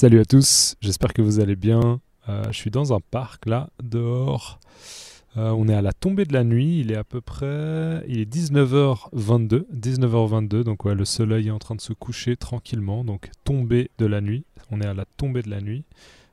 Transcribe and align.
Salut 0.00 0.20
à 0.20 0.24
tous, 0.24 0.76
j'espère 0.80 1.12
que 1.12 1.22
vous 1.22 1.40
allez 1.40 1.56
bien. 1.56 2.00
Euh, 2.28 2.44
je 2.52 2.56
suis 2.56 2.70
dans 2.70 2.94
un 2.94 3.00
parc 3.00 3.46
là, 3.46 3.68
dehors. 3.82 4.60
Euh, 5.36 5.50
on 5.50 5.66
est 5.66 5.74
à 5.74 5.82
la 5.82 5.92
tombée 5.92 6.24
de 6.24 6.32
la 6.32 6.44
nuit, 6.44 6.78
il 6.78 6.92
est 6.92 6.96
à 6.96 7.02
peu 7.02 7.20
près 7.20 8.04
il 8.06 8.20
est 8.20 8.32
19h22, 8.32 9.64
19h22 9.74 10.62
donc 10.62 10.84
le 10.84 11.04
soleil 11.04 11.48
est 11.48 11.50
en 11.50 11.58
train 11.58 11.74
de 11.74 11.80
se 11.80 11.92
coucher 11.92 12.36
tranquillement 12.36 13.02
donc 13.02 13.28
tombée 13.42 13.90
de 13.98 14.06
la 14.06 14.20
nuit. 14.20 14.44
On 14.70 14.80
est 14.80 14.86
à 14.86 14.94
la 14.94 15.04
tombée 15.04 15.42
de 15.42 15.50
la 15.50 15.60
nuit. 15.60 15.82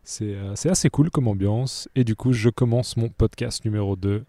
C'est 0.04 0.36
euh, 0.36 0.54
assez 0.66 0.92
cool 0.92 1.10
comme 1.10 1.28
ambiance 1.28 1.90
et 1.96 2.04
du 2.04 2.16
coup, 2.16 2.34
je 2.34 2.52
commence 2.52 2.98
mon 2.98 3.10
podcast 3.10 3.66
numéro 3.66 3.96
2 3.96 4.26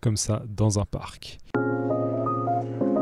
comme 0.00 0.16
ça 0.16 0.42
dans 0.48 0.80
un 0.80 0.84
parc. 0.84 1.38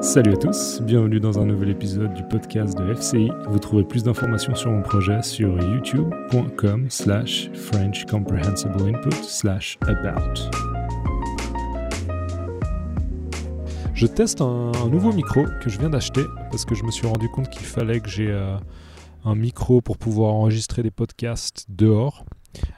Salut 0.00 0.34
à 0.34 0.36
tous, 0.36 0.80
bienvenue 0.82 1.18
dans 1.18 1.40
un 1.40 1.44
nouvel 1.44 1.70
épisode 1.70 2.14
du 2.14 2.22
podcast 2.22 2.78
de 2.78 2.94
FCI. 2.94 3.30
Vous 3.48 3.58
trouverez 3.58 3.82
plus 3.82 4.04
d'informations 4.04 4.54
sur 4.54 4.70
mon 4.70 4.80
projet 4.80 5.20
sur 5.22 5.60
youtube.com 5.60 6.88
slash 6.88 7.50
French 7.52 8.04
Comprehensible 8.06 8.80
Input 8.82 9.24
slash 9.24 9.76
about. 9.82 10.50
Je 13.92 14.06
teste 14.06 14.40
un, 14.40 14.70
nouveau 14.88 15.12
micro 15.12 15.45
que 15.60 15.68
je 15.68 15.80
viens 15.80 15.90
d'acheter 15.90 16.23
parce 16.52 16.65
que 16.65 16.76
je 16.76 16.84
me 16.84 16.92
suis 16.92 17.09
rendu 17.09 17.28
compte 17.30 17.51
qu'il 17.51 17.66
fallait 17.66 17.98
que 17.98 18.09
j'ai 18.09 18.30
euh, 18.30 18.56
un 19.24 19.34
micro 19.34 19.80
pour 19.80 19.98
pouvoir 19.98 20.32
enregistrer 20.32 20.84
des 20.84 20.92
podcasts 20.92 21.66
dehors. 21.68 22.24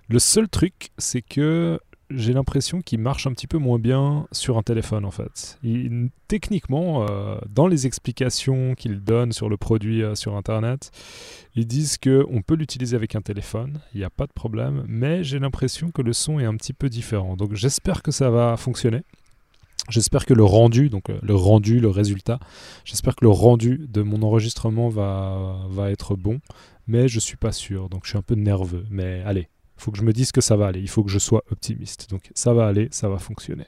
Le 0.08 0.18
seul 0.18 0.48
truc, 0.48 0.88
c'est 0.96 1.22
que 1.22 1.78
j'ai 2.10 2.32
l'impression 2.32 2.80
qu'il 2.80 2.98
marche 2.98 3.26
un 3.26 3.32
petit 3.32 3.46
peu 3.46 3.58
moins 3.58 3.78
bien 3.78 4.26
sur 4.32 4.58
un 4.58 4.62
téléphone 4.62 5.04
en 5.04 5.10
fait. 5.10 5.58
Techniquement, 6.28 7.06
euh, 7.08 7.38
dans 7.48 7.66
les 7.66 7.86
explications 7.86 8.74
qu'ils 8.74 9.02
donnent 9.02 9.32
sur 9.32 9.48
le 9.48 9.56
produit 9.56 10.02
euh, 10.02 10.14
sur 10.14 10.36
internet, 10.36 10.90
ils 11.54 11.66
disent 11.66 11.98
que 11.98 12.26
on 12.30 12.42
peut 12.42 12.54
l'utiliser 12.54 12.96
avec 12.96 13.14
un 13.14 13.20
téléphone, 13.20 13.80
il 13.94 13.98
n'y 13.98 14.04
a 14.04 14.10
pas 14.10 14.26
de 14.26 14.32
problème, 14.32 14.84
mais 14.88 15.24
j'ai 15.24 15.38
l'impression 15.38 15.90
que 15.90 16.02
le 16.02 16.12
son 16.12 16.38
est 16.38 16.44
un 16.44 16.56
petit 16.56 16.72
peu 16.72 16.88
différent. 16.88 17.36
Donc 17.36 17.54
j'espère 17.54 18.02
que 18.02 18.10
ça 18.10 18.30
va 18.30 18.56
fonctionner. 18.56 19.02
J'espère 19.88 20.26
que 20.26 20.34
le 20.34 20.44
rendu, 20.44 20.88
donc 20.88 21.10
euh, 21.10 21.18
le 21.22 21.34
rendu, 21.34 21.80
le 21.80 21.88
résultat, 21.88 22.38
j'espère 22.84 23.16
que 23.16 23.24
le 23.24 23.30
rendu 23.30 23.86
de 23.88 24.02
mon 24.02 24.22
enregistrement 24.22 24.88
va, 24.88 25.56
va 25.70 25.90
être 25.90 26.16
bon, 26.16 26.40
mais 26.86 27.08
je 27.08 27.18
suis 27.18 27.36
pas 27.36 27.52
sûr, 27.52 27.88
donc 27.88 28.02
je 28.04 28.10
suis 28.10 28.18
un 28.18 28.22
peu 28.22 28.34
nerveux. 28.34 28.84
Mais 28.90 29.22
allez, 29.24 29.48
il 29.80 29.82
faut 29.82 29.92
que 29.92 29.98
je 29.98 30.02
me 30.02 30.12
dise 30.12 30.30
que 30.30 30.42
ça 30.42 30.56
va 30.56 30.66
aller, 30.66 30.80
il 30.80 30.90
faut 30.90 31.02
que 31.02 31.10
je 31.10 31.18
sois 31.18 31.42
optimiste. 31.50 32.10
Donc 32.10 32.30
ça 32.34 32.52
va 32.52 32.66
aller, 32.66 32.88
ça 32.90 33.08
va 33.08 33.18
fonctionner. 33.18 33.64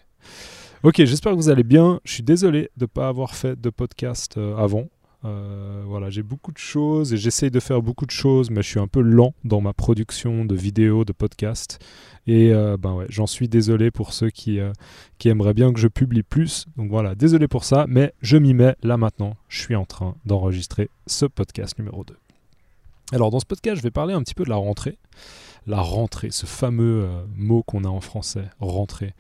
Ok, 0.83 0.97
j'espère 0.97 1.33
que 1.33 1.37
vous 1.37 1.49
allez 1.49 1.63
bien. 1.63 2.01
Je 2.05 2.13
suis 2.13 2.23
désolé 2.23 2.71
de 2.77 2.85
ne 2.85 2.87
pas 2.87 3.09
avoir 3.09 3.35
fait 3.35 3.59
de 3.59 3.71
podcast 3.71 4.37
euh, 4.37 4.55
avant. 4.57 4.89
Euh, 5.25 5.85
voilà, 5.87 6.11
j'ai 6.11 6.23
beaucoup 6.23 6.53
de 6.53 6.59
choses 6.59 7.15
et 7.15 7.17
j'essaye 7.17 7.51
de 7.51 7.61
faire 7.61 7.81
beaucoup 7.81 8.05
de 8.05 8.11
choses, 8.11 8.51
mais 8.51 8.61
je 8.61 8.69
suis 8.69 8.79
un 8.79 8.89
peu 8.89 9.01
lent 9.01 9.33
dans 9.45 9.63
ma 9.63 9.73
production 9.73 10.45
de 10.45 10.55
vidéos, 10.55 11.07
de 11.07 11.13
podcasts. 11.13 11.79
Et 12.27 12.53
euh, 12.53 12.77
ben 12.77 12.93
ouais, 12.93 13.07
j'en 13.09 13.27
suis 13.27 13.49
désolé 13.49 13.91
pour 13.91 14.13
ceux 14.13 14.29
qui, 14.29 14.59
qui 15.17 15.31
aimeraient 15.31 15.55
bien 15.55 15.73
que 15.73 15.81
je 15.81 15.89
publie 15.89 16.25
plus. 16.25 16.67
Donc 16.77 16.91
voilà, 16.91 17.15
désolé 17.15 17.49
pour 17.49 17.65
ça, 17.65 17.87
mais 17.89 18.13
je 18.21 18.37
m'y 18.37 18.53
mets 18.53 18.77
là 18.83 18.99
maintenant. 18.99 19.37
Je 19.49 19.61
suis 19.61 19.77
en 19.77 19.87
train 19.87 20.17
d'enregistrer 20.27 20.91
ce 21.07 21.25
podcast 21.25 21.79
numéro 21.79 22.05
2. 22.05 22.15
Alors 23.13 23.31
dans 23.31 23.41
ce 23.41 23.47
podcast, 23.47 23.77
je 23.77 23.83
vais 23.83 23.91
parler 23.91 24.15
un 24.15 24.23
petit 24.23 24.35
peu 24.35 24.45
de 24.45 24.51
la 24.51 24.57
rentrée. 24.57 24.99
La 25.67 25.81
rentrée, 25.81 26.31
ce 26.31 26.47
fameux 26.47 27.05
euh, 27.05 27.25
mot 27.37 27.63
qu'on 27.63 27.85
a 27.85 27.89
en 27.89 28.01
français, 28.01 28.49
rentrée. 28.61 29.15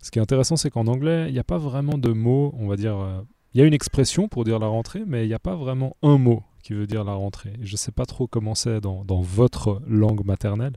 Ce 0.00 0.10
qui 0.10 0.18
est 0.18 0.22
intéressant, 0.22 0.56
c'est 0.56 0.70
qu'en 0.70 0.86
anglais, 0.86 1.26
il 1.28 1.32
n'y 1.32 1.38
a 1.38 1.44
pas 1.44 1.58
vraiment 1.58 1.98
de 1.98 2.12
mot, 2.12 2.54
on 2.58 2.68
va 2.68 2.76
dire... 2.76 2.96
euh, 2.96 3.20
il 3.54 3.60
y 3.60 3.64
a 3.64 3.66
une 3.66 3.74
expression 3.74 4.28
pour 4.28 4.44
dire 4.44 4.58
la 4.58 4.66
rentrée, 4.66 5.02
mais 5.06 5.24
il 5.24 5.28
n'y 5.28 5.34
a 5.34 5.38
pas 5.38 5.56
vraiment 5.56 5.96
un 6.02 6.18
mot 6.18 6.42
qui 6.62 6.74
veut 6.74 6.86
dire 6.86 7.02
la 7.02 7.14
rentrée. 7.14 7.54
Je 7.62 7.72
ne 7.72 7.76
sais 7.76 7.92
pas 7.92 8.04
trop 8.04 8.26
comment 8.26 8.54
c'est 8.54 8.80
dans, 8.80 9.04
dans 9.04 9.20
votre 9.20 9.80
langue 9.86 10.24
maternelle. 10.24 10.74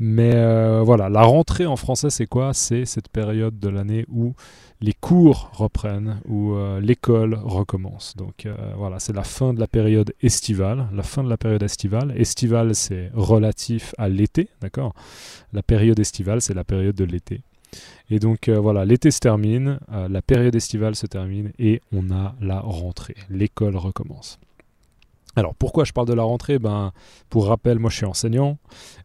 Mais 0.00 0.32
euh, 0.34 0.82
voilà, 0.84 1.08
la 1.08 1.22
rentrée 1.22 1.66
en 1.66 1.76
français, 1.76 2.10
c'est 2.10 2.26
quoi? 2.26 2.54
C'est 2.54 2.84
cette 2.84 3.08
période 3.08 3.58
de 3.58 3.68
l'année 3.68 4.06
où 4.08 4.34
les 4.80 4.92
cours 4.92 5.50
reprennent, 5.52 6.20
où 6.28 6.52
euh, 6.52 6.80
l'école 6.80 7.34
recommence. 7.34 8.16
Donc 8.16 8.46
euh, 8.46 8.54
voilà, 8.76 9.00
c'est 9.00 9.12
la 9.12 9.24
fin 9.24 9.52
de 9.52 9.58
la 9.58 9.66
période 9.66 10.14
estivale. 10.22 10.86
La 10.92 11.02
fin 11.02 11.24
de 11.24 11.28
la 11.28 11.36
période 11.36 11.62
estivale. 11.64 12.14
Estivale, 12.16 12.76
c'est 12.76 13.10
relatif 13.12 13.92
à 13.98 14.08
l'été, 14.08 14.48
d'accord? 14.60 14.94
La 15.52 15.62
période 15.62 15.98
estivale, 15.98 16.40
c'est 16.42 16.54
la 16.54 16.64
période 16.64 16.94
de 16.94 17.04
l'été. 17.04 17.40
Et 18.08 18.18
donc 18.20 18.48
voilà, 18.48 18.86
l'été 18.86 19.10
se 19.10 19.18
termine, 19.18 19.78
la 19.90 20.22
période 20.22 20.54
estivale 20.54 20.96
se 20.96 21.06
termine 21.06 21.52
et 21.58 21.82
on 21.92 22.10
a 22.10 22.34
la 22.40 22.60
rentrée. 22.60 23.16
L'école 23.28 23.76
recommence. 23.76 24.38
Alors 25.36 25.54
pourquoi 25.54 25.84
je 25.84 25.92
parle 25.92 26.08
de 26.08 26.14
la 26.14 26.22
rentrée? 26.22 26.58
Ben, 26.58 26.92
Pour 27.28 27.48
rappel, 27.48 27.78
moi 27.78 27.90
je 27.90 27.96
suis 27.96 28.06
enseignant 28.06 28.56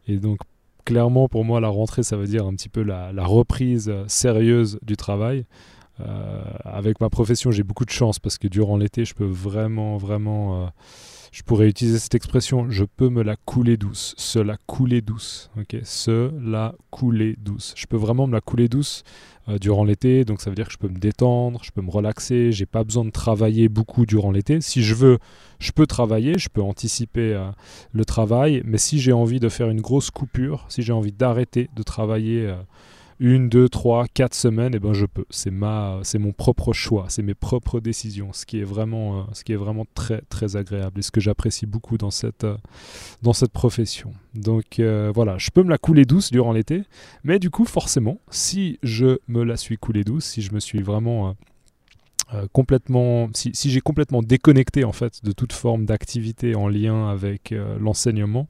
et 0.08 0.16
donc 0.16 0.38
clairement 0.84 1.28
pour 1.28 1.44
moi 1.44 1.60
la 1.60 1.68
rentrée 1.68 2.02
ça 2.02 2.16
veut 2.16 2.26
dire 2.26 2.46
un 2.46 2.54
petit 2.54 2.68
peu 2.68 2.82
la, 2.82 3.10
reprise 3.24 3.88
euh, 3.88 4.04
sérieuse 4.06 4.78
du 4.82 4.96
travail. 4.96 5.46
Euh, 6.00 6.42
avec 6.64 7.00
ma 7.00 7.08
profession 7.08 7.52
j'ai 7.52 7.62
beaucoup 7.62 7.84
de 7.84 7.90
chance 7.90 8.18
parce 8.18 8.36
que 8.36 8.48
durant 8.48 8.76
l'été 8.76 9.04
je 9.04 9.14
peux 9.14 9.24
vraiment 9.24 9.96
vraiment... 9.96 10.70
je 11.34 11.42
pourrais 11.42 11.68
utiliser 11.68 11.98
cette 11.98 12.14
expression, 12.14 12.70
je 12.70 12.84
peux 12.84 13.08
me 13.08 13.24
la 13.24 13.34
couler 13.34 13.76
douce, 13.76 14.14
se 14.16 14.38
la 14.38 14.56
couler 14.68 15.00
douce, 15.00 15.50
ok, 15.58 15.78
se 15.82 16.30
la 16.40 16.76
couler 16.92 17.34
douce. 17.36 17.74
Je 17.76 17.86
peux 17.86 17.96
vraiment 17.96 18.28
me 18.28 18.32
la 18.32 18.40
couler 18.40 18.68
douce 18.68 19.02
euh, 19.48 19.58
durant 19.58 19.82
l'été, 19.82 20.24
donc 20.24 20.40
ça 20.40 20.48
veut 20.48 20.54
dire 20.54 20.68
que 20.68 20.72
je 20.72 20.78
peux 20.78 20.86
me 20.86 20.96
détendre, 20.96 21.64
je 21.64 21.72
peux 21.72 21.82
me 21.82 21.90
relaxer, 21.90 22.52
j'ai 22.52 22.66
pas 22.66 22.84
besoin 22.84 23.04
de 23.04 23.10
travailler 23.10 23.68
beaucoup 23.68 24.06
durant 24.06 24.30
l'été. 24.30 24.60
Si 24.60 24.84
je 24.84 24.94
veux, 24.94 25.18
je 25.58 25.72
peux 25.72 25.88
travailler, 25.88 26.38
je 26.38 26.48
peux 26.48 26.62
anticiper 26.62 27.34
euh, 27.34 27.50
le 27.90 28.04
travail, 28.04 28.62
mais 28.64 28.78
si 28.78 29.00
j'ai 29.00 29.12
envie 29.12 29.40
de 29.40 29.48
faire 29.48 29.70
une 29.70 29.80
grosse 29.80 30.12
coupure, 30.12 30.64
si 30.68 30.82
j'ai 30.82 30.92
envie 30.92 31.10
d'arrêter 31.10 31.68
de 31.74 31.82
travailler 31.82 32.46
euh, 32.46 32.54
une, 33.20 33.48
deux, 33.48 33.68
trois, 33.68 34.06
quatre 34.12 34.34
semaines, 34.34 34.72
eh 34.74 34.78
ben 34.78 34.92
je 34.92 35.06
peux. 35.06 35.24
C'est 35.30 35.50
ma, 35.50 36.00
c'est 36.02 36.18
mon 36.18 36.32
propre 36.32 36.72
choix, 36.72 37.06
c'est 37.08 37.22
mes 37.22 37.34
propres 37.34 37.80
décisions, 37.80 38.32
ce 38.32 38.46
qui 38.46 38.60
est 38.60 38.64
vraiment, 38.64 39.20
euh, 39.20 39.22
ce 39.32 39.44
qui 39.44 39.52
est 39.52 39.56
vraiment 39.56 39.86
très 39.94 40.22
très 40.28 40.56
agréable 40.56 40.98
et 40.98 41.02
ce 41.02 41.10
que 41.10 41.20
j'apprécie 41.20 41.66
beaucoup 41.66 41.98
dans 41.98 42.10
cette, 42.10 42.44
euh, 42.44 42.56
dans 43.22 43.32
cette 43.32 43.52
profession. 43.52 44.12
Donc 44.34 44.78
euh, 44.78 45.12
voilà, 45.14 45.38
je 45.38 45.50
peux 45.50 45.62
me 45.62 45.70
la 45.70 45.78
couler 45.78 46.04
douce 46.04 46.30
durant 46.30 46.52
l'été, 46.52 46.82
mais 47.22 47.38
du 47.38 47.50
coup 47.50 47.64
forcément, 47.64 48.18
si 48.30 48.78
je 48.82 49.18
me 49.28 49.44
la 49.44 49.56
suis 49.56 49.76
coulée 49.76 50.04
douce, 50.04 50.24
si 50.24 50.42
je 50.42 50.52
me 50.52 50.60
suis 50.60 50.82
vraiment 50.82 51.34
complètement, 52.52 53.28
si, 53.32 53.52
j'ai 53.70 53.80
complètement 53.80 54.20
déconnecté 54.20 54.82
en 54.82 54.92
fait 54.92 55.22
de 55.22 55.30
toute 55.30 55.52
forme 55.52 55.84
d'activité 55.84 56.56
en 56.56 56.68
lien 56.68 57.08
avec 57.08 57.54
l'enseignement, 57.78 58.48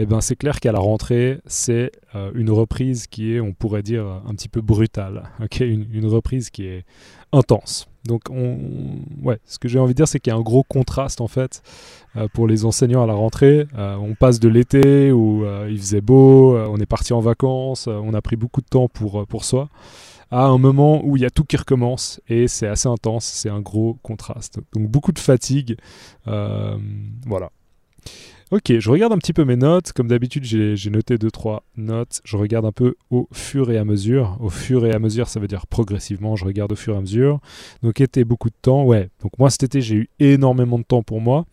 eh 0.00 0.06
ben 0.06 0.20
c'est 0.20 0.36
clair 0.36 0.60
qu'à 0.60 0.70
la 0.70 0.78
rentrée, 0.78 1.40
c'est 1.46 1.90
euh, 2.14 2.30
une 2.34 2.50
reprise 2.50 3.08
qui 3.08 3.34
est, 3.34 3.40
on 3.40 3.52
pourrait 3.52 3.82
dire, 3.82 4.06
un 4.26 4.32
petit 4.34 4.48
peu 4.48 4.60
brutale. 4.60 5.24
une, 5.60 6.06
reprise 6.06 6.50
qui 6.50 6.66
est 6.66 6.84
intense. 7.32 7.88
Donc, 8.04 8.22
on, 8.30 8.58
ouais, 9.22 9.40
ce 9.44 9.58
que 9.58 9.66
j'ai 9.66 9.80
envie 9.80 9.94
de 9.94 9.96
dire, 9.96 10.06
c'est 10.06 10.20
qu'il 10.20 10.32
y 10.32 10.34
a 10.34 10.38
un 10.38 10.42
gros 10.42 10.62
contraste 10.62 11.20
en 11.20 11.26
fait 11.26 11.62
euh, 12.16 12.28
pour 12.32 12.46
les 12.46 12.64
enseignants 12.64 13.02
à 13.02 13.06
la 13.08 13.12
rentrée. 13.14 13.66
Euh, 13.76 13.96
on 13.96 14.14
passe 14.14 14.38
de 14.38 14.48
l'été 14.48 15.10
où 15.10 15.44
il 15.68 15.78
faisait 15.78 16.00
beau, 16.00 16.56
on 16.56 16.78
est 16.78 16.86
parti 16.86 17.12
en 17.12 17.20
vacances, 17.20 17.88
on 17.88 18.14
a 18.14 18.22
pris 18.22 18.36
beaucoup 18.36 18.60
de 18.60 18.68
temps 18.68 18.88
pour, 18.88 19.26
pour 19.26 19.44
soi, 19.44 19.68
à 20.30 20.44
un 20.44 20.58
moment 20.58 21.04
où 21.04 21.16
il 21.16 21.22
y 21.22 21.26
a 21.26 21.30
tout 21.30 21.44
qui 21.44 21.56
recommence 21.56 22.20
et 22.28 22.46
c'est 22.46 22.68
assez 22.68 22.88
intense, 22.88 23.24
c'est 23.24 23.50
un 23.50 23.60
gros 23.60 23.98
contraste. 24.02 24.60
Donc, 24.74 24.88
beaucoup 24.88 25.10
de 25.10 25.18
fatigue. 25.18 25.76
voilà. 26.24 27.50
Ok, 28.50 28.78
je 28.78 28.90
regarde 28.90 29.12
un 29.12 29.18
petit 29.18 29.34
peu 29.34 29.44
mes 29.44 29.56
notes. 29.56 29.92
Comme 29.92 30.08
d'habitude, 30.08 30.42
j'ai 30.44 30.90
noté 30.90 31.16
2-3 31.16 31.60
notes. 31.76 32.22
Je 32.24 32.38
regarde 32.38 32.64
un 32.64 32.72
peu 32.72 32.94
au 33.10 33.28
fur 33.30 33.70
et 33.70 33.76
à 33.76 33.84
mesure. 33.84 34.38
Au 34.40 34.48
fur 34.48 34.86
et 34.86 34.92
à 34.92 34.98
mesure, 34.98 35.28
ça 35.28 35.38
veut 35.38 35.48
dire 35.48 35.66
progressivement. 35.66 36.34
Je 36.34 36.46
regarde 36.46 36.72
au 36.72 36.76
fur 36.76 36.94
et 36.94 36.96
à 36.96 37.00
mesure. 37.02 37.40
Donc, 37.82 38.00
été 38.00 38.24
beaucoup 38.24 38.48
de 38.48 38.56
temps. 38.62 38.84
Ouais, 38.84 39.10
donc 39.22 39.38
moi 39.38 39.50
cet 39.50 39.64
été, 39.64 39.82
j'ai 39.82 39.96
eu 39.96 40.08
énormément 40.18 40.78
de 40.78 40.84
temps 40.84 41.02
pour 41.02 41.20
moi. 41.20 41.44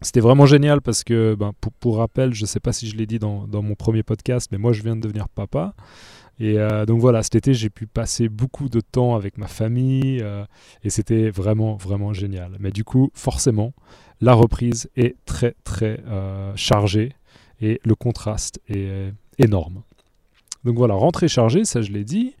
C'était 0.00 0.20
vraiment 0.20 0.46
génial 0.46 0.80
parce 0.80 1.04
que, 1.04 1.36
ben, 1.36 1.52
pour, 1.80 1.98
rappel, 1.98 2.34
je 2.34 2.42
ne 2.42 2.46
sais 2.46 2.60
pas 2.60 2.72
si 2.72 2.88
je 2.88 2.96
l'ai 2.96 3.06
dit 3.06 3.20
dans, 3.20 3.46
dans 3.46 3.62
mon 3.62 3.74
premier 3.76 4.02
podcast, 4.02 4.48
mais 4.50 4.58
moi 4.58 4.72
je 4.72 4.82
viens 4.82 4.96
de 4.96 5.00
devenir 5.00 5.28
papa. 5.28 5.74
Et 6.40 6.58
euh, 6.58 6.86
donc 6.86 7.00
voilà, 7.00 7.22
cet 7.22 7.34
été, 7.34 7.52
j'ai 7.52 7.70
pu 7.70 7.86
passer 7.86 8.28
beaucoup 8.28 8.68
de 8.68 8.80
temps 8.80 9.16
avec 9.16 9.38
ma 9.38 9.48
famille 9.48 10.20
euh, 10.22 10.44
et 10.84 10.90
c'était 10.90 11.30
vraiment, 11.30 11.76
vraiment 11.76 12.12
génial. 12.12 12.56
Mais 12.60 12.70
du 12.70 12.84
coup, 12.84 13.10
forcément, 13.12 13.72
la 14.20 14.34
reprise 14.34 14.90
est 14.96 15.16
très, 15.24 15.54
très 15.64 16.00
euh, 16.06 16.52
chargée 16.56 17.12
et 17.60 17.80
le 17.84 17.94
contraste 17.94 18.60
est 18.68 18.88
euh, 18.88 19.10
énorme. 19.38 19.82
Donc 20.64 20.76
voilà, 20.76 20.94
rentrée 20.94 21.28
chargée, 21.28 21.64
ça 21.64 21.82
je 21.82 21.92
l'ai 21.92 22.04
dit. 22.04 22.34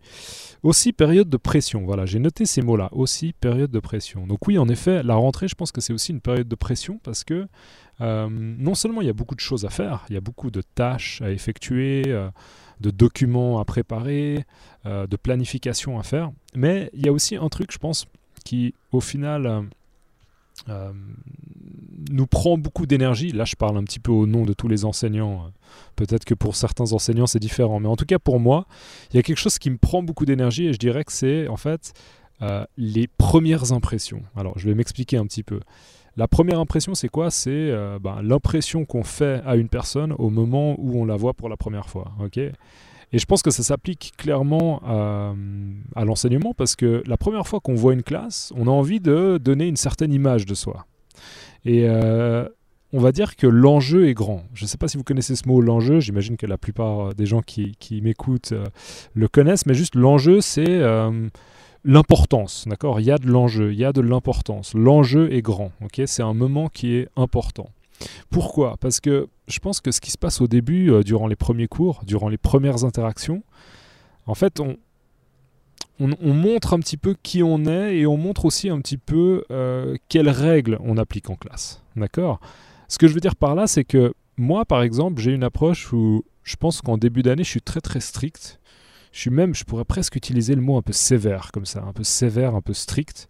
Aussi 0.64 0.92
période 0.92 1.28
de 1.28 1.36
pression, 1.36 1.84
voilà, 1.84 2.04
j'ai 2.04 2.18
noté 2.18 2.44
ces 2.44 2.62
mots-là, 2.62 2.88
aussi 2.90 3.32
période 3.32 3.70
de 3.70 3.78
pression. 3.78 4.26
Donc 4.26 4.48
oui, 4.48 4.58
en 4.58 4.68
effet, 4.68 5.04
la 5.04 5.14
rentrée, 5.14 5.46
je 5.46 5.54
pense 5.54 5.70
que 5.70 5.80
c'est 5.80 5.92
aussi 5.92 6.10
une 6.10 6.20
période 6.20 6.48
de 6.48 6.54
pression 6.56 6.98
parce 7.04 7.22
que 7.22 7.46
euh, 8.00 8.28
non 8.28 8.74
seulement 8.74 9.00
il 9.00 9.06
y 9.06 9.10
a 9.10 9.14
beaucoup 9.14 9.36
de 9.36 9.40
choses 9.40 9.64
à 9.64 9.70
faire, 9.70 10.04
il 10.10 10.14
y 10.14 10.16
a 10.16 10.20
beaucoup 10.20 10.50
de 10.50 10.62
tâches 10.74 11.22
à 11.22 11.30
effectuer, 11.30 12.02
de 12.80 12.90
documents 12.90 13.60
à 13.60 13.64
préparer, 13.64 14.44
de 14.84 15.16
planification 15.16 15.96
à 15.96 16.02
faire, 16.02 16.32
mais 16.56 16.90
il 16.92 17.06
y 17.06 17.08
a 17.08 17.12
aussi 17.12 17.36
un 17.36 17.48
truc, 17.48 17.70
je 17.70 17.78
pense, 17.78 18.06
qui 18.44 18.74
au 18.90 19.00
final 19.00 19.68
nous 22.10 22.26
prend 22.26 22.58
beaucoup 22.58 22.86
d'énergie. 22.86 23.32
Là, 23.32 23.44
je 23.44 23.56
parle 23.56 23.76
un 23.76 23.84
petit 23.84 24.00
peu 24.00 24.12
au 24.12 24.26
nom 24.26 24.44
de 24.44 24.52
tous 24.52 24.68
les 24.68 24.84
enseignants. 24.84 25.50
Peut-être 25.96 26.24
que 26.24 26.34
pour 26.34 26.56
certains 26.56 26.92
enseignants, 26.92 27.26
c'est 27.26 27.38
différent. 27.38 27.80
Mais 27.80 27.88
en 27.88 27.96
tout 27.96 28.06
cas, 28.06 28.18
pour 28.18 28.40
moi, 28.40 28.66
il 29.12 29.16
y 29.16 29.18
a 29.18 29.22
quelque 29.22 29.38
chose 29.38 29.58
qui 29.58 29.70
me 29.70 29.78
prend 29.78 30.02
beaucoup 30.02 30.24
d'énergie 30.24 30.66
et 30.66 30.72
je 30.72 30.78
dirais 30.78 31.04
que 31.04 31.12
c'est 31.12 31.48
en 31.48 31.56
fait 31.56 31.92
euh, 32.42 32.64
les 32.76 33.06
premières 33.06 33.72
impressions. 33.72 34.22
Alors, 34.36 34.58
je 34.58 34.68
vais 34.68 34.74
m'expliquer 34.74 35.16
un 35.16 35.26
petit 35.26 35.42
peu. 35.42 35.60
La 36.16 36.28
première 36.28 36.58
impression, 36.58 36.94
c'est 36.94 37.08
quoi? 37.08 37.30
C'est 37.30 37.50
euh, 37.50 37.98
ben, 38.00 38.22
l'impression 38.22 38.84
qu'on 38.84 39.04
fait 39.04 39.40
à 39.44 39.56
une 39.56 39.68
personne 39.68 40.12
au 40.18 40.30
moment 40.30 40.74
où 40.78 41.00
on 41.00 41.04
la 41.04 41.16
voit 41.16 41.34
pour 41.34 41.48
la 41.48 41.56
première 41.56 41.88
fois. 41.88 42.12
ok? 42.20 42.38
Et 43.10 43.18
je 43.18 43.24
pense 43.24 43.42
que 43.42 43.50
ça 43.50 43.62
s'applique 43.62 44.12
clairement 44.18 44.82
à, 44.84 45.34
à 45.96 46.04
l'enseignement 46.04 46.52
parce 46.54 46.76
que 46.76 47.02
la 47.06 47.16
première 47.16 47.46
fois 47.46 47.60
qu'on 47.60 47.74
voit 47.74 47.94
une 47.94 48.02
classe, 48.02 48.52
on 48.54 48.66
a 48.66 48.70
envie 48.70 49.00
de 49.00 49.38
donner 49.42 49.66
une 49.66 49.76
certaine 49.76 50.12
image 50.12 50.44
de 50.44 50.54
soi. 50.54 50.86
Et 51.64 51.88
euh, 51.88 52.48
on 52.92 53.00
va 53.00 53.12
dire 53.12 53.36
que 53.36 53.46
l'enjeu 53.46 54.08
est 54.08 54.14
grand. 54.14 54.44
Je 54.54 54.64
ne 54.64 54.68
sais 54.68 54.78
pas 54.78 54.88
si 54.88 54.96
vous 54.96 55.04
connaissez 55.04 55.36
ce 55.36 55.46
mot, 55.46 55.60
l'enjeu. 55.60 56.00
J'imagine 56.00 56.36
que 56.36 56.46
la 56.46 56.56
plupart 56.56 57.14
des 57.14 57.26
gens 57.26 57.42
qui, 57.42 57.76
m'écoutent 58.02 58.52
euh, 58.52 58.64
le 59.14 59.28
connaissent, 59.28 59.66
mais 59.66 59.74
juste 59.74 59.94
l'enjeu, 59.94 60.40
c'est 60.40 60.66
euh, 60.68 61.28
l'importance. 61.84 62.64
D'accord? 62.66 63.00
Il 63.00 63.06
y 63.06 63.10
a 63.10 63.18
de 63.18 63.28
l'enjeu, 63.28 63.72
il 63.72 63.78
y 63.78 63.84
a 63.84 63.92
de 63.92 64.00
l'importance. 64.00 64.72
L'enjeu 64.74 65.32
est 65.32 65.42
grand. 65.42 65.72
c'est 66.06 66.22
un 66.22 66.34
moment 66.34 66.68
qui 66.68 66.94
est 66.94 67.08
important. 67.16 67.68
Pourquoi? 68.30 68.76
Parce 68.80 69.00
que 69.00 69.28
je 69.48 69.58
pense 69.58 69.80
que 69.80 69.90
ce 69.90 70.00
qui 70.00 70.10
se 70.10 70.18
passe 70.18 70.40
au 70.40 70.46
début, 70.46 70.90
euh, 70.90 71.02
durant 71.02 71.26
les 71.26 71.36
premiers 71.36 71.68
cours, 71.68 72.02
durant 72.06 72.28
les 72.28 72.38
premières 72.38 72.84
interactions, 72.84 73.42
en 74.26 74.34
fait, 74.34 74.60
on, 74.60 74.76
on, 76.00 76.34
montre 76.34 76.74
un 76.74 76.80
petit 76.80 76.96
peu 76.96 77.14
qui 77.22 77.42
on 77.42 77.64
est 77.66 77.96
et 77.96 78.06
on 78.06 78.16
montre 78.16 78.44
aussi 78.44 78.68
un 78.68 78.80
petit 78.80 78.98
peu 78.98 79.44
euh, 79.50 79.96
quelles 80.08 80.28
règles 80.28 80.78
on 80.80 80.96
applique 80.96 81.30
en 81.30 81.36
classe. 81.36 81.82
D'accord? 81.96 82.40
Ce 82.88 82.98
que 82.98 83.08
je 83.08 83.14
veux 83.14 83.20
dire 83.20 83.36
par 83.36 83.54
là, 83.54 83.66
c'est 83.66 83.84
que 83.84 84.14
moi, 84.36 84.64
par 84.64 84.82
exemple, 84.82 85.20
j'ai 85.20 85.32
une 85.32 85.42
approche 85.42 85.92
où 85.92 86.24
je 86.44 86.56
pense 86.56 86.80
qu'en 86.80 86.96
début 86.96 87.22
d'année, 87.22 87.44
je 87.44 87.50
suis 87.50 87.62
très 87.62 87.80
très 87.80 88.00
strict. 88.00 88.60
Je 89.12 89.20
suis 89.20 89.30
même, 89.30 89.54
je 89.54 89.64
pourrais 89.64 89.84
presque 89.84 90.16
utiliser 90.16 90.54
le 90.54 90.60
mot 90.60 90.76
un 90.76 90.82
peu 90.82 90.92
sévère 90.92 91.50
comme 91.52 91.66
ça, 91.66 91.82
un 91.82 91.92
peu 91.92 92.04
sévère, 92.04 92.54
un 92.54 92.60
peu 92.60 92.74
strict. 92.74 93.28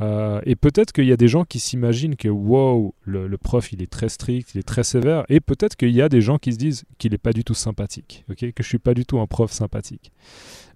Euh, 0.00 0.40
et 0.44 0.56
peut-être 0.56 0.92
qu'il 0.92 1.06
y 1.06 1.12
a 1.12 1.16
des 1.16 1.28
gens 1.28 1.44
qui 1.44 1.58
s'imaginent 1.58 2.16
que 2.16 2.28
wow, 2.28 2.94
le, 3.04 3.34
prof 3.38 3.72
il 3.72 3.82
est 3.82 3.90
très 3.90 4.08
strict, 4.08 4.54
il 4.54 4.58
est 4.58 4.66
très 4.66 4.84
sévère, 4.84 5.24
et 5.28 5.40
peut-être 5.40 5.76
qu'il 5.76 5.90
y 5.90 6.02
a 6.02 6.08
des 6.08 6.20
gens 6.20 6.38
qui 6.38 6.52
se 6.52 6.58
disent 6.58 6.84
qu'il 6.98 7.12
n'est 7.12 7.18
pas 7.18 7.32
du 7.32 7.44
tout 7.44 7.54
sympathique, 7.54 8.24
que 8.28 8.62
je 8.62 8.68
suis 8.68 8.78
pas 8.78 8.94
du 8.94 9.06
tout 9.06 9.18
un 9.18 9.26
prof 9.26 9.50
sympathique. 9.50 10.12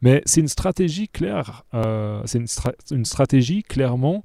Mais 0.01 0.23
c'est 0.25 0.41
une 0.41 0.49
stratégie 0.49 1.09
claire, 1.09 1.65
euh, 1.75 2.23
c'est 2.25 2.39
une, 2.91 3.05
stratégie 3.05 3.63
clairement 3.63 4.23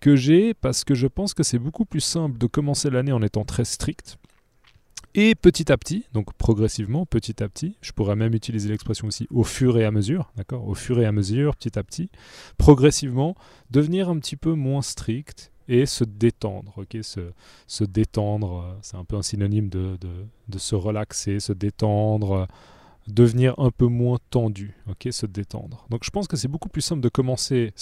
que 0.00 0.14
j'ai 0.14 0.54
parce 0.54 0.84
que 0.84 0.94
je 0.94 1.08
pense 1.08 1.34
que 1.34 1.42
c'est 1.42 1.58
beaucoup 1.58 1.84
plus 1.84 2.00
simple 2.00 2.38
de 2.38 2.46
commencer 2.46 2.90
l'année 2.90 3.12
en 3.12 3.22
étant 3.22 3.44
très 3.44 3.64
strict 3.64 4.18
et 5.14 5.34
petit 5.34 5.72
à 5.72 5.76
petit, 5.76 6.04
donc 6.12 6.32
progressivement, 6.34 7.06
petit 7.06 7.42
à 7.42 7.48
petit, 7.48 7.76
je 7.80 7.92
pourrais 7.92 8.16
même 8.16 8.34
utiliser 8.34 8.68
l'expression 8.68 9.06
aussi 9.08 9.26
au 9.30 9.44
fur 9.44 9.78
et 9.78 9.84
à 9.84 9.90
mesure, 9.90 10.30
d'accord 10.36 10.66
Au 10.68 10.74
fur 10.74 11.00
et 11.00 11.06
à 11.06 11.12
mesure, 11.12 11.56
petit 11.56 11.78
à 11.78 11.82
petit, 11.82 12.10
progressivement, 12.58 13.34
devenir 13.70 14.10
un 14.10 14.18
petit 14.18 14.36
peu 14.36 14.52
moins 14.52 14.82
strict 14.82 15.50
et 15.68 15.86
se 15.86 16.04
détendre, 16.04 16.74
ok 16.76 16.98
se, 17.02 17.32
se 17.66 17.84
détendre, 17.84 18.62
euh, 18.62 18.78
c'est 18.82 18.96
un 18.96 19.04
peu 19.04 19.16
un 19.16 19.22
synonyme 19.22 19.68
de, 19.68 19.96
de, 20.00 20.08
de, 20.48 20.58
se 20.58 20.74
relaxer, 20.74 21.40
se 21.40 21.52
détendre, 21.52 22.48
devenir 23.06 23.54
un 23.58 23.70
peu 23.70 23.86
moins 23.86 24.18
tendu, 24.30 24.76
ok 24.88 25.08
Se 25.10 25.26
détendre. 25.26 25.86
Donc 25.90 26.04
je 26.04 26.10
pense 26.10 26.28
que 26.28 26.36
c'est 26.36 26.48
beaucoup 26.48 26.68
plus 26.68 26.82
simple 26.82 27.00
de 27.00 27.08
commencer 27.08 27.72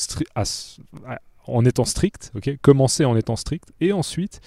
en 1.47 1.65
étant 1.65 1.85
strict, 1.85 2.33
ok 2.35 2.59
Commencer 2.63 3.05
en 3.05 3.17
étant 3.17 3.37
strict 3.37 3.73
et 3.81 3.93
ensuite 3.93 4.41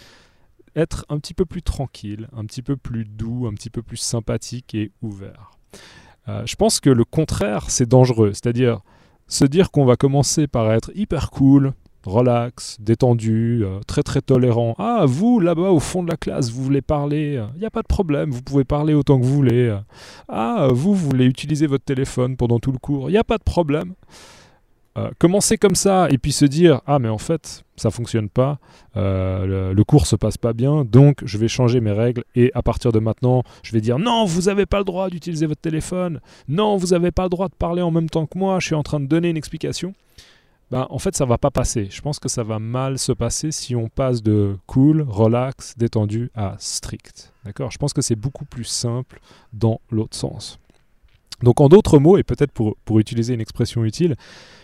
être 0.76 1.06
un 1.10 1.20
petit 1.20 1.34
peu 1.34 1.46
plus 1.46 1.62
tranquille, 1.62 2.28
un 2.36 2.46
petit 2.46 2.62
peu 2.62 2.76
plus 2.76 3.06
doux, 3.06 3.48
un 3.48 3.54
petit 3.54 3.70
peu 3.70 3.82
plus 3.82 3.98
sympathique 3.98 4.76
et 4.76 4.92
ouvert. 5.02 5.52
Euh, 6.28 6.44
je 6.46 6.56
pense 6.56 6.80
que 6.80 6.90
le 6.90 7.06
contraire, 7.06 7.70
c'est 7.70 7.88
dangereux. 7.88 8.32
C'est-à-dire 8.34 8.82
se 9.28 9.46
dire 9.46 9.72
qu'on 9.72 9.86
va 9.86 9.96
commencer 9.96 10.48
par 10.48 10.72
être 10.72 10.92
hyper 10.96 11.30
cool, 11.32 11.74
relax, 12.06 12.78
détendu, 12.80 13.62
euh, 13.64 13.80
très 13.88 14.04
très 14.04 14.22
tolérant. 14.22 14.76
Ah, 14.78 15.06
vous 15.08 15.40
là-bas 15.40 15.72
au 15.72 15.80
fond 15.80 16.04
de 16.04 16.10
la 16.10 16.18
classe, 16.18 16.52
vous 16.52 16.64
voulez 16.64 16.82
parler, 16.82 17.44
il 17.56 17.60
n'y 17.60 17.66
a 17.66 17.72
pas 17.72 17.82
de 17.82 17.88
problème, 17.88 18.32
vous 18.32 18.42
pouvez 18.42 18.64
parler 18.64 18.94
autant 18.94 19.20
que 19.20 19.26
vous 19.26 19.34
voulez. 19.34 19.78
Ah, 20.28 20.70
vous, 20.72 20.94
vous 20.94 21.10
voulez 21.10 21.26
utiliser 21.26 21.68
votre 21.68 21.86
téléphone 21.86 22.38
pendant 22.38 22.60
tout 22.60 22.72
le 22.72 22.80
cours, 22.80 23.10
il 23.10 23.14
n'y 23.14 23.20
a 23.20 23.24
pas 23.24 23.38
de 23.38 23.44
problème. 23.44 23.94
Euh, 24.98 25.12
commencer 25.20 25.58
comme 25.58 25.76
ça 25.76 26.08
et 26.10 26.18
puis 26.18 26.32
se 26.32 26.46
dire 26.46 26.82
ah 26.88 26.98
mais 26.98 27.10
en 27.10 27.20
fait 27.20 27.64
ça 27.76 27.92
fonctionne 27.92 28.28
pas, 28.28 28.58
euh, 28.98 29.72
le, 29.74 29.84
cours 29.84 30.08
se 30.08 30.16
passe 30.16 30.38
pas 30.38 30.52
bien, 30.52 30.84
donc 30.84 31.20
je 31.24 31.38
vais 31.38 31.48
changer 31.48 31.80
mes 31.80 31.92
règles 31.92 32.24
et 32.34 32.52
à 32.56 32.64
partir 32.64 32.92
de 32.92 32.98
maintenant 32.98 33.44
je 33.62 33.72
vais 33.72 33.82
dire 33.82 34.00
non 34.00 34.26
vous 34.26 34.44
n'avez 34.44 34.66
pas 34.66 34.80
le 34.80 34.86
droit 34.86 35.12
d'utiliser 35.12 35.46
votre 35.46 35.62
téléphone, 35.62 36.20
non 36.48 36.76
vous 36.76 36.88
n'avez 36.88 37.12
pas 37.12 37.24
le 37.24 37.30
droit 37.30 37.50
de 37.50 37.54
parler 37.54 37.84
en 37.84 37.92
même 37.92 38.10
temps 38.10 38.26
que 38.26 38.38
moi, 38.38 38.60
je 38.60 38.66
suis 38.66 38.76
en 38.76 38.82
train 38.82 39.00
de 39.00 39.06
donner 39.06 39.30
une 39.30 39.38
explication. 39.38 39.94
Ben, 40.72 40.88
en 40.90 40.98
fait 40.98 41.16
ça 41.16 41.26
va 41.26 41.38
pas 41.38 41.52
passer. 41.52 41.88
Je 41.92 42.02
pense 42.02 42.20
que 42.20 42.28
ça 42.28 42.44
va 42.44 42.58
mal 42.58 42.98
se 42.98 43.12
passer 43.12 43.52
si 43.52 43.76
on 43.76 43.90
passe 43.90 44.24
de 44.24 44.58
cool, 44.66 45.06
relax, 45.08 45.76
détendu 45.78 46.32
à 46.34 46.56
strict. 46.58 47.32
D'accord? 47.46 47.70
Je 47.70 47.78
pense 47.78 47.94
que 47.94 48.02
c'est 48.02 48.16
beaucoup 48.16 48.46
plus 48.46 48.66
simple 48.66 49.22
dans 49.54 49.82
l'autre 49.92 50.18
sens. 50.18 50.60
Donc 51.44 51.62
en 51.62 51.70
d'autres 51.70 52.00
mots, 52.00 52.18
et 52.18 52.24
peut-être 52.24 52.52
pour 52.52 53.00
utiliser 53.00 53.36
une 53.36 53.42
expression 53.42 53.86
utile, 53.86 54.16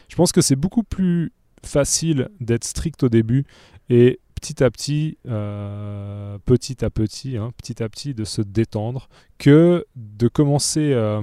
je 0.09 0.15
pense 0.15 0.31
que 0.31 0.41
c'est 0.41 0.55
beaucoup 0.55 0.83
plus 0.83 1.31
facile 1.63 2.29
d'être 2.39 2.63
strict 2.63 3.03
au 3.03 3.09
début 3.09 3.45
et 3.89 4.19
petit 4.35 4.63
à 4.63 4.69
petit, 4.69 5.17
euh, 5.27 6.37
petit 6.45 6.85
à 6.85 6.89
petit, 6.89 7.37
hein, 7.37 7.51
petit 7.57 7.81
à 7.81 7.89
petit, 7.89 8.13
de 8.13 8.23
se 8.23 8.41
détendre 8.41 9.09
que 9.37 9.85
de 9.95 10.27
commencer 10.27 10.93
euh, 10.93 11.21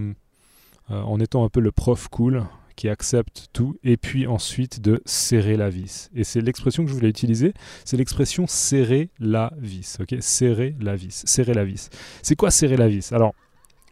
euh, 0.90 1.02
en 1.02 1.20
étant 1.20 1.44
un 1.44 1.48
peu 1.48 1.60
le 1.60 1.70
prof 1.70 2.08
cool 2.08 2.44
qui 2.74 2.88
accepte 2.88 3.48
tout 3.52 3.76
et 3.84 3.96
puis 3.96 4.26
ensuite 4.26 4.80
de 4.80 5.02
serrer 5.04 5.56
la 5.56 5.70
vis. 5.70 6.10
Et 6.14 6.24
c'est 6.24 6.40
l'expression 6.40 6.84
que 6.84 6.90
je 6.90 6.94
voulais 6.94 7.10
utiliser, 7.10 7.52
c'est 7.84 7.96
l'expression 7.96 8.46
serrer 8.48 9.10
la 9.20 9.52
vis. 9.58 9.98
Ok, 10.00 10.16
serrer 10.20 10.74
la 10.80 10.96
vis, 10.96 11.22
serrer 11.26 11.54
la 11.54 11.64
vis. 11.64 11.90
C'est 12.22 12.34
quoi 12.34 12.50
serrer 12.50 12.76
la 12.76 12.88
vis? 12.88 13.12
Alors, 13.12 13.34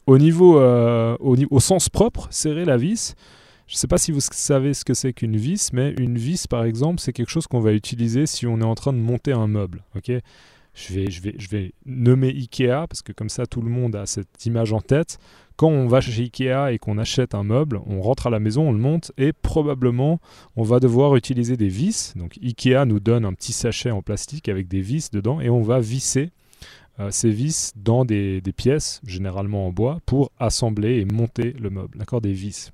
au 0.07 0.19
niveau, 0.19 0.59
au, 0.59 1.37
au 1.51 1.61
sens 1.61 1.89
propre, 1.89 2.27
serrer 2.31 2.65
la 2.65 2.79
vis. 2.79 3.15
Je 3.71 3.77
ne 3.77 3.79
sais 3.79 3.87
pas 3.87 3.99
si 3.99 4.11
vous 4.11 4.19
savez 4.21 4.75
ce 4.75 4.85
que 4.85 4.95
c'est 4.95 5.13
qu'une 5.13 5.37
vis, 5.37 5.73
mais 5.73 5.95
une 5.97 6.19
vis, 6.19 6.49
par 6.49 6.65
exemple, 6.65 6.99
c'est 6.99 7.13
quelque 7.13 7.31
chose 7.31 7.47
qu'on 7.47 7.61
va 7.61 7.73
utiliser 7.73 8.27
si 8.27 8.45
on 8.49 8.61
est 8.61 8.65
en 8.65 8.75
train 8.75 8.93
de 8.93 8.99
monter 8.99 9.31
un 9.31 9.47
meuble. 9.47 9.85
Je 9.95 10.93
vais, 10.93 11.09
je, 11.09 11.23
vais, 11.23 11.37
je 11.39 11.49
vais 11.49 11.73
nommer 11.87 12.31
Ikea, 12.31 12.89
parce 12.89 13.03
que 13.03 13.13
comme 13.13 13.29
ça, 13.29 13.47
tout 13.47 13.63
le 13.63 13.71
monde 13.71 13.95
a 13.95 14.07
cette 14.07 14.45
image 14.45 14.73
en 14.73 14.81
tête. 14.81 15.19
Quand 15.55 15.69
on 15.69 15.87
va 15.87 16.01
chez 16.01 16.21
Ikea 16.21 16.73
et 16.73 16.79
qu'on 16.81 16.99
achète 16.99 17.33
un 17.33 17.45
meuble, 17.45 17.81
on 17.87 18.03
rentre 18.03 18.27
à 18.27 18.31
la 18.31 18.41
maison, 18.41 18.71
on 18.71 18.73
le 18.73 18.81
monte, 18.81 19.13
et 19.17 19.33
probablement, 19.33 20.19
on 20.57 20.65
va 20.65 20.81
devoir 20.81 21.15
utiliser 21.15 21.57
des 21.57 21.69
vis. 21.69 22.13
Donc 22.17 22.41
Ikea 22.43 22.87
nous 22.87 22.99
donne 22.99 23.25
un 23.25 23.35
petit 23.35 23.53
sachet 23.53 23.93
en 23.93 24.03
plastique 24.03 24.49
avec 24.49 24.67
des 24.67 24.81
vis 24.81 25.13
dedans, 25.13 25.41
et 25.41 25.49
on 25.49 25.63
va 25.63 25.79
visser 25.79 26.33
euh, 26.99 27.13
ces 27.13 27.31
vis 27.31 27.71
dans 27.77 28.05
des, 28.05 28.43
pièces, 28.57 29.01
généralement 29.07 29.69
en 29.69 29.71
bois, 29.71 30.01
pour 30.07 30.33
assembler 30.41 30.99
et 30.99 31.05
monter 31.05 31.53
le 31.53 31.71
meuble. 31.71 31.99
D'accord? 31.99 32.21
Des 32.21 32.33
vis. 32.33 32.73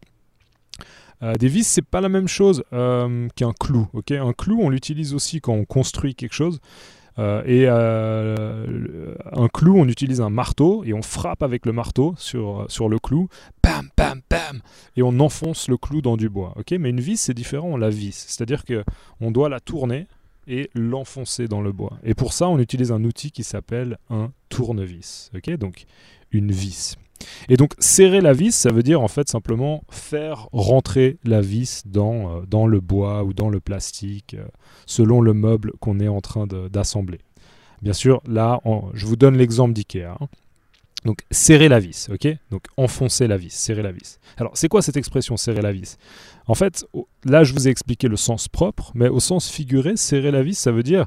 Euh, 1.22 1.34
des 1.34 1.48
vis, 1.48 1.64
c'est 1.64 1.82
pas 1.82 2.00
la 2.00 2.08
même 2.08 2.28
chose 2.28 2.62
euh, 2.72 3.28
qu'un 3.36 3.52
clou. 3.52 3.88
un 4.10 4.32
clou, 4.32 4.60
on 4.60 4.68
l'utilise 4.68 5.14
aussi 5.14 5.40
quand 5.40 5.54
on 5.54 5.64
construit 5.64 6.14
quelque 6.14 6.34
chose. 6.34 6.60
Euh, 7.18 7.42
et 7.46 7.66
un 7.66 9.48
clou, 9.48 9.78
on 9.78 9.88
utilise 9.88 10.20
un 10.20 10.28
marteau 10.28 10.84
et 10.84 10.92
on 10.92 11.00
frappe 11.00 11.42
avec 11.42 11.64
le 11.64 11.72
marteau 11.72 12.14
sur, 12.18 12.66
sur 12.68 12.90
le 12.90 12.98
clou, 12.98 13.28
bam, 13.62 13.88
bam, 13.96 14.20
bam, 14.28 14.60
et 14.96 15.02
on 15.02 15.18
enfonce 15.20 15.68
le 15.68 15.78
clou 15.78 16.02
dans 16.02 16.18
du 16.18 16.28
bois. 16.28 16.54
Mais 16.70 16.90
une 16.90 17.00
vis, 17.00 17.16
c'est 17.16 17.34
différent, 17.34 17.68
on 17.68 17.76
la 17.78 17.88
visse. 17.88 18.26
C'est-à-dire 18.28 18.64
que 18.64 18.84
on 19.20 19.30
doit 19.30 19.48
la 19.48 19.60
tourner 19.60 20.06
et 20.46 20.70
l'enfoncer 20.74 21.48
dans 21.48 21.62
le 21.62 21.72
bois. 21.72 21.98
Et 22.04 22.14
pour 22.14 22.34
ça, 22.34 22.48
on 22.48 22.58
utilise 22.58 22.92
un 22.92 23.02
outil 23.04 23.30
qui 23.30 23.44
s'appelle 23.44 23.98
un 24.10 24.30
tournevis. 24.50 25.30
Donc 25.58 25.86
une 26.32 26.52
vis. 26.52 26.96
Et 27.48 27.56
donc 27.56 27.74
serrer 27.78 28.20
la 28.20 28.32
vis, 28.32 28.54
ça 28.54 28.70
veut 28.70 28.82
dire 28.82 29.00
en 29.00 29.08
fait 29.08 29.28
simplement 29.28 29.84
faire 29.90 30.48
rentrer 30.52 31.18
la 31.24 31.40
vis 31.40 31.82
dans, 31.86 32.30
euh, 32.30 32.40
dans 32.46 32.66
le 32.66 32.80
bois 32.80 33.24
ou 33.24 33.32
dans 33.32 33.48
le 33.48 33.60
plastique, 33.60 34.34
euh, 34.34 34.46
selon 34.86 35.20
le 35.20 35.34
meuble 35.34 35.72
qu'on 35.80 36.00
est 36.00 36.08
en 36.08 36.20
train 36.20 36.46
d'assembler. 36.46 37.20
Bien 37.82 37.92
sûr, 37.92 38.22
là, 38.26 38.60
je 38.94 39.06
vous 39.06 39.16
donne 39.16 39.36
l'exemple 39.36 39.74
d'IKEA. 39.74 40.16
Hein. 40.18 40.28
Donc 41.04 41.20
serrer 41.30 41.68
la 41.68 41.78
vis, 41.78 42.08
ok? 42.10 42.26
Donc 42.50 42.62
enfoncer 42.76 43.28
la 43.28 43.36
vis, 43.36 43.52
serrer 43.54 43.82
la 43.82 43.92
vis. 43.92 44.18
Alors 44.38 44.52
c'est 44.54 44.68
quoi 44.68 44.82
cette 44.82 44.96
expression 44.96 45.36
serrer 45.36 45.62
la 45.62 45.72
vis? 45.72 45.98
En 46.46 46.54
fait, 46.54 46.84
là 47.24 47.44
je 47.44 47.52
vous 47.52 47.68
ai 47.68 47.70
expliqué 47.70 48.08
le 48.08 48.16
sens 48.16 48.48
propre, 48.48 48.90
mais 48.94 49.08
au 49.08 49.20
sens 49.20 49.48
figuré, 49.48 49.96
serrer 49.96 50.32
la 50.32 50.42
vis, 50.42 50.58
ça 50.58 50.72
veut 50.72 50.82
dire 50.82 51.06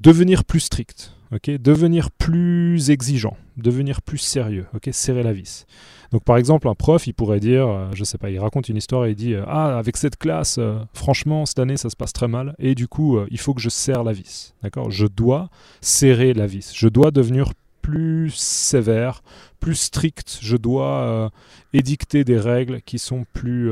devenir 0.00 0.44
plus 0.44 0.60
strict. 0.60 1.12
Ok, 1.32 1.50
devenir 1.60 2.10
plus 2.10 2.90
exigeant, 2.90 3.36
devenir 3.56 4.02
plus 4.02 4.18
sérieux, 4.18 4.66
ok, 4.74 4.88
serrer 4.92 5.22
la 5.22 5.32
vis. 5.32 5.66
Donc 6.12 6.24
par 6.24 6.36
exemple, 6.36 6.68
un 6.68 6.74
prof, 6.74 7.06
il 7.06 7.14
pourrait 7.14 7.40
dire, 7.40 7.68
euh, 7.68 7.90
je 7.92 8.04
sais 8.04 8.18
pas, 8.18 8.30
il 8.30 8.38
raconte 8.38 8.68
une 8.68 8.76
histoire 8.76 9.06
et 9.06 9.10
il 9.10 9.16
dit, 9.16 9.34
euh, 9.34 9.44
ah, 9.46 9.78
avec 9.78 9.96
cette 9.96 10.16
classe, 10.16 10.56
euh, 10.58 10.78
franchement, 10.92 11.46
cette 11.46 11.58
année, 11.58 11.76
ça 11.76 11.90
se 11.90 11.96
passe 11.96 12.12
très 12.12 12.28
mal, 12.28 12.54
et 12.58 12.74
du 12.74 12.88
coup, 12.88 13.18
il 13.30 13.38
faut 13.38 13.54
que 13.54 13.60
je 13.60 13.68
serre 13.68 14.04
la 14.04 14.12
vis, 14.12 14.54
d'accord? 14.62 14.90
Je 14.90 15.06
dois 15.06 15.50
serrer 15.80 16.32
la 16.32 16.46
vis, 16.46 16.72
je 16.74 16.88
dois 16.88 17.10
devenir 17.10 17.52
plus 17.86 18.32
sévère, 18.34 19.22
plus 19.60 19.76
strict, 19.76 20.40
je 20.42 20.56
dois 20.56 21.30
édicter 21.72 22.24
des 22.24 22.36
règles 22.36 22.82
qui 22.82 22.98
sont 22.98 23.24
plus, 23.32 23.70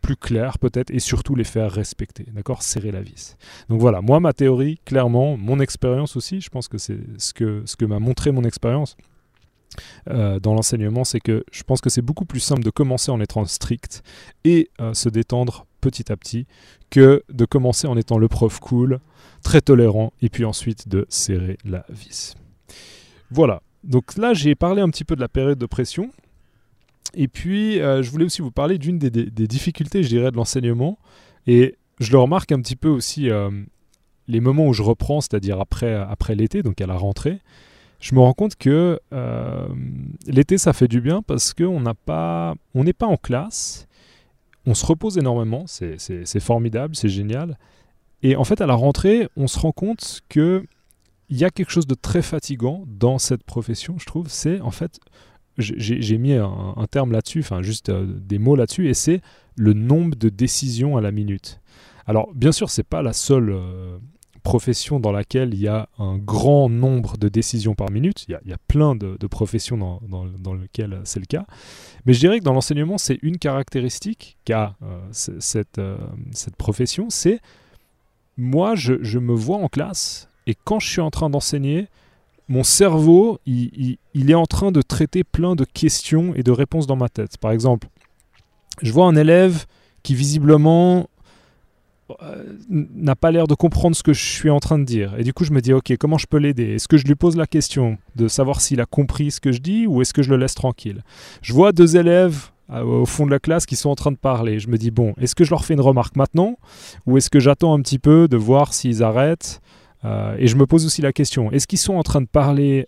plus 0.00 0.16
claires 0.16 0.58
peut-être 0.58 0.90
et 0.90 0.98
surtout 0.98 1.34
les 1.34 1.44
faire 1.44 1.70
respecter, 1.70 2.24
d'accord? 2.32 2.62
Serrer 2.62 2.90
la 2.90 3.02
vis. 3.02 3.36
Donc 3.68 3.78
voilà, 3.78 4.00
moi 4.00 4.18
ma 4.18 4.32
théorie, 4.32 4.78
clairement, 4.86 5.36
mon 5.36 5.60
expérience 5.60 6.16
aussi, 6.16 6.40
je 6.40 6.48
pense 6.48 6.68
que 6.68 6.78
c'est 6.78 6.98
ce 7.18 7.34
que, 7.34 7.62
ce 7.66 7.76
que 7.76 7.84
m'a 7.84 7.98
montré 7.98 8.32
mon 8.32 8.44
expérience, 8.44 8.96
euh, 10.08 10.40
dans 10.40 10.54
l'enseignement, 10.54 11.04
c'est 11.04 11.20
que 11.20 11.44
je 11.52 11.62
pense 11.62 11.82
que 11.82 11.90
c'est 11.90 12.02
beaucoup 12.02 12.24
plus 12.24 12.40
simple 12.40 12.62
de 12.62 12.70
commencer 12.70 13.10
en 13.10 13.20
étant 13.20 13.44
strict 13.44 14.02
et 14.44 14.70
euh, 14.80 14.94
se 14.94 15.10
détendre 15.10 15.66
petit 15.82 16.10
à 16.10 16.16
petit 16.16 16.46
que 16.88 17.22
de 17.30 17.44
commencer 17.44 17.86
en 17.86 17.98
étant 17.98 18.16
le 18.16 18.28
prof 18.28 18.58
cool, 18.58 19.00
très 19.42 19.60
tolérant, 19.60 20.14
et 20.22 20.30
puis 20.30 20.46
ensuite 20.46 20.88
de 20.88 21.04
serrer 21.10 21.58
la 21.64 21.84
vis. 21.90 22.34
Voilà, 23.30 23.62
donc 23.84 24.16
là 24.16 24.34
j'ai 24.34 24.54
parlé 24.54 24.82
un 24.82 24.88
petit 24.90 25.04
peu 25.04 25.16
de 25.16 25.20
la 25.20 25.28
période 25.28 25.58
de 25.58 25.66
pression, 25.66 26.10
et 27.14 27.28
puis 27.28 27.80
euh, 27.80 28.02
je 28.02 28.10
voulais 28.10 28.24
aussi 28.24 28.42
vous 28.42 28.50
parler 28.50 28.78
d'une 28.78 28.98
des, 28.98 29.10
difficultés, 29.46 30.02
je 30.02 30.08
dirais, 30.08 30.30
de 30.30 30.36
l'enseignement, 30.36 30.98
et 31.46 31.76
je 31.98 32.12
le 32.12 32.18
remarque 32.18 32.52
un 32.52 32.60
petit 32.60 32.76
peu 32.76 32.88
aussi 32.88 33.28
les 34.26 34.40
moments 34.40 34.66
où 34.66 34.72
je 34.72 34.82
reprends, 34.82 35.20
c'est-à-dire 35.20 35.60
après, 35.60 35.94
après 35.94 36.34
l'été, 36.34 36.62
donc 36.62 36.80
à 36.80 36.86
la 36.86 36.94
rentrée, 36.94 37.40
je 38.00 38.14
me 38.14 38.20
rends 38.20 38.32
compte 38.32 38.56
que 38.56 38.98
euh, 39.12 39.68
l'été, 40.26 40.56
ça 40.58 40.72
fait 40.72 40.88
du 40.88 41.00
bien 41.00 41.22
parce 41.22 41.52
qu'on 41.52 41.80
n'est 41.80 41.94
pas 42.92 43.06
en 43.06 43.16
classe, 43.16 43.86
on 44.66 44.74
se 44.74 44.86
repose 44.86 45.18
énormément, 45.18 45.64
c'est 45.66 46.40
formidable, 46.40 46.96
c'est 46.96 47.08
génial. 47.08 47.58
Et 48.22 48.36
en 48.36 48.44
fait, 48.44 48.60
à 48.60 48.66
la 48.66 48.74
rentrée, 48.74 49.28
on 49.36 49.46
se 49.46 49.58
rend 49.58 49.72
compte 49.72 50.20
que 50.28 50.64
il 51.30 51.38
y 51.38 51.44
a 51.44 51.50
quelque 51.50 51.70
chose 51.70 51.86
de 51.86 51.94
très 51.94 52.22
fatigant 52.22 52.84
dans 52.86 53.18
cette 53.18 53.44
profession, 53.44 53.98
je 53.98 54.04
trouve. 54.04 54.28
C'est 54.28 54.60
en 54.60 54.70
fait, 54.70 54.98
j'ai 55.58 56.18
mis 56.18 56.34
un, 56.34 56.86
terme 56.90 57.12
là-dessus, 57.12 57.40
enfin 57.40 57.62
juste 57.62 57.88
euh, 57.88 58.06
des 58.06 58.38
mots 58.38 58.56
là-dessus, 58.56 58.88
et 58.88 58.94
c'est 58.94 59.20
le 59.56 59.72
nombre 59.72 60.16
de 60.16 60.28
décisions 60.28 60.96
à 60.96 61.00
la 61.00 61.12
minute. 61.12 61.60
Alors, 62.06 62.32
bien 62.34 62.52
sûr, 62.52 62.68
c'est 62.70 62.86
pas 62.86 63.02
la 63.02 63.12
seule. 63.12 63.50
Euh, 63.50 63.98
profession 64.42 65.00
dans 65.00 65.12
laquelle 65.12 65.52
il 65.52 65.60
y 65.60 65.68
a 65.68 65.90
un 65.98 66.16
grand 66.16 66.70
nombre 66.70 67.18
de 67.18 67.28
décisions 67.28 67.74
par 67.74 67.90
minute. 67.90 68.24
Il 68.26 68.32
y 68.32 68.52
a, 68.54 68.58
plein 68.68 68.96
de, 68.96 69.14
professions 69.26 69.76
dans, 69.76 70.00
dans, 70.08 70.54
lesquelles 70.54 70.98
c'est 71.04 71.20
le 71.20 71.26
cas. 71.26 71.44
Mais 72.06 72.14
je 72.14 72.20
dirais 72.20 72.38
que 72.38 72.44
dans 72.44 72.54
l'enseignement, 72.54 72.96
c'est 72.96 73.18
une 73.20 73.36
caractéristique 73.36 74.38
qu'a 74.46 74.76
euh, 74.82 74.98
cette, 75.12 75.78
cette 76.32 76.56
profession, 76.56 77.10
c'est 77.10 77.42
moi, 78.40 78.74
je, 78.74 79.18
me 79.18 79.34
vois 79.34 79.58
en 79.58 79.68
classe 79.68 80.29
et 80.46 80.54
quand 80.64 80.80
je 80.80 80.88
suis 80.88 81.00
en 81.00 81.10
train 81.10 81.30
d'enseigner, 81.30 81.88
mon 82.48 82.64
cerveau, 82.64 83.38
il, 83.46 83.98
est 84.14 84.34
en 84.34 84.46
train 84.46 84.72
de 84.72 84.82
traiter 84.82 85.22
plein 85.22 85.54
de 85.54 85.64
questions 85.64 86.34
et 86.34 86.42
de 86.42 86.50
réponses 86.50 86.88
dans 86.88 86.96
ma 86.96 87.08
tête. 87.08 87.38
Par 87.38 87.52
exemple, 87.52 87.86
je 88.82 88.92
vois 88.92 89.06
un 89.06 89.14
élève 89.14 89.66
qui 90.02 90.16
visiblement 90.16 91.08
euh, 92.22 92.44
n'a 92.68 93.14
pas 93.14 93.30
l'air 93.30 93.46
de 93.46 93.54
comprendre 93.54 93.94
ce 93.94 94.02
que 94.02 94.12
je 94.12 94.24
suis 94.24 94.50
en 94.50 94.58
train 94.58 94.80
de 94.80 94.84
dire. 94.84 95.14
Et 95.16 95.22
du 95.22 95.32
coup, 95.32 95.44
je 95.44 95.52
me 95.52 95.60
dis, 95.60 95.72
ok, 95.72 95.96
comment 95.96 96.18
je 96.18 96.26
peux 96.26 96.38
l'aider? 96.38 96.74
Est-ce 96.74 96.88
que 96.88 96.96
je 96.96 97.06
lui 97.06 97.14
pose 97.14 97.36
la 97.36 97.46
question 97.46 97.98
de 98.16 98.26
savoir 98.26 98.60
s'il 98.60 98.80
a 98.80 98.86
compris 98.86 99.30
ce 99.30 99.40
que 99.40 99.52
je 99.52 99.60
dis 99.60 99.86
ou 99.86 100.02
est-ce 100.02 100.12
que 100.12 100.22
je 100.22 100.30
le 100.30 100.36
laisse 100.36 100.56
tranquille? 100.56 101.04
Je 101.42 101.52
vois 101.52 101.70
deux 101.70 101.96
élèves 101.96 102.48
euh, 102.72 102.82
au 102.82 103.06
fond 103.06 103.26
de 103.26 103.30
la 103.30 103.38
classe 103.38 103.64
qui 103.64 103.76
sont 103.76 103.90
en 103.90 103.94
train 103.94 104.10
de 104.10 104.16
parler. 104.16 104.58
Je 104.58 104.68
me 104.68 104.76
dis, 104.76 104.90
bon, 104.90 105.14
est-ce 105.20 105.36
que 105.36 105.44
je 105.44 105.50
leur 105.50 105.64
fais 105.64 105.74
une 105.74 105.80
remarque 105.80 106.16
maintenant 106.16 106.56
ou 107.06 107.16
est-ce 107.16 107.30
que 107.30 107.38
j'attends 107.38 107.74
un 107.74 107.80
petit 107.80 108.00
peu 108.00 108.26
de 108.26 108.36
voir 108.36 108.74
s'ils 108.74 109.04
arrêtent 109.04 109.60
euh, 110.04 110.36
Et 110.38 110.46
je 110.46 110.56
me 110.56 110.66
pose 110.66 110.86
aussi 110.86 111.02
la 111.02 111.12
question, 111.12 111.50
est-ce 111.50 111.66
qu'ils 111.66 111.78
sont 111.78 111.94
en 111.94 112.02
train 112.02 112.20
de 112.20 112.28
parler 112.28 112.86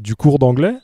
du 0.00 0.14
cours 0.14 0.38
d'anglais 0.38 0.76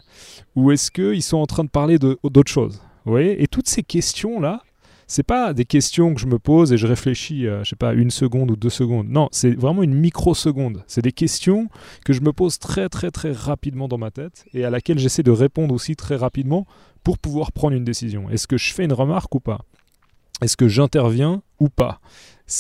ou 0.57 0.71
est-ce 0.73 0.91
qu'ils 0.91 1.23
sont 1.23 1.39
en 1.39 1.47
train 1.47 1.65
de 1.65 1.71
parler 1.71 1.99
d'autres 1.99 2.51
choses? 2.51 2.81
Vous 3.05 3.13
voyez? 3.13 3.43
Et 3.43 3.47
toutes 3.47 3.69
ces 3.69 3.83
questions-là, 3.83 4.63
c'est 5.11 5.23
pas 5.23 5.55
des 5.55 5.65
questions 5.65 6.13
que 6.13 6.21
je 6.21 6.27
me 6.27 6.39
pose 6.39 6.73
et 6.73 6.77
je 6.77 6.87
réfléchis, 6.87 7.47
euh, 7.47 7.65
je 7.65 7.71
sais 7.71 7.77
pas, 7.77 7.95
une 7.95 8.11
seconde 8.11 8.51
ou 8.51 8.57
deux 8.57 8.69
secondes. 8.69 9.09
Non, 9.09 9.29
c'est 9.33 9.53
vraiment 9.53 9.83
une 9.83 9.95
microseconde. 9.95 10.85
C'est 10.87 11.01
des 11.01 11.13
questions 11.13 11.69
que 12.05 12.13
je 12.13 12.21
me 12.21 12.33
pose 12.35 12.59
très 12.59 12.91
très 12.91 13.11
très 13.11 13.33
rapidement 13.33 13.89
dans 13.89 13.97
ma 13.97 14.11
tête 14.11 14.45
et 14.53 14.67
à 14.67 14.71
laquelle 14.71 14.99
j'essaie 14.99 15.23
de 15.23 15.31
répondre 15.31 15.75
aussi 15.75 15.97
très 15.97 16.17
rapidement 16.17 16.67
pour 17.05 17.17
pouvoir 17.17 17.53
prendre 17.53 17.75
une 17.75 17.85
décision. 17.85 18.29
Est-ce 18.29 18.47
que 18.47 18.59
je 18.59 18.75
fais 18.75 18.85
une 18.85 18.93
remarque 18.93 19.35
ou 19.35 19.41
pas? 19.41 19.61
Est-ce 20.43 20.59
que 20.59 20.69
j'interviens 20.69 21.43
ou 21.59 21.71
pas? 21.71 22.01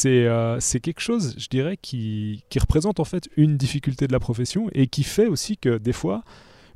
Euh, 0.04 0.60
c'est 0.60 0.80
quelque 0.80 1.00
chose, 1.00 1.34
je 1.38 1.48
dirais, 1.48 1.78
qui, 1.80 2.44
qui 2.50 2.58
représente 2.58 3.00
en 3.00 3.04
fait 3.04 3.28
une 3.36 3.56
difficulté 3.56 4.06
de 4.06 4.12
la 4.12 4.20
profession 4.20 4.68
et 4.72 4.86
qui 4.86 5.02
fait 5.02 5.26
aussi 5.26 5.56
que 5.56 5.78
des 5.78 5.92
fois, 5.92 6.22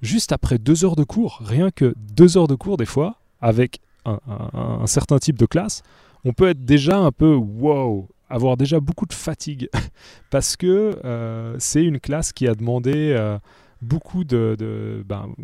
juste 0.00 0.32
après 0.32 0.58
deux 0.58 0.84
heures 0.84 0.96
de 0.96 1.04
cours, 1.04 1.40
rien 1.44 1.70
que 1.70 1.94
deux 1.96 2.36
heures 2.36 2.48
de 2.48 2.54
cours 2.54 2.76
des 2.76 2.86
fois, 2.86 3.18
avec 3.40 3.80
un, 4.04 4.86
certain 4.86 5.18
type 5.18 5.38
de 5.38 5.46
classe, 5.46 5.82
on 6.24 6.32
peut 6.32 6.48
être 6.48 6.64
déjà 6.64 6.98
un 6.98 7.12
peu 7.12 7.34
wow, 7.34 8.08
avoir 8.28 8.56
déjà 8.56 8.80
beaucoup 8.80 9.06
de 9.06 9.12
fatigue. 9.12 9.68
Parce 10.30 10.56
que 10.56 10.98
euh, 11.04 11.56
c'est 11.58 11.84
une 11.84 12.00
classe 12.00 12.32
qui 12.32 12.48
a 12.48 12.54
demandé 12.54 13.14
euh, 13.16 13.38
beaucoup 13.82 14.24
de, 14.24 15.04
ben, 15.06 15.34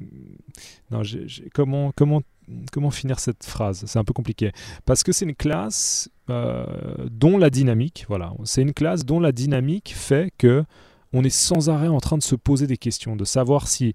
comment 2.73 2.91
finir 2.91 3.19
cette 3.19 3.45
phrase? 3.45 3.85
C'est 3.87 3.99
un 3.99 4.05
peu 4.05 4.15
compliqué. 4.15 4.53
Parce 4.87 5.03
que 5.03 5.13
c'est 5.13 5.27
une 5.27 5.35
classe 5.35 6.09
euh, 6.31 6.65
dont 7.11 7.37
la 7.37 7.51
dynamique, 7.51 8.07
voilà, 8.09 8.33
c'est 8.45 8.63
une 8.63 8.73
classe 8.73 9.05
dont 9.05 9.21
la 9.21 9.33
dynamique 9.33 9.93
fait 9.95 10.33
que 10.39 10.65
on 11.13 11.25
est 11.25 11.31
sans 11.31 11.71
arrêt 11.71 11.89
en 11.89 12.01
train 12.01 12.19
de 12.19 12.23
se 12.23 12.35
poser 12.35 12.67
des 12.67 12.77
questions, 12.77 13.17
de 13.17 13.25
savoir 13.25 13.67
si 13.67 13.95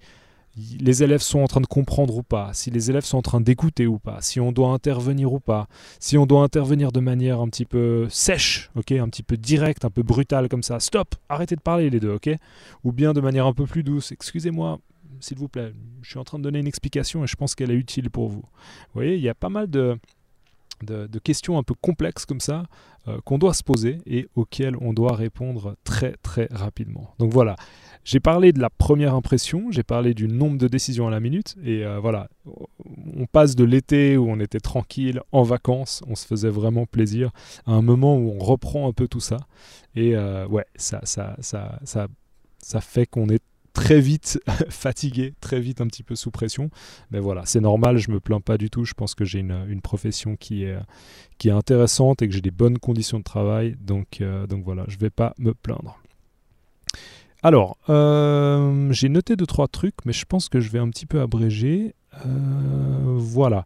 les 0.56 1.04
élèves 1.04 1.22
sont 1.22 1.40
en 1.40 1.48
train 1.48 1.62
de 1.62 1.68
comprendre 1.68 2.16
ou 2.16 2.24
pas, 2.24 2.52
si 2.54 2.70
les 2.70 2.90
élèves 2.90 3.06
sont 3.06 3.18
en 3.18 3.22
train 3.22 3.42
d'écouter 3.42 3.88
ou 3.88 3.98
pas, 3.98 4.20
si 4.22 4.40
on 4.40 4.52
doit 4.52 4.70
intervenir 4.70 5.34
ou 5.34 5.40
pas, 5.40 5.68
si 6.00 6.18
on 6.18 6.26
doit 6.26 6.44
intervenir 6.44 6.92
de 6.92 7.00
manière 7.00 7.40
un 7.40 7.48
petit 7.48 7.66
peu 7.66 8.08
sèche, 8.10 8.70
un 8.76 8.82
petit 8.82 9.24
peu 9.24 9.38
directe, 9.38 9.86
un 9.86 9.90
peu 9.90 10.04
brutale 10.04 10.50
comme 10.50 10.64
ça, 10.64 10.80
stop, 10.80 11.16
arrêtez 11.30 11.56
de 11.56 11.62
parler 11.62 11.90
les 11.90 12.00
deux, 12.00 12.14
ok, 12.14 12.30
ou 12.84 12.92
bien 12.92 13.14
de 13.14 13.22
manière 13.22 13.48
un 13.48 13.54
peu 13.54 13.66
plus 13.66 13.84
douce, 13.84 14.12
excusez-moi, 14.12 14.80
s'il 15.20 15.38
vous 15.38 15.48
plaît, 15.48 15.74
je 16.02 16.10
suis 16.10 16.20
en 16.20 16.24
train 16.24 16.38
de 16.38 16.44
donner 16.44 16.60
une 16.60 16.68
explication 16.68 17.24
et 17.24 17.28
je 17.28 17.36
pense 17.36 17.56
qu'elle 17.56 17.72
est 17.72 17.76
utile 17.76 18.10
pour 18.10 18.28
vous. 18.30 18.42
Vous 18.42 18.94
voyez, 18.94 19.16
il 19.16 19.22
y 19.22 19.30
a 19.30 19.36
pas 19.36 19.50
mal 19.50 19.70
de, 19.70 19.98
de, 20.84 21.20
questions 21.20 21.58
un 21.58 21.64
peu 21.64 21.74
complexes 21.74 22.26
comme 22.26 22.40
ça 22.40 22.64
euh, 23.08 23.20
qu'on 23.26 23.38
doit 23.38 23.54
se 23.54 23.64
poser 23.64 24.00
et 24.06 24.28
auxquelles 24.36 24.76
on 24.80 24.94
doit 24.94 25.16
répondre 25.16 25.76
très 25.84 26.16
très 26.24 26.48
rapidement. 26.52 27.14
Donc 27.20 27.32
voilà, 27.32 27.56
j'ai 28.06 28.20
parlé 28.20 28.52
de 28.52 28.60
la 28.60 28.70
première 28.70 29.16
impression, 29.16 29.72
j'ai 29.72 29.84
parlé 29.84 30.14
du 30.14 30.28
nombre 30.28 30.58
de 30.58 30.68
décisions 30.68 31.08
à 31.08 31.12
la 31.12 31.20
minute, 31.20 31.56
et 31.64 31.86
euh, 31.86 32.00
voilà, 32.00 32.28
on 32.46 33.26
passe 33.26 33.56
de 33.56 33.64
l'été 33.64 34.18
où 34.18 34.30
on 34.30 34.40
était 34.40 34.60
tranquille, 34.60 35.22
en 35.32 35.44
vacances, 35.44 36.04
on 36.08 36.16
se 36.16 36.26
faisait 36.26 36.50
vraiment 36.50 36.86
plaisir, 36.86 37.32
à 37.66 37.72
un 37.72 37.82
moment 37.82 38.18
où 38.18 38.32
on 38.32 38.44
reprend 38.44 38.90
un 38.90 38.94
peu 38.94 39.08
tout 39.08 39.22
ça, 39.22 39.38
et 39.96 40.16
euh, 40.16 40.46
ouais, 40.48 40.66
ça, 40.76 41.00
ça, 41.04 41.38
ça, 41.40 41.80
ça, 41.86 42.08
ça 42.58 42.82
fait 42.82 43.06
qu'on 43.06 43.30
est 43.30 43.44
très 43.74 44.00
vite 44.00 44.40
fatigué, 44.70 45.34
très 45.42 45.60
vite 45.60 45.82
un 45.82 45.88
petit 45.88 46.04
peu 46.04 46.16
sous 46.16 46.32
pression. 46.32 46.70
Mais 47.12 47.20
voilà, 47.20 47.46
c'est 47.46 47.60
normal, 47.60 47.98
je 47.98 48.12
me 48.12 48.20
plains 48.20 48.42
pas 48.42 48.58
du 48.58 48.70
tout. 48.70 48.86
Je 48.86 48.94
pense 48.94 49.16
que 49.16 49.26
j'ai 49.26 49.40
une, 49.40 49.66
une, 49.68 49.82
profession 49.82 50.36
qui 50.36 50.64
est, 50.64 50.78
qui 51.38 51.50
est 51.50 51.52
intéressante 51.52 52.22
et 52.22 52.28
que 52.28 52.34
j'ai 52.34 52.42
des 52.42 52.52
bonnes 52.52 52.78
conditions 52.78 53.20
de 53.20 53.24
travail. 53.24 53.76
Donc, 53.82 54.22
euh, 54.22 54.48
donc 54.48 54.64
voilà, 54.64 54.86
je 54.88 54.98
vais 54.98 55.10
pas 55.10 55.34
me 55.38 55.54
plaindre. 55.54 56.00
Alors, 57.44 57.78
euh, 57.90 58.92
j'ai 58.92 59.10
noté 59.10 59.36
deux 59.36 59.46
trois 59.46 59.68
trucs, 59.68 60.06
mais 60.06 60.14
je 60.14 60.26
pense 60.26 60.48
que 60.48 60.62
je 60.62 60.70
vais 60.70 60.80
un 60.80 60.90
petit 60.90 61.06
peu 61.06 61.20
abréger. 61.20 61.94
Euh, 62.26 63.18
voilà. 63.18 63.66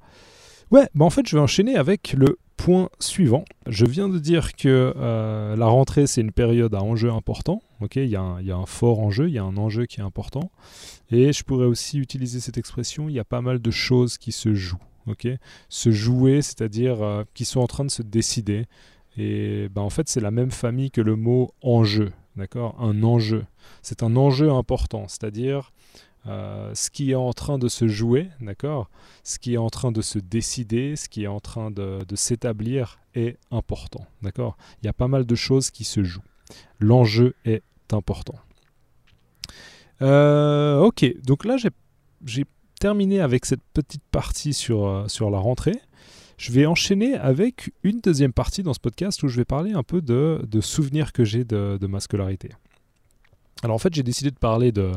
Ouais, 0.72 0.90
bah 0.96 1.06
en 1.06 1.12
fait, 1.12 1.28
je 1.28 1.36
vais 1.36 1.42
enchaîner 1.42 1.76
avec 1.76 2.14
le 2.14 2.40
point 2.58 2.90
suivant. 3.00 3.46
Je 3.68 3.86
viens 3.86 4.10
de 4.10 4.20
dire 4.20 4.56
que 4.56 4.94
euh, 4.98 5.56
la 5.56 5.68
rentrée, 5.68 6.08
c'est 6.08 6.22
une 6.22 6.32
période 6.32 6.76
à 6.76 6.82
enjeu 6.82 7.12
important. 7.12 7.62
Ok, 7.80 7.96
il 7.96 8.10
y, 8.10 8.16
a 8.16 8.22
un 8.22 8.66
fort 8.66 9.00
enjeu, 9.00 9.28
il 9.28 9.34
y 9.36 9.38
a 9.38 9.44
un 9.44 9.56
enjeu 9.56 9.86
qui 9.86 10.00
est 10.00 10.04
important. 10.04 10.52
Et 11.12 11.32
je 11.32 11.44
pourrais 11.44 11.68
aussi 11.68 12.00
utiliser 12.00 12.40
cette 12.40 12.58
expression. 12.58 13.08
Il 13.08 13.16
y 13.16 13.20
a 13.20 13.26
pas 13.26 13.42
mal 13.42 13.62
de 13.62 13.72
choses 13.72 14.18
qui 14.18 14.32
se 14.32 14.54
jouent. 14.54 14.78
Se 15.70 15.92
jouer, 15.92 16.42
c'est-à-dire 16.42 17.24
qui 17.34 17.46
sont 17.46 17.62
en 17.62 17.68
train 17.68 17.86
de 17.86 17.92
se 17.92 18.02
décider. 18.02 18.66
Et 19.16 19.70
bah, 19.70 19.82
en 19.82 19.90
fait, 19.90 20.10
c'est 20.10 20.20
la 20.20 20.32
même 20.32 20.52
famille 20.52 20.92
que 20.92 21.00
le 21.00 21.16
mot 21.16 21.52
enjeu 21.62 22.12
d'accord? 22.38 22.76
Un 22.80 23.04
enjeu. 23.04 23.46
C'est 23.82 24.04
un 24.04 24.16
enjeu 24.16 24.50
important, 24.50 25.08
c'est-à-dire 25.08 25.74
euh, 26.28 26.74
ce 26.76 26.90
qui 26.90 27.12
est 27.12 27.16
en 27.16 27.32
train 27.32 27.58
de 27.58 27.70
se 27.70 27.88
jouer, 27.88 28.30
d'accord? 28.42 28.90
Ce 29.24 29.40
qui 29.40 29.54
est 29.54 29.58
en 29.58 29.70
train 29.70 29.92
de 29.92 30.02
se 30.02 30.20
décider, 30.20 30.96
ce 30.96 31.08
qui 31.08 31.24
est 31.24 31.28
en 31.28 31.40
train 31.40 31.72
de, 31.72 32.04
s'établir 32.16 33.00
est 33.16 33.38
important, 33.50 34.06
d'accord? 34.22 34.58
Il 34.82 34.88
y 34.88 34.90
a 34.90 34.94
pas 34.94 35.08
mal 35.08 35.26
de 35.26 35.36
choses 35.36 35.72
qui 35.72 35.86
se 35.86 36.04
jouent. 36.04 36.22
L'enjeu 36.80 37.34
est 37.46 37.64
important. 37.92 38.36
Euh, 40.02 40.80
ok, 40.80 41.06
donc 41.24 41.46
là 41.46 41.56
j'ai 42.26 42.46
terminé 42.80 43.22
avec 43.22 43.46
cette 43.46 43.64
petite 43.74 44.04
partie 44.12 44.54
sur, 44.54 44.86
euh, 44.86 45.08
sur 45.08 45.30
la 45.30 45.40
rentrée. 45.40 45.80
Je 46.38 46.52
vais 46.52 46.66
enchaîner 46.66 47.16
avec 47.16 47.72
une 47.84 48.00
deuxième 48.00 48.34
partie 48.34 48.62
dans 48.64 48.74
ce 48.74 48.80
podcast 48.80 49.24
où 49.24 49.28
je 49.28 49.38
vais 49.38 49.46
parler 49.46 49.72
un 49.72 49.82
peu 49.82 50.02
de, 50.02 50.46
de 50.48 50.62
souvenirs 50.62 51.14
que 51.14 51.24
j'ai 51.24 51.46
de, 51.46 51.78
de 51.80 51.88
ma 51.88 52.00
scolarité. 52.00 52.50
Alors 53.64 53.76
en 53.76 53.80
fait 53.80 53.94
j'ai 53.94 54.04
décidé 54.04 54.30
de 54.30 54.38
parler 54.38 54.72
de, 54.72 54.92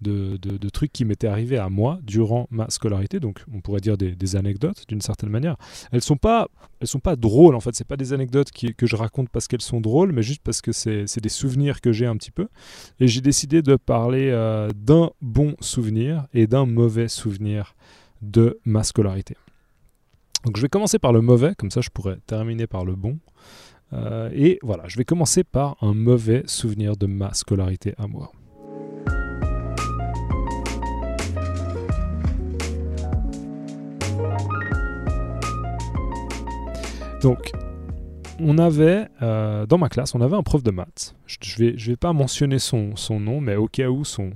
de, 0.00 0.68
trucs 0.68 0.92
qui 0.92 1.04
m'étaient 1.04 1.26
arrivés 1.26 1.58
à 1.58 1.68
moi 1.68 1.98
durant 2.02 2.46
ma 2.50 2.68
scolarité. 2.70 3.20
Donc, 3.20 3.44
on 3.52 3.60
pourrait 3.60 3.80
dire 3.80 3.96
des, 3.96 4.36
anecdotes 4.36 4.84
d'une 4.88 5.00
certaine 5.00 5.30
manière. 5.30 5.56
Elles 5.90 6.02
sont 6.02 6.16
pas, 6.16 6.48
elles 6.80 6.86
sont 6.86 7.00
pas 7.00 7.16
drôles 7.16 7.54
en 7.54 7.60
fait. 7.60 7.74
C'est 7.74 7.86
pas 7.86 7.96
des 7.96 8.12
anecdotes 8.12 8.50
que 8.50 8.86
je 8.86 8.96
raconte 8.96 9.28
parce 9.30 9.48
qu'elles 9.48 9.62
sont 9.62 9.80
drôles, 9.80 10.12
mais 10.12 10.22
juste 10.22 10.42
parce 10.42 10.60
que 10.60 10.72
c'est 10.72 11.20
des 11.20 11.28
souvenirs 11.28 11.80
que 11.80 11.92
j'ai 11.92 12.06
un 12.06 12.16
petit 12.16 12.30
peu. 12.30 12.48
Et 13.00 13.08
j'ai 13.08 13.20
décidé 13.20 13.62
de 13.62 13.76
parler 13.76 14.30
euh, 14.30 14.70
d'un 14.74 15.10
bon 15.22 15.54
souvenir 15.60 16.26
et 16.34 16.46
d'un 16.46 16.66
mauvais 16.66 17.08
souvenir 17.08 17.74
de 18.22 18.58
ma 18.64 18.82
scolarité. 18.82 19.36
Donc, 20.44 20.56
je 20.56 20.62
vais 20.62 20.68
commencer 20.68 20.98
par 20.98 21.12
le 21.12 21.20
mauvais, 21.20 21.54
comme 21.56 21.70
ça 21.70 21.80
je 21.80 21.90
pourrais 21.90 22.18
terminer 22.26 22.66
par 22.66 22.84
le 22.84 22.94
bon. 22.94 23.18
Euh, 23.92 24.30
et 24.32 24.58
voilà, 24.62 24.84
je 24.86 24.96
vais 24.96 25.04
commencer 25.04 25.44
par 25.44 25.76
un 25.82 25.94
mauvais 25.94 26.42
souvenir 26.46 26.96
de 26.96 27.06
ma 27.06 27.32
scolarité 27.34 27.94
à 27.98 28.06
moi. 28.06 28.32
Donc, 37.22 37.50
on 38.38 38.58
avait, 38.58 39.08
euh, 39.22 39.66
dans 39.66 39.78
ma 39.78 39.88
classe, 39.88 40.14
on 40.14 40.20
avait 40.20 40.36
un 40.36 40.42
prof 40.42 40.62
de 40.62 40.70
maths. 40.70 41.16
Je 41.26 41.38
ne 41.40 41.70
vais, 41.70 41.78
je 41.78 41.90
vais 41.90 41.96
pas 41.96 42.12
mentionner 42.12 42.58
son, 42.58 42.94
son, 42.94 43.18
nom, 43.18 43.40
mais 43.40 43.56
au 43.56 43.66
cas 43.66 43.88
où 43.88 44.04
son, 44.04 44.32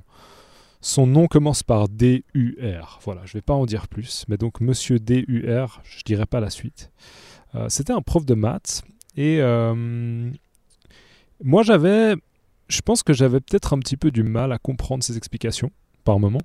son 0.81 1.07
nom 1.07 1.29
commence 1.29 1.63
par 1.63 1.89
D-U-R. 1.89 2.99
Voilà, 3.05 3.23
je 3.25 3.31
ne 3.31 3.35
vais 3.35 3.43
pas 3.43 3.55
en 3.55 3.67
dire 3.67 3.87
plus. 3.87 4.25
Mais 4.29 4.37
donc, 4.37 4.61
monsieur 4.61 4.99
D-U-R, 4.99 5.81
je 5.85 5.99
ne 5.99 6.03
dirai 6.05 6.27
pas 6.27 6.41
la 6.41 6.51
suite. 6.51 6.91
Euh, 7.55 7.69
c'était 7.69 7.93
un 7.93 8.03
prof 8.03 8.27
de 8.27 8.35
maths. 8.35 8.83
Et 9.17 9.39
euh, 9.41 10.31
moi, 11.45 11.63
j'avais, 11.63 12.17
je 12.69 12.81
pense 12.81 13.05
que 13.05 13.13
j'avais 13.13 13.41
peut-être 13.41 13.75
un 13.75 13.79
petit 13.79 13.97
peu 13.97 14.11
du 14.11 14.25
mal 14.25 14.51
à 14.51 14.59
comprendre 14.59 15.05
ses 15.05 15.17
explications 15.17 15.71
par 16.03 16.19
moment. 16.19 16.43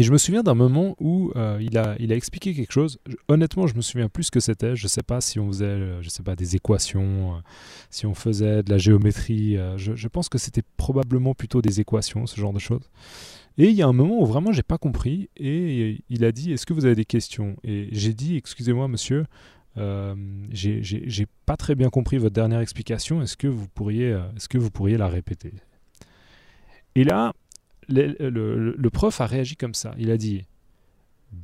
Et 0.00 0.02
je 0.02 0.12
me 0.12 0.16
souviens 0.16 0.42
d'un 0.42 0.54
moment 0.54 0.96
où 0.98 1.30
euh, 1.36 1.58
il, 1.60 1.76
a, 1.76 1.94
expliqué 2.16 2.54
quelque 2.54 2.72
chose. 2.72 2.98
honnêtement, 3.28 3.66
je 3.66 3.74
me 3.74 3.82
souviens 3.82 4.08
plus 4.08 4.24
ce 4.24 4.30
que 4.30 4.40
c'était. 4.40 4.74
Je 4.74 4.84
ne 4.84 4.88
sais 4.88 5.02
pas 5.02 5.20
si 5.20 5.38
on 5.38 5.48
faisait, 5.48 5.66
euh, 5.66 6.00
je 6.00 6.08
sais 6.08 6.22
pas, 6.22 6.34
des 6.36 6.56
équations, 6.56 7.34
euh, 7.34 7.40
si 7.90 8.06
on 8.06 8.14
faisait 8.14 8.62
de 8.62 8.70
la 8.70 8.78
géométrie. 8.78 9.58
Je, 9.76 9.94
je, 9.94 10.08
pense 10.08 10.30
que 10.30 10.38
c'était 10.38 10.62
probablement 10.78 11.34
plutôt 11.34 11.60
des 11.60 11.80
équations, 11.80 12.24
ce 12.24 12.40
genre 12.40 12.54
de 12.54 12.58
choses. 12.58 12.88
Et 13.58 13.66
il 13.66 13.74
y 13.74 13.82
a 13.82 13.86
un 13.86 13.92
moment 13.92 14.22
où 14.22 14.24
vraiment 14.24 14.52
j'ai 14.52 14.62
pas 14.62 14.78
compris. 14.78 15.28
Et 15.36 16.02
il 16.08 16.24
a 16.24 16.32
dit 16.32 16.50
Est-ce 16.50 16.64
que 16.64 16.72
vous 16.72 16.86
avez 16.86 16.94
des 16.94 17.04
questions? 17.04 17.56
Et 17.62 17.90
j'ai 17.92 18.14
dit 18.14 18.38
Excusez-moi, 18.38 18.88
monsieur, 18.88 19.26
j'ai 20.50 21.26
pas 21.44 21.58
très 21.58 21.74
bien 21.74 21.90
compris 21.90 22.16
votre 22.16 22.32
dernière 22.32 22.60
explication. 22.60 23.20
Est-ce 23.20 23.36
que 23.36 23.48
pourriez, 23.74 24.18
est-ce 24.34 24.48
que 24.48 24.56
vous 24.56 24.70
pourriez 24.70 24.96
la 24.96 25.08
répéter? 25.08 25.52
Et 26.94 27.04
là, 27.04 27.34
le, 27.90 28.88
prof 28.88 29.20
a 29.20 29.26
réagi 29.26 29.56
comme 29.56 29.74
ça. 29.74 29.94
Il 29.98 30.10
a 30.10 30.16
dit 30.16 30.44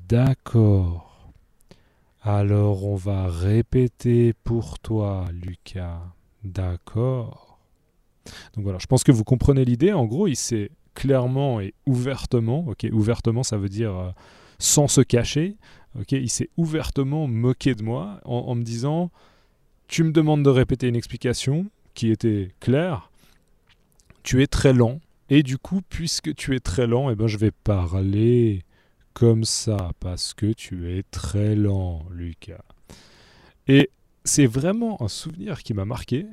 D'accord. 0.09 1.33
Alors 2.23 2.85
on 2.85 2.97
va 2.97 3.29
répéter 3.29 4.33
pour 4.45 4.79
toi, 4.79 5.27
Lucas. 5.33 6.01
D'accord. 6.45 7.59
Donc 8.55 8.65
voilà, 8.65 8.79
je 8.81 8.87
pense 8.87 9.05
que 9.05 9.13
vous 9.13 9.25
comprenez 9.25 9.65
l'idée. 9.65 9.93
En 9.93 10.05
gros, 10.05 10.27
il 10.27 10.37
s'est 10.37 10.71
clairement 10.95 11.61
et 11.61 11.75
ouvertement, 11.87 12.67
ok, 12.67 12.87
ouvertement 12.91 13.43
ça 13.43 13.59
veut 13.59 13.69
dire 13.69 13.95
euh, 13.95 14.11
sans 14.59 14.89
se 14.89 15.03
cacher, 15.03 15.57
ok, 15.99 16.13
il 16.13 16.31
s'est 16.31 16.49
ouvertement 16.57 17.29
moqué 17.29 17.75
de 17.75 17.83
moi 17.83 18.21
en 18.25 18.55
me 18.55 18.63
disant 18.63 19.11
Tu 19.87 20.03
me 20.03 20.11
demandes 20.11 20.43
de 20.43 20.51
répéter 20.51 20.89
une 20.89 20.97
explication 20.97 21.67
qui 21.95 22.11
était 22.11 22.51
claire, 22.61 23.11
tu 24.23 24.43
es 24.43 24.47
très 24.47 24.73
lent, 24.73 25.01
et 25.29 25.43
du 25.43 25.59
coup, 25.59 25.81
puisque 25.89 26.35
tu 26.35 26.55
es 26.55 26.61
très 26.61 26.87
lent, 26.87 27.11
eh 27.11 27.15
ben, 27.15 27.27
je 27.27 27.37
vais 27.39 27.51
parler 27.51 28.63
comme 29.13 29.45
ça, 29.45 29.93
parce 29.99 30.35
que 30.35 30.53
tu 30.53 30.93
es 30.93 31.03
très 31.03 31.57
lent, 31.57 32.05
Lucas. 32.11 32.63
Et 33.67 33.91
c'est 34.25 34.47
vraiment 34.47 35.03
un 35.03 35.09
souvenir 35.09 35.63
qui 35.63 35.75
m'a 35.75 35.85
marqué. 35.85 36.27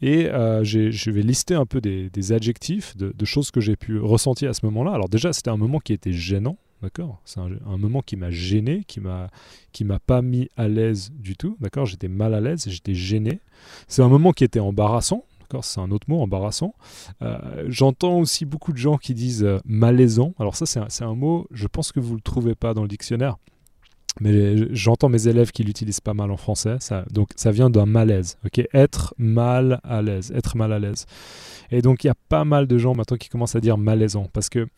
Et 0.00 0.26
euh, 0.26 0.64
je 0.64 1.10
vais 1.10 1.22
lister 1.22 1.54
un 1.54 1.66
peu 1.66 1.80
des, 1.80 2.32
adjectifs 2.32 2.96
de, 2.96 3.24
choses 3.24 3.50
que 3.50 3.60
j'ai 3.60 3.76
pu 3.76 3.98
ressentir 3.98 4.50
à 4.50 4.54
ce 4.54 4.64
moment-là. 4.66 4.92
Alors 4.92 5.08
déjà, 5.08 5.32
c'était 5.32 5.50
un 5.50 5.56
moment 5.56 5.78
qui 5.78 5.92
était 5.92 6.12
gênant, 6.12 6.56
d'accord? 6.82 7.20
C'est 7.24 7.40
un, 7.40 7.50
un, 7.66 7.78
moment 7.78 8.00
qui 8.00 8.16
m'a 8.16 8.30
gêné, 8.30 8.84
qui 8.86 9.00
m'a 9.00 9.30
qui 9.72 9.84
m'a 9.84 9.98
pas 9.98 10.20
mis 10.20 10.48
à 10.56 10.68
l'aise 10.68 11.10
du 11.12 11.36
tout, 11.36 11.56
d'accord? 11.60 11.86
J'étais 11.86 12.08
mal 12.08 12.34
à 12.34 12.40
l'aise, 12.40 12.64
j'étais 12.68 12.94
gêné. 12.94 13.40
C'est 13.88 14.02
un 14.02 14.08
moment 14.08 14.32
qui 14.32 14.44
était 14.44 14.60
embarrassant, 14.60 15.24
c'est 15.62 15.80
un 15.80 15.90
autre 15.90 16.08
mot 16.08 16.20
embarrassant. 16.20 16.74
Euh, 17.22 17.64
j'entends 17.68 18.18
aussi 18.18 18.44
beaucoup 18.44 18.72
de 18.72 18.78
gens 18.78 18.96
qui 18.96 19.14
disent 19.14 19.44
euh, 19.44 19.58
malaisant. 19.64 20.34
Alors 20.38 20.56
ça, 20.56 20.66
c'est 20.66 21.04
un, 21.04 21.14
mot, 21.14 21.46
je 21.50 21.66
pense 21.66 21.92
que 21.92 22.00
vous 22.00 22.12
ne 22.12 22.16
le 22.16 22.22
trouvez 22.22 22.54
pas 22.54 22.74
dans 22.74 22.82
le 22.82 22.88
dictionnaire. 22.88 23.36
Mais 24.20 24.72
j'entends 24.72 25.08
mes 25.08 25.26
élèves 25.26 25.50
qui 25.50 25.64
l'utilisent 25.64 26.00
pas 26.00 26.14
mal 26.14 26.30
en 26.30 26.36
français. 26.36 26.76
Ça, 26.78 27.04
donc 27.10 27.30
ça 27.34 27.50
vient 27.50 27.68
d'un 27.68 27.86
malaise. 27.86 28.38
être 28.72 29.14
mal 29.18 29.80
à 29.82 30.02
l'aise. 30.02 30.32
Être 30.32 30.56
mal 30.56 30.72
à 30.72 30.78
l'aise. 30.78 31.06
Et 31.70 31.82
donc 31.82 32.04
il 32.04 32.06
y 32.06 32.10
a 32.10 32.14
pas 32.28 32.44
mal 32.44 32.66
de 32.66 32.78
gens 32.78 32.94
maintenant 32.94 33.16
qui 33.16 33.28
commencent 33.28 33.56
à 33.56 33.60
dire 33.60 33.76
malaisant. 33.76 34.28
Parce 34.32 34.48
que 34.48 34.68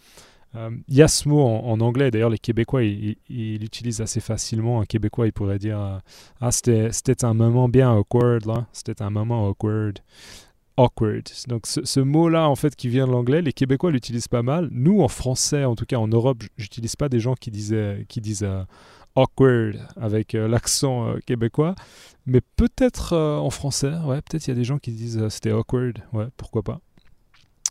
euh, 0.54 0.70
il 0.88 0.94
y 0.94 1.02
a 1.02 1.08
ce 1.08 1.28
mot 1.28 1.42
en, 1.42 1.80
anglais, 1.80 2.10
d'ailleurs 2.10 2.30
les 2.30 2.38
Québécois 2.38 2.82
ils 2.82 3.16
l'utilisent 3.28 4.00
assez 4.00 4.20
facilement. 4.20 4.80
Un 4.80 4.86
Québécois 4.86 5.26
il 5.26 5.32
pourrait 5.32 5.58
dire 5.58 6.00
Ah, 6.40 6.50
c'était 6.50 7.24
un 7.24 7.34
moment 7.34 7.68
bien 7.68 7.92
awkward 7.92 8.46
là, 8.46 8.66
c'était 8.72 9.02
un 9.02 9.10
moment 9.10 9.48
awkward 9.48 9.98
awkward. 10.76 11.28
Donc 11.48 11.66
ce, 11.66 12.00
mot-là, 12.00 12.48
en 12.48 12.56
fait, 12.56 12.76
qui 12.76 12.88
vient 12.88 13.06
de 13.06 13.12
l'anglais, 13.12 13.42
les 13.42 13.52
Québécois 13.52 13.90
l'utilisent 13.90 14.28
pas 14.28 14.42
mal. 14.42 14.68
Nous, 14.72 15.00
en 15.00 15.08
français, 15.08 15.64
en 15.64 15.74
tout 15.74 15.86
cas 15.86 15.96
en 15.96 16.08
Europe, 16.08 16.42
j'utilise 16.56 16.96
pas 16.96 17.08
des 17.08 17.20
gens 17.20 17.34
qui, 17.34 17.50
disaient, 17.50 18.04
qui 18.08 18.20
disent 18.20 18.44
euh, 18.44 18.62
awkward 19.14 19.78
avec 19.96 20.34
euh, 20.34 20.48
l'accent 20.48 21.08
euh, 21.08 21.18
québécois. 21.24 21.74
Mais 22.26 22.40
peut-être 22.56 23.16
en 23.16 23.50
français, 23.50 23.92
ouais, 24.04 24.20
peut-être 24.22 24.46
il 24.46 24.50
y 24.50 24.52
a 24.52 24.56
des 24.56 24.64
gens 24.64 24.78
qui 24.78 24.92
disent 24.92 25.28
c'était 25.28 25.52
awkward, 25.52 25.98
ouais, 26.12 26.26
pourquoi 26.36 26.62
pas. 26.62 26.80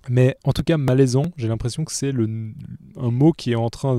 Mais 0.08 0.38
en 0.44 0.54
tout 0.54 0.62
cas, 0.62 0.78
malaisant, 0.78 1.26
j'ai 1.36 1.48
l'impression 1.48 1.84
que 1.84 1.92
c'est 1.92 2.12
un 2.12 3.12
mot 3.12 3.32
qui 3.32 3.54
est 3.54 3.56
en 3.56 3.70
train 3.70 3.98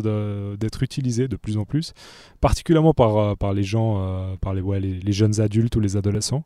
d'être 0.57 0.85
utilisé 0.85 1.27
de 1.27 1.35
plus 1.35 1.59
en 1.59 1.65
plus, 1.65 1.95
particulièrement 2.41 2.95
par, 2.95 3.37
par 3.37 3.53
les 3.53 3.65
gens, 3.65 4.37
par 4.41 4.55
les, 4.55 4.61
ouais, 4.61 4.79
les, 4.79 5.01
les, 5.01 5.13
jeunes 5.13 5.41
adultes 5.41 5.75
ou 5.75 5.81
les 5.81 5.97
adolescents. 5.97 6.45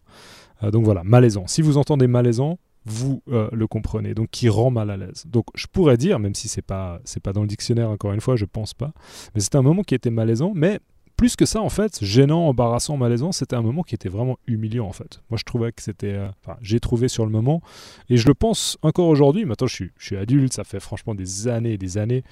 Euh, 0.63 0.71
donc 0.71 0.85
voilà, 0.85 1.03
malaisant. 1.05 1.47
Si 1.47 1.63
vous 1.63 1.77
entendez 1.77 2.07
malaisant, 2.07 2.59
vous 2.87 3.23
euh, 3.29 3.49
le 3.53 3.67
comprenez, 3.67 4.15
donc 4.15 4.31
qui 4.31 4.49
rend 4.49 4.71
mal 4.71 4.91
à 4.91 4.97
l'aise. 4.97 5.25
Donc 5.27 5.47
je 5.55 5.67
pourrais 5.67 5.97
dire, 5.97 6.19
même 6.19 6.35
si 6.35 6.49
c'est 6.49 6.63
pas 6.63 7.01
c'est 7.05 7.23
pas 7.23 7.33
dans 7.33 7.43
le 7.43 7.47
dictionnaire 7.47 7.91
encore 7.91 8.13
une 8.13 8.21
fois, 8.21 8.37
je 8.37 8.47
pense 8.47 8.75
pas, 8.75 8.93
mais 9.35 9.41
c'était 9.41 9.59
un 9.59 9.63
moment 9.63 9.83
qui 9.83 9.95
était 9.95 10.11
malaisant, 10.11 10.53
mais 10.55 10.81
plus 11.17 11.37
que 11.37 11.45
ça 11.45 11.61
en 11.61 11.69
fait, 11.69 12.03
gênant, 12.03 12.49
embarrassant, 12.49 12.97
malaisant, 12.97 13.33
c'était 13.33 13.55
un 13.55 13.61
moment 13.61 13.83
qui 13.83 13.95
était 13.95 14.09
vraiment 14.09 14.39
humiliant 14.47 14.87
en 14.87 14.93
fait. 14.93 15.21
Moi 15.29 15.37
je 15.37 15.45
trouvais 15.45 15.73
que 15.73 15.83
c'était, 15.83 16.15
euh, 16.15 16.29
enfin 16.43 16.57
j'ai 16.63 16.81
trouvé 16.81 17.09
sur 17.09 17.27
le 17.27 17.31
moment, 17.31 17.61
et 18.09 18.17
je 18.17 18.27
le 18.27 18.35
pense 18.35 18.79
encore 18.83 19.09
aujourd'hui. 19.09 19.45
Maintenant 19.45 19.67
je 19.67 19.75
suis, 19.75 19.91
je 19.99 20.07
suis 20.07 20.17
adulte, 20.17 20.55
ça 20.55 20.65
fait 20.65 20.81
franchement 20.81 21.15
des 21.15 21.49
années 21.49 21.75
et 21.75 21.79
des 21.79 21.99
années, 21.99 22.25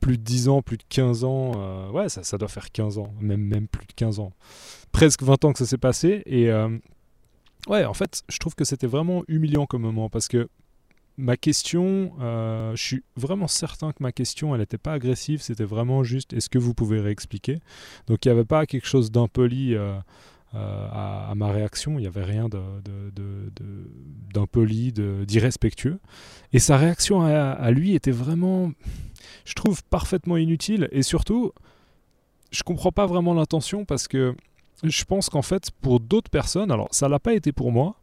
plus 0.00 0.18
de 0.18 0.22
10 0.22 0.48
ans, 0.50 0.60
plus 0.60 0.76
de 0.76 0.84
15 0.90 1.24
ans, 1.24 1.90
ouais 1.92 2.10
ça, 2.10 2.22
ça 2.22 2.36
doit 2.36 2.48
faire 2.48 2.70
15 2.70 2.98
ans, 2.98 3.14
même 3.18 3.40
même 3.40 3.66
plus 3.66 3.86
de 3.86 3.94
15 3.94 4.20
ans, 4.20 4.32
presque 4.92 5.22
20 5.22 5.46
ans 5.46 5.52
que 5.54 5.58
ça 5.58 5.64
s'est 5.64 5.78
passé, 5.78 6.22
et 6.26 6.50
ouais, 7.66 7.84
en 7.84 7.94
fait, 7.94 8.22
je 8.28 8.38
trouve 8.38 8.54
que 8.54 8.64
c'était 8.64 8.86
vraiment 8.86 9.22
humiliant 9.28 9.66
comme 9.66 9.82
moment 9.82 10.08
parce 10.08 10.28
que 10.28 10.48
ma 11.16 11.36
question, 11.36 12.12
euh, 12.20 12.74
je 12.76 12.82
suis 12.82 13.02
vraiment 13.16 13.48
certain 13.48 13.92
que 13.92 14.02
ma 14.02 14.12
question, 14.12 14.54
elle 14.54 14.60
n'était 14.60 14.78
pas 14.78 14.92
agressive, 14.92 15.40
c'était 15.42 15.64
vraiment 15.64 16.04
juste 16.04 16.32
est-ce 16.32 16.48
que 16.50 16.58
vous 16.58 16.74
pouvez 16.74 17.00
réexpliquer? 17.00 17.60
Donc 18.06 18.24
il 18.24 18.28
n'y 18.28 18.32
avait 18.32 18.44
pas 18.44 18.66
quelque 18.66 18.86
chose 18.86 19.10
d'impoli 19.10 19.74
euh, 19.74 19.98
euh, 20.54 20.88
à, 20.92 21.32
ma 21.34 21.50
réaction, 21.50 21.98
il 21.98 22.02
n'y 22.02 22.06
avait 22.06 22.24
rien 22.24 22.48
d'impoli, 24.32 24.92
d'irrespectueux. 24.92 25.98
Et 26.52 26.58
sa 26.58 26.76
réaction 26.76 27.22
à, 27.22 27.32
à, 27.32 27.70
lui 27.70 27.94
était 27.94 28.10
vraiment, 28.10 28.72
je 29.44 29.54
trouve, 29.54 29.82
parfaitement 29.84 30.36
inutile 30.36 30.88
et 30.92 31.02
surtout, 31.02 31.52
je 32.50 32.62
comprends 32.62 32.92
pas 32.92 33.06
vraiment 33.06 33.34
l'intention 33.34 33.84
parce 33.84 34.06
que 34.06 34.34
je 34.82 35.04
pense 35.04 35.28
qu'en 35.28 35.42
fait, 35.42 35.70
pour 35.80 36.00
d'autres 36.00 36.30
personnes, 36.30 36.70
alors 36.70 36.88
ça 36.90 37.08
l'a 37.08 37.18
pas 37.18 37.34
été 37.34 37.52
pour 37.52 37.72
moi, 37.72 37.96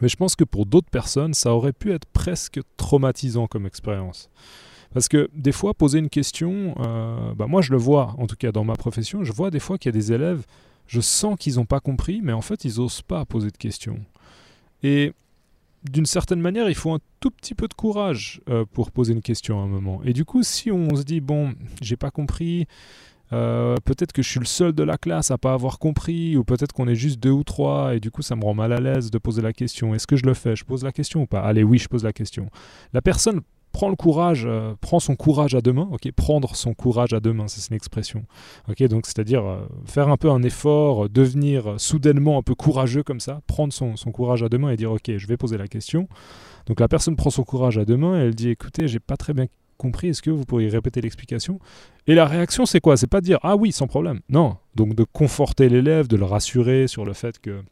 mais 0.00 0.08
je 0.08 0.16
pense 0.16 0.36
que 0.36 0.44
pour 0.44 0.66
d'autres 0.66 0.90
personnes, 0.90 1.34
ça 1.34 1.54
aurait 1.54 1.72
pu 1.72 1.92
être 1.92 2.06
presque 2.06 2.60
traumatisant 2.76 3.46
comme 3.46 3.66
expérience. 3.66 4.30
Parce 4.92 5.08
que 5.08 5.28
des 5.34 5.52
fois, 5.52 5.74
poser 5.74 5.98
une 5.98 6.08
question, 6.08 6.74
euh, 6.80 7.34
bah 7.34 7.46
moi 7.46 7.60
je 7.60 7.72
le 7.72 7.78
vois, 7.78 8.14
en 8.18 8.26
tout 8.26 8.36
cas 8.36 8.52
dans 8.52 8.64
ma 8.64 8.74
profession, 8.74 9.24
je 9.24 9.32
vois 9.32 9.50
des 9.50 9.60
fois 9.60 9.76
qu'il 9.76 9.88
y 9.90 9.94
a 9.94 9.98
des 9.98 10.12
élèves, 10.12 10.44
je 10.86 11.00
sens 11.00 11.36
qu'ils 11.38 11.56
n'ont 11.56 11.66
pas 11.66 11.80
compris, 11.80 12.20
mais 12.22 12.32
en 12.32 12.40
fait 12.40 12.64
ils 12.64 12.78
n'osent 12.78 13.02
pas 13.02 13.24
poser 13.24 13.50
de 13.50 13.56
questions. 13.56 14.00
Et 14.82 15.12
d'une 15.84 16.06
certaine 16.06 16.40
manière, 16.40 16.68
il 16.68 16.74
faut 16.74 16.92
un 16.92 17.00
tout 17.20 17.30
petit 17.30 17.54
peu 17.54 17.68
de 17.68 17.74
courage 17.74 18.40
euh, 18.48 18.64
pour 18.72 18.90
poser 18.90 19.12
une 19.12 19.22
question 19.22 19.60
à 19.60 19.64
un 19.64 19.68
moment. 19.68 20.00
Et 20.04 20.12
du 20.12 20.24
coup, 20.24 20.42
si 20.42 20.70
on 20.70 20.96
se 20.96 21.02
dit, 21.02 21.20
bon, 21.20 21.54
j'ai 21.80 21.96
pas 21.96 22.10
compris, 22.10 22.66
euh, 23.32 23.76
peut-être 23.84 24.12
que 24.12 24.22
je 24.22 24.28
suis 24.28 24.40
le 24.40 24.46
seul 24.46 24.72
de 24.72 24.82
la 24.82 24.96
classe 24.96 25.30
à 25.30 25.38
pas 25.38 25.52
avoir 25.52 25.78
compris, 25.78 26.36
ou 26.36 26.44
peut-être 26.44 26.72
qu'on 26.72 26.88
est 26.88 26.94
juste 26.94 27.20
deux 27.20 27.30
ou 27.30 27.44
trois, 27.44 27.94
et 27.94 28.00
du 28.00 28.10
coup 28.10 28.22
ça 28.22 28.36
me 28.36 28.44
rend 28.44 28.54
mal 28.54 28.72
à 28.72 28.80
l'aise 28.80 29.10
de 29.10 29.18
poser 29.18 29.42
la 29.42 29.52
question. 29.52 29.94
Est-ce 29.94 30.06
que 30.06 30.16
je 30.16 30.24
le 30.24 30.34
fais 30.34 30.56
Je 30.56 30.64
pose 30.64 30.84
la 30.84 30.92
question 30.92 31.22
ou 31.22 31.26
pas? 31.26 31.40
Allez, 31.40 31.62
oui, 31.62 31.78
je 31.78 31.88
pose 31.88 32.04
la 32.04 32.12
question. 32.12 32.48
La 32.92 33.02
personne 33.02 33.40
prend 33.72 33.90
le 33.90 33.96
courage, 33.96 34.44
euh, 34.46 34.74
prend 34.80 34.98
son 34.98 35.14
courage 35.14 35.54
à 35.54 35.60
deux 35.60 35.74
mains, 35.74 35.88
ok, 35.92 36.10
prendre 36.12 36.56
son 36.56 36.72
courage 36.72 37.12
à 37.12 37.20
deux 37.20 37.34
mains, 37.34 37.48
c'est 37.48 37.68
une 37.68 37.76
expression, 37.76 38.24
ok, 38.68 38.82
donc 38.84 39.04
c'est-à-dire 39.04 39.44
euh, 39.44 39.60
faire 39.84 40.08
un 40.08 40.16
peu 40.16 40.30
un 40.30 40.42
effort, 40.42 41.10
devenir 41.10 41.74
soudainement 41.78 42.38
un 42.38 42.42
peu 42.42 42.54
courageux 42.54 43.02
comme 43.02 43.20
ça, 43.20 43.42
prendre 43.46 43.72
son, 43.72 43.96
son, 43.96 44.10
courage 44.10 44.42
à 44.42 44.48
deux 44.48 44.58
mains 44.58 44.70
et 44.70 44.76
dire 44.76 44.90
ok, 44.90 45.16
je 45.16 45.26
vais 45.26 45.36
poser 45.36 45.58
la 45.58 45.68
question. 45.68 46.08
Donc 46.66 46.80
la 46.80 46.88
personne 46.88 47.14
prend 47.14 47.30
son 47.30 47.44
courage 47.44 47.78
à 47.78 47.84
deux 47.84 47.96
mains 47.96 48.18
et 48.18 48.24
elle 48.24 48.34
dit 48.34 48.48
écoutez, 48.48 48.88
j'ai 48.88 49.00
pas 49.00 49.16
très 49.16 49.34
bien 49.34 49.46
compris, 49.78 50.08
est-ce 50.08 50.20
que 50.20 50.30
vous 50.30 50.44
pourriez 50.44 50.68
répéter 50.68 51.00
l'explication? 51.00 51.58
Et 52.06 52.14
la 52.14 52.26
réaction 52.26 52.66
c'est 52.66 52.80
quoi? 52.80 52.96
C'est 52.96 53.06
pas 53.06 53.20
de 53.20 53.26
dire 53.26 53.38
ah 53.42 53.56
oui, 53.56 53.72
sans 53.72 53.86
problème, 53.86 54.20
non, 54.28 54.56
donc 54.74 54.94
de 54.94 55.04
conforter 55.04 55.68
l'élève, 55.68 56.08
de 56.08 56.16
le 56.16 56.24
rassurer 56.24 56.86
sur 56.86 57.04
le 57.04 57.14
fait 57.14 57.38
que 57.38 57.62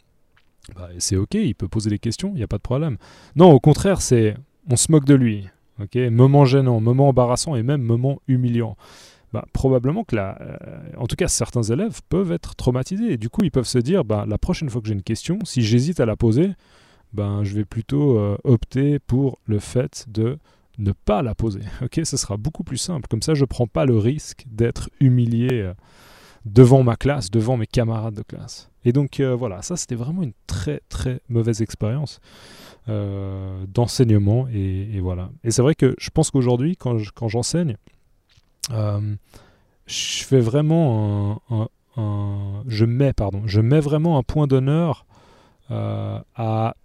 bah, 0.75 0.88
c'est 0.99 1.16
ok, 1.16 1.35
il 1.35 1.55
peut 1.55 1.69
poser 1.69 1.90
des 1.90 1.99
questions, 1.99 2.31
il 2.35 2.37
n'y 2.37 2.42
a 2.42 2.49
pas 2.49 2.57
de 2.57 2.62
problème. 2.62 2.97
Non, 3.37 3.53
au 3.53 3.61
contraire, 3.61 4.01
c'est 4.01 4.35
on 4.71 4.77
se 4.77 4.90
moque 4.90 5.05
de 5.05 5.14
lui, 5.14 5.47
ok? 5.81 5.97
Moment 6.11 6.45
gênant, 6.45 6.81
moment 6.81 7.09
embarrassant 7.09 7.55
et 7.55 7.62
même 7.62 7.83
moment 7.83 8.21
humiliant. 8.27 8.77
Bah, 9.33 9.45
probablement 9.53 10.05
que 10.05 10.16
là, 10.16 10.38
euh, 10.40 10.57
en 10.97 11.07
tout 11.07 11.16
cas 11.16 11.29
certains 11.29 11.64
élèves 11.64 12.01
peuvent 12.09 12.33
être 12.33 12.55
traumatisés 12.55 13.12
et 13.12 13.16
du 13.16 13.29
coup 13.29 13.42
ils 13.42 13.51
peuvent 13.51 13.66
se 13.66 13.79
dire 13.79 14.05
bah, 14.05 14.25
la 14.27 14.38
prochaine 14.38 14.71
fois 14.71 14.81
que 14.81 14.87
j'ai 14.87 14.95
une 14.95 15.03
question, 15.03 15.38
si 15.45 15.62
j'hésite 15.62 16.01
à 16.01 16.07
la 16.07 16.16
poser, 16.16 16.53
ben, 17.12 17.42
je 17.45 17.55
vais 17.55 17.64
plutôt 17.64 18.19
euh, 18.19 18.37
opter 18.45 18.99
pour 18.99 19.38
le 19.45 19.59
fait 19.59 20.07
de 20.09 20.38
ne 20.79 20.93
pas 20.93 21.23
la 21.23 21.35
poser. 21.35 21.62
Ok, 21.83 22.01
ce 22.05 22.17
sera 22.17 22.37
beaucoup 22.37 22.65
plus 22.65 22.77
simple. 22.77 23.07
Comme 23.09 23.23
ça, 23.23 23.35
je 23.35 23.43
ne 23.43 23.47
prends 23.47 23.67
pas 23.67 23.85
le 23.87 23.97
risque 23.99 24.45
d'être 24.47 24.91
humilié 25.01 25.49
euh, 25.53 25.75
devant 26.45 26.83
ma 26.83 26.97
classe, 26.97 27.31
devant 27.31 27.57
mes 27.57 27.67
camarades 27.67 28.15
de 28.15 28.23
classe. 28.23 28.71
Et 28.85 28.93
donc 28.93 29.21
voilà, 29.21 29.62
ça 29.62 29.77
c'était 29.77 29.97
vraiment 29.97 30.23
une 30.23 30.35
très 30.47 30.81
très 30.89 31.21
mauvaise 31.29 31.61
expérience. 31.61 32.21
Euh, 32.89 33.65
d'enseignement 33.67 34.47
et, 34.47 35.01
voilà. 35.01 35.31
Et 35.43 35.51
c'est 35.51 35.61
vrai 35.61 35.75
que 35.75 35.97
je 35.99 36.09
pense 36.11 36.31
qu'aujourd'hui, 36.31 36.77
quand, 36.77 36.99
j'enseigne, 37.27 37.77
euh, 38.71 39.17
je 39.87 40.23
fais 40.23 40.39
vraiment 40.39 41.43
un, 41.51 42.62
je 42.69 42.85
mets 42.85 43.81
vraiment 43.81 44.19
un 44.19 44.23
point 44.23 44.47
d'honneur 44.47 45.05
euh, 45.73 46.21
à 46.37 46.77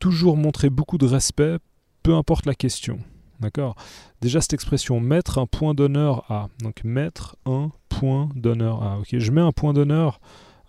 toujours 0.00 0.36
montrer 0.36 0.68
beaucoup 0.68 0.98
de 0.98 1.06
respect, 1.06 1.58
peu 2.02 2.14
importe 2.14 2.46
la 2.46 2.54
question. 2.54 2.98
D'accord? 3.40 3.74
Déjà 4.20 4.40
cette 4.40 4.52
expression 4.52 5.00
mettre 5.00 5.38
un 5.38 5.46
point 5.46 5.74
d'honneur 5.74 6.30
à. 6.30 6.48
Donc 6.62 6.84
mettre 6.84 7.36
un 7.46 7.70
point 7.88 8.28
d'honneur 8.34 8.82
à. 8.82 8.98
Je 9.10 9.30
mets 9.30 9.40
un 9.40 9.52
point 9.52 9.72
d'honneur 9.72 10.20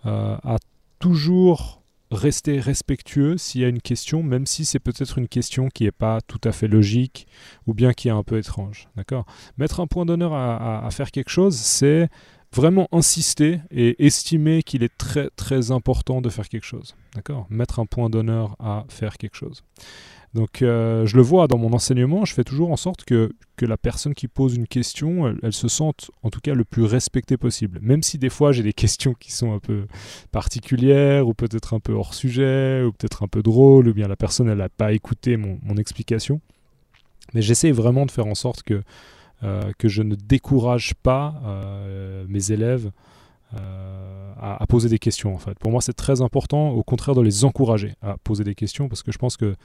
à 0.04 0.56
toujours 0.98 1.82
rester 2.12 2.60
respectueux 2.60 3.36
s'il 3.36 3.62
y 3.62 3.64
a 3.64 3.68
une 3.68 3.80
question, 3.80 4.22
même 4.22 4.46
si 4.46 4.64
c'est 4.64 4.78
peut-être 4.78 5.18
une 5.18 5.28
question 5.28 5.68
qui 5.68 5.84
n'est 5.84 5.92
pas 5.92 6.20
tout 6.20 6.40
à 6.44 6.52
fait 6.52 6.68
logique 6.68 7.26
ou 7.66 7.74
bien 7.74 7.92
qui 7.92 8.08
est 8.08 8.12
un 8.12 8.22
peu 8.22 8.38
étrange. 8.38 8.88
D'accord? 8.96 9.24
Mettre 9.56 9.80
un 9.80 9.86
point 9.86 10.04
d'honneur 10.04 10.34
à, 10.34 10.88
faire 10.90 11.10
quelque 11.10 11.30
chose, 11.30 11.56
c'est 11.56 12.08
vraiment 12.54 12.86
insister 12.92 13.60
et 13.70 14.04
estimer 14.04 14.62
qu'il 14.62 14.82
est 14.82 14.96
très 14.96 15.30
très 15.36 15.70
important 15.70 16.20
de 16.20 16.28
faire 16.28 16.48
quelque 16.48 16.66
chose. 16.66 16.94
D'accord? 17.14 17.46
Mettre 17.48 17.80
un 17.80 17.86
point 17.86 18.10
d'honneur 18.10 18.56
à 18.60 18.84
faire 18.88 19.16
quelque 19.16 19.36
chose. 19.36 19.62
Donc 20.34 20.62
euh, 20.62 21.04
je 21.04 21.16
le 21.16 21.22
vois 21.22 21.46
dans 21.46 21.58
mon 21.58 21.72
enseignement, 21.74 22.24
je 22.24 22.32
fais 22.32 22.44
toujours 22.44 22.72
en 22.72 22.76
sorte 22.76 23.04
que, 23.04 23.34
que 23.56 23.66
la 23.66 23.76
personne 23.76 24.14
qui 24.14 24.28
pose 24.28 24.56
une 24.56 24.66
question, 24.66 25.34
elle, 25.42 25.52
se 25.52 25.68
sente 25.68 26.10
en 26.22 26.30
tout 26.30 26.40
cas 26.40 26.54
le 26.54 26.64
plus 26.64 26.84
respectée 26.84 27.36
possible. 27.36 27.78
Même 27.82 28.02
si 28.02 28.16
des 28.16 28.30
fois 28.30 28.50
j'ai 28.50 28.62
des 28.62 28.72
questions 28.72 29.12
qui 29.12 29.30
sont 29.30 29.52
un 29.52 29.58
peu 29.58 29.86
particulières 30.30 31.28
ou 31.28 31.34
peut-être 31.34 31.74
un 31.74 31.80
peu 31.80 31.92
hors 31.92 32.14
sujet 32.14 32.82
ou 32.82 32.92
peut-être 32.92 33.22
un 33.22 33.28
peu 33.28 33.42
drôles 33.42 33.88
ou 33.88 33.94
bien 33.94 34.08
la 34.08 34.16
personne 34.16 34.48
elle 34.48 34.58
n'a 34.58 34.70
pas 34.70 34.92
écouté 34.92 35.36
mon, 35.36 35.58
mon 35.62 35.76
explication. 35.76 36.40
Mais 37.34 37.42
j'essaie 37.42 37.70
vraiment 37.70 38.06
de 38.06 38.10
faire 38.10 38.26
en 38.26 38.34
sorte 38.34 38.62
que, 38.62 38.82
euh, 39.42 39.70
que 39.78 39.88
je 39.88 40.02
ne 40.02 40.14
décourage 40.14 40.94
pas 40.94 41.42
euh, 41.44 42.24
mes 42.28 42.52
élèves 42.52 42.90
à, 43.54 44.62
à, 44.62 44.66
poser 44.66 44.88
des 44.88 44.98
questions 44.98 45.34
en 45.34 45.38
fait. 45.38 45.58
Pour 45.58 45.70
moi 45.70 45.82
c'est 45.82 45.92
très 45.92 46.22
important 46.22 46.70
au 46.70 46.82
contraire 46.82 47.14
de 47.14 47.20
les 47.20 47.44
encourager 47.44 47.92
à 48.00 48.16
poser 48.24 48.44
des 48.44 48.54
questions 48.54 48.88
parce 48.88 49.02
que 49.02 49.12
je 49.12 49.18
pense 49.18 49.36
que 49.36 49.56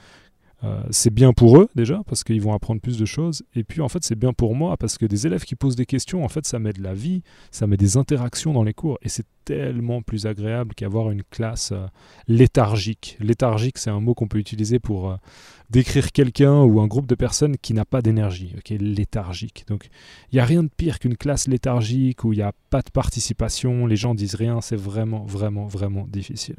euh, 0.64 0.82
c'est 0.90 1.12
bien 1.12 1.32
pour 1.32 1.58
eux 1.58 1.68
déjà 1.76 2.02
parce 2.06 2.24
qu'ils 2.24 2.42
vont 2.42 2.52
apprendre 2.52 2.80
plus 2.80 2.98
de 2.98 3.04
choses. 3.04 3.44
Et 3.54 3.62
puis 3.62 3.80
en 3.80 3.88
fait 3.88 4.02
c'est 4.02 4.18
bien 4.18 4.32
pour 4.32 4.56
moi 4.56 4.76
parce 4.76 4.98
que 4.98 5.06
des 5.06 5.26
élèves 5.26 5.44
qui 5.44 5.54
posent 5.54 5.76
des 5.76 5.86
questions 5.86 6.24
en 6.24 6.28
fait 6.28 6.46
ça 6.46 6.58
met 6.58 6.72
de 6.72 6.82
la 6.82 6.94
vie 6.94 7.22
ça 7.52 7.66
met 7.66 7.76
des 7.76 7.96
interactions 7.96 8.52
dans 8.52 8.64
les 8.64 8.74
cours. 8.74 8.98
Et 9.02 9.08
c'est 9.08 9.26
tellement 9.44 10.02
plus 10.02 10.26
agréable 10.26 10.74
qu'avoir 10.74 11.10
une 11.10 11.22
classe 11.22 11.72
euh, 11.72 11.86
léthargique. 12.26 13.16
Léthargique 13.20 13.78
c'est 13.78 13.90
un 13.90 14.00
mot 14.00 14.14
qu'on 14.14 14.26
peut 14.26 14.38
utiliser 14.38 14.80
pour 14.80 15.10
euh, 15.10 15.16
décrire 15.70 16.10
quelqu'un 16.10 16.62
ou 16.62 16.80
un 16.80 16.88
groupe 16.88 17.06
de 17.06 17.14
personnes 17.14 17.56
qui 17.56 17.72
n'a 17.72 17.84
pas 17.84 18.02
d'énergie 18.02 18.54
ok 18.58 18.74
léthargique. 18.80 19.64
Donc 19.68 19.88
il 20.32 20.36
n'y 20.36 20.40
a 20.40 20.44
rien 20.44 20.64
de 20.64 20.70
pire 20.76 20.98
qu'une 20.98 21.16
classe 21.16 21.46
léthargique 21.46 22.24
où 22.24 22.32
il 22.32 22.36
n'y 22.36 22.42
a 22.42 22.52
pas 22.70 22.82
de 22.82 22.90
participation 22.90 23.86
les 23.86 23.96
gens 23.96 24.14
disent 24.14 24.34
rien. 24.34 24.60
C'est 24.60 24.76
vraiment 24.76 25.24
vraiment 25.24 25.66
vraiment 25.66 26.06
difficile 26.08 26.56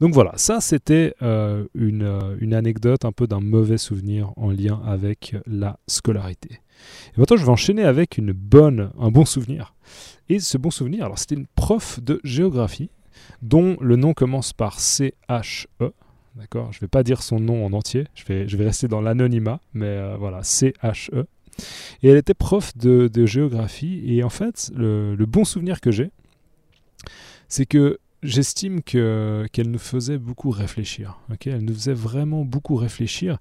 donc 0.00 0.14
voilà, 0.14 0.32
ça 0.36 0.60
c'était 0.60 1.14
euh, 1.22 1.66
euh, 1.76 2.36
une, 2.40 2.54
anecdote 2.54 3.04
un 3.04 3.12
peu 3.12 3.26
d'un 3.26 3.40
mauvais 3.40 3.78
souvenir 3.78 4.32
en 4.36 4.50
lien 4.50 4.80
avec 4.86 5.36
la 5.46 5.78
scolarité. 5.86 6.60
Et 7.14 7.20
maintenant 7.20 7.36
je 7.36 7.44
vais 7.44 7.50
enchaîner 7.50 7.84
avec 7.84 8.18
une 8.18 8.32
bonne, 8.32 8.90
un 8.98 9.10
bon 9.10 9.24
souvenir. 9.24 9.74
Et 10.28 10.38
ce 10.38 10.58
bon 10.58 10.70
souvenir, 10.70 11.04
alors 11.04 11.18
c'était 11.18 11.34
une 11.34 11.46
prof 11.46 12.00
de 12.00 12.20
géographie 12.24 12.90
dont 13.42 13.76
le 13.80 13.96
nom 13.96 14.14
commence 14.14 14.52
par 14.52 14.80
C-H-E. 14.80 15.92
D'accord? 16.36 16.72
Je 16.72 16.78
ne 16.78 16.82
vais 16.82 16.88
pas 16.88 17.02
dire 17.02 17.22
son 17.22 17.40
nom 17.40 17.66
en 17.66 17.72
entier, 17.72 18.06
je 18.14 18.24
vais, 18.24 18.48
je 18.48 18.56
vais 18.56 18.64
rester 18.64 18.88
dans 18.88 19.00
l'anonymat, 19.00 19.60
mais 19.74 19.86
euh, 19.86 20.16
voilà, 20.16 20.42
C-H-E. 20.42 21.26
Et 22.02 22.08
elle 22.08 22.16
était 22.16 22.34
prof 22.34 22.74
de, 22.76 23.26
géographie, 23.26 24.02
et 24.06 24.22
en 24.22 24.30
fait, 24.30 24.70
le 24.74 25.24
bon 25.26 25.44
souvenir 25.44 25.80
que 25.80 25.90
j'ai, 25.90 26.10
c'est 27.48 27.66
que 27.66 27.98
j'estime 28.22 28.82
que 28.82 29.46
qu'elle 29.52 29.70
nous 29.70 29.78
faisait 29.78 30.18
beaucoup 30.18 30.50
réfléchir. 30.50 31.18
elle 31.46 31.64
nous 31.64 31.74
faisait 31.74 31.94
vraiment 31.94 32.44
beaucoup 32.44 32.76
réfléchir. 32.76 33.38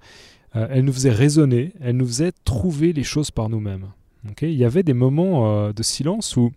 Euh, 0.56 0.68
elle 0.70 0.86
nous 0.86 0.94
faisait 0.94 1.12
raisonner. 1.12 1.74
Elle 1.82 1.98
nous 1.98 2.08
faisait 2.08 2.32
trouver 2.44 2.94
les 2.94 3.04
choses 3.04 3.32
par 3.32 3.50
nous-mêmes. 3.50 3.88
il 4.42 4.54
y 4.54 4.66
avait 4.66 4.84
des 4.84 4.94
moments 4.94 5.68
euh, 5.68 5.74
de 5.74 5.84
silence 5.84 6.38
où 6.38 6.52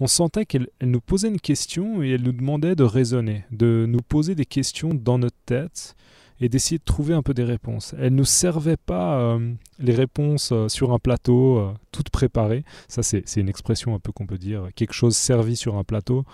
on 0.00 0.06
sentait 0.06 0.46
qu'elle 0.46 0.68
nous 0.82 1.00
posait 1.00 1.28
une 1.28 1.40
question 1.40 2.02
et 2.02 2.10
elle 2.10 2.22
nous 2.22 2.32
demandait 2.32 2.74
de 2.74 2.84
raisonner, 2.84 3.44
de 3.50 3.84
nous 3.86 4.00
poser 4.00 4.34
des 4.34 4.46
questions 4.46 4.94
dans 4.94 5.18
notre 5.18 5.36
tête 5.44 5.94
et 6.40 6.48
d'essayer 6.48 6.78
de 6.78 6.84
trouver 6.84 7.12
un 7.12 7.22
peu 7.22 7.34
des 7.34 7.44
réponses. 7.44 7.94
Elle 7.98 8.14
ne 8.14 8.18
nous 8.18 8.24
servait 8.24 8.78
pas 8.78 9.20
euh, 9.20 9.52
les 9.78 9.94
réponses 9.94 10.54
sur 10.68 10.92
un 10.94 10.98
plateau, 10.98 11.74
toutes 11.92 12.08
préparées. 12.08 12.64
Ça, 12.88 13.02
c'est 13.02 13.36
une 13.36 13.50
expression 13.50 13.94
un 13.94 13.98
peu 13.98 14.10
qu'on 14.10 14.26
peut 14.26 14.38
dire, 14.38 14.68
quelque 14.74 14.94
chose 14.94 15.16
servi 15.16 15.54
sur 15.54 15.76
un 15.76 15.84
plateau. 15.84 16.24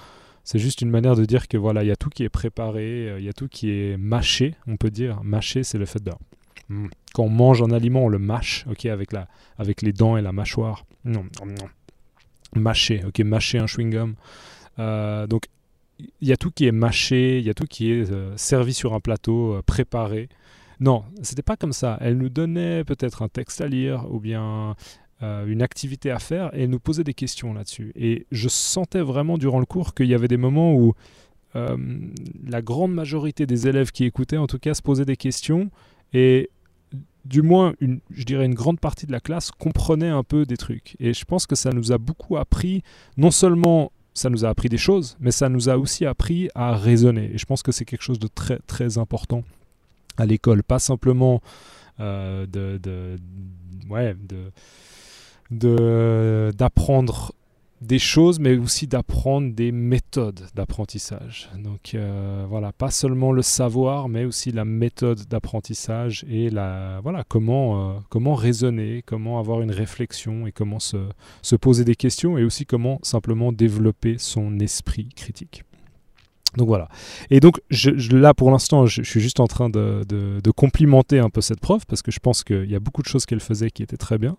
C'est 0.46 0.61
juste 0.61 0.80
une 0.80 0.90
manière 0.90 1.16
de 1.16 1.24
dire 1.24 1.48
que 1.48 1.56
voilà, 1.59 1.82
il 1.82 1.88
y 1.88 1.90
a 1.90 1.96
tout 1.96 2.09
qui 2.09 2.22
est 2.22 2.28
préparé, 2.28 3.09
euh, 3.09 3.18
il 3.18 3.24
y 3.24 3.28
a 3.28 3.32
tout 3.32 3.48
qui 3.48 3.68
est 3.68 3.96
mâché, 3.96 4.54
on 4.68 4.76
peut 4.76 4.90
dire. 4.90 5.20
Mâché, 5.24 5.64
c'est 5.64 5.76
le 5.76 5.87
fait 5.87 6.00
de 6.00 6.12
hmm, 6.68 6.87
quand 7.12 7.24
on 7.24 7.28
mange 7.28 7.62
un 7.62 7.72
aliment, 7.72 8.04
on 8.04 8.09
le 8.09 8.20
mâche, 8.20 8.64
ok, 8.70 8.87
avec 8.87 9.12
la, 9.12 9.26
avec 9.59 9.82
les 9.82 9.92
dents 9.92 10.16
et 10.16 10.22
la 10.22 10.30
mâchoire. 10.30 10.87
Non, 11.04 11.24
non. 11.44 11.68
Mâcher, 12.54 13.02
ok, 13.04 13.18
mâcher 13.20 13.59
un 13.59 13.66
chewing 13.66 13.90
gum. 13.90 14.14
Euh, 14.78 15.26
donc 15.26 15.46
il 15.98 16.28
y 16.28 16.32
a 16.32 16.37
tout 16.37 16.52
qui 16.52 16.66
est 16.66 16.72
mâché, 16.72 17.38
il 17.40 17.44
y 17.44 17.50
a 17.50 17.54
tout 17.54 17.66
qui 17.66 17.90
est 17.90 18.12
euh, 18.12 18.37
servi 18.37 18.72
sur 18.72 18.94
un 18.94 19.00
plateau, 19.00 19.61
préparé. 19.66 20.28
Non, 20.78 21.06
c'était 21.22 21.42
pas 21.42 21.56
comme 21.56 21.72
ça. 21.72 21.98
Elle 22.00 22.18
nous 22.18 22.28
donnait 22.28 22.85
peut-être 22.85 23.22
un 23.22 23.28
texte 23.28 23.61
à 23.62 23.66
lire 23.66 24.06
ou 24.12 24.20
bien 24.20 24.76
euh, 25.22 25.46
une 25.46 25.62
activité 25.62 26.11
à 26.11 26.18
faire 26.18 26.50
et 26.52 26.66
nous 26.66 26.79
poser 26.79 27.05
des 27.05 27.14
questions 27.14 27.55
là-dessus. 27.55 27.92
Et 27.96 28.26
je 28.31 28.48
sentais 28.48 29.00
vraiment 29.00 29.38
durant 29.38 29.61
le 29.61 29.66
cours 29.66 29.94
qu'il 29.94 30.07
y 30.07 30.14
avait 30.14 30.29
des 30.29 30.37
moments 30.37 30.74
où 30.74 30.94
euh, 31.55 31.76
la 32.46 32.61
grande 32.61 32.92
majorité 32.92 33.46
des 33.46 33.66
élèves 33.66 33.92
qui 33.92 34.05
écoutaient, 34.05 34.37
en 34.37 34.46
tout 34.46 34.59
cas, 34.59 34.74
se 34.74 34.83
posaient 34.83 35.07
des 35.07 35.16
questions 35.16 35.70
et 36.12 36.50
du 37.24 37.42
moins, 37.42 37.74
une, 37.81 38.00
je 38.11 38.24
dirais 38.24 38.44
une 38.44 38.55
grande 38.55 38.79
partie 38.79 39.07
de 39.07 39.12
la 39.12 39.20
classe 39.20 39.50
comprenait 39.50 40.09
un 40.09 40.22
peu 40.22 40.44
des 40.44 40.57
trucs. 40.57 40.96
Et 41.00 41.12
je 41.12 41.24
pense 41.24 41.46
que 41.46 41.57
ça 41.57 41.70
nous 41.70 41.92
a 41.92 41.98
beaucoup 41.98 42.37
appris, 42.37 42.83
non 43.16 43.31
seulement 43.31 43.90
ça 44.14 44.31
nous 44.31 44.44
a 44.44 44.48
appris 44.48 44.68
des 44.68 44.79
choses, 44.79 45.16
mais 45.18 45.31
ça 45.31 45.48
nous 45.48 45.68
a 45.68 45.76
aussi 45.76 46.07
appris 46.07 46.48
à 46.55 46.76
raisonner. 46.76 47.33
Et 47.35 47.38
je 47.38 47.44
pense 47.44 47.62
que 47.62 47.72
c'est 47.72 47.85
quelque 47.85 48.02
chose 48.02 48.18
de 48.18 48.29
très 48.29 48.59
très 48.66 48.98
important 48.98 49.42
à 50.16 50.24
l'école, 50.24 50.62
pas 50.62 50.79
simplement 50.79 51.42
euh, 52.00 52.46
de, 52.46 52.79
de, 52.83 53.16
ouais, 53.90 54.14
de 54.14 54.52
d'apprendre 55.50 57.32
des 57.82 57.98
choses, 57.98 58.38
mais 58.38 58.56
aussi 58.56 58.87
d'apprendre 58.87 59.52
des 59.54 59.70
méthodes 59.70 60.40
d'apprentissage. 60.54 61.50
Donc 61.62 61.94
euh, 61.94 62.46
voilà, 62.48 62.72
pas 62.72 62.90
seulement 62.90 63.32
le 63.32 63.42
savoir, 63.42 64.09
mais 64.09 64.24
aussi 64.24 64.50
la 64.50 64.64
méthode 64.64 65.26
d'apprentissage 65.28 66.24
et 66.28 66.48
la, 66.48 67.00
voilà, 67.02 67.24
comment, 67.28 67.90
euh, 67.90 67.98
comment 68.09 68.35
raisonner, 68.35 69.02
comment 69.04 69.38
avoir 69.38 69.61
une 69.61 69.70
réflexion 69.70 70.46
et 70.46 70.52
comment 70.52 70.78
se, 70.78 70.96
se, 71.42 71.56
poser 71.56 71.85
des 71.85 71.96
questions 71.96 72.38
et 72.38 72.44
aussi 72.44 72.64
comment 72.64 72.98
simplement 73.02 73.52
développer 73.52 74.16
son 74.18 74.59
esprit 74.59 75.09
critique. 75.14 75.62
Donc 76.56 76.68
voilà. 76.68 76.88
Et 77.28 77.40
donc 77.40 77.61
là 78.11 78.32
pour 78.32 78.50
l'instant, 78.50 78.87
je, 78.87 79.02
suis 79.02 79.20
juste 79.20 79.40
en 79.40 79.46
train 79.46 79.68
de, 79.68 80.02
de, 80.09 80.40
de, 80.42 80.50
complimenter 80.50 81.18
un 81.18 81.28
peu 81.28 81.42
cette 81.42 81.61
prof 81.61 81.85
parce 81.85 82.00
que 82.00 82.11
je 82.11 82.20
pense 82.20 82.42
qu'il 82.42 82.70
y 82.70 82.74
a 82.74 82.80
beaucoup 82.80 83.02
de 83.02 83.09
choses 83.09 83.26
qu'elle 83.26 83.40
faisait 83.40 83.70
qui 83.70 83.82
étaient 83.82 83.98
très 83.98 84.16
bien. 84.16 84.38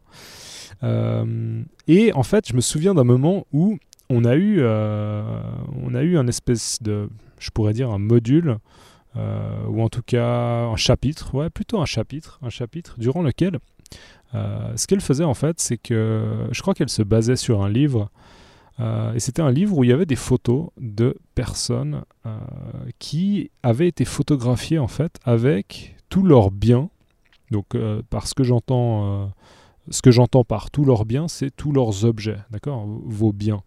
Euh, 0.84 1.64
et 1.88 2.14
en 2.14 2.24
fait, 2.24 2.48
je 2.48 2.54
me 2.54 2.62
souviens 2.62 2.94
d'un 2.94 3.04
moment 3.04 3.46
où 3.54 3.78
on 4.10 4.26
a 4.26 4.36
eu, 4.36 4.58
euh, 4.60 5.42
on 5.84 5.94
a 5.96 6.04
eu 6.04 6.18
un 6.18 6.28
espèce 6.28 6.82
de, 6.82 7.10
je 7.40 7.50
pourrais 7.52 7.74
dire, 7.74 7.92
un 7.92 8.00
module, 8.00 8.58
euh, 9.16 9.66
ou 9.68 9.82
en 9.82 9.90
tout 9.90 10.04
cas 10.06 10.66
un 10.66 10.76
chapitre, 10.76 11.34
ouais, 11.36 11.50
plutôt 11.50 11.80
un 11.80 11.86
chapitre, 11.86 12.40
un 12.42 12.50
chapitre 12.50 12.96
durant 12.98 13.22
lequel 13.22 13.60
ce 14.76 14.86
qu'elle 14.86 15.02
faisait 15.02 15.24
en 15.24 15.34
fait, 15.34 15.60
c'est 15.60 15.78
que 15.78 16.48
je 16.52 16.62
crois 16.62 16.76
qu'elle 16.76 16.90
se 16.90 17.02
basait 17.02 17.38
sur 17.38 17.64
un 17.64 17.70
livre, 17.70 18.12
et 18.80 19.20
c'était 19.20 19.42
un 19.42 19.50
livre 19.50 19.76
où 19.76 19.84
il 19.84 19.90
y 19.90 19.94
avait 19.94 20.06
des 20.06 20.18
photos 20.18 20.68
de 20.80 21.18
personnes 21.34 22.04
qui 23.00 23.50
avaient 23.64 23.88
été 23.88 24.06
photographiées 24.06 24.78
en 24.78 24.90
fait 24.90 25.18
avec 25.24 25.96
tous 26.10 26.22
leurs 26.22 26.52
biens. 26.52 26.90
Donc, 27.50 27.68
parce 28.12 28.36
que 28.36 28.44
j'entends 28.44 29.32
ce 29.90 30.02
que 30.02 30.12
j'entends 30.12 30.44
par 30.44 30.72
tous 30.72 30.86
leurs 30.86 31.06
biens, 31.06 31.28
c'est 31.28 31.56
tous 31.56 31.72
leurs 31.72 32.06
objets, 32.06 32.40
d'accord 32.52 32.86
Vos 32.86 33.32
biens. 33.32 33.64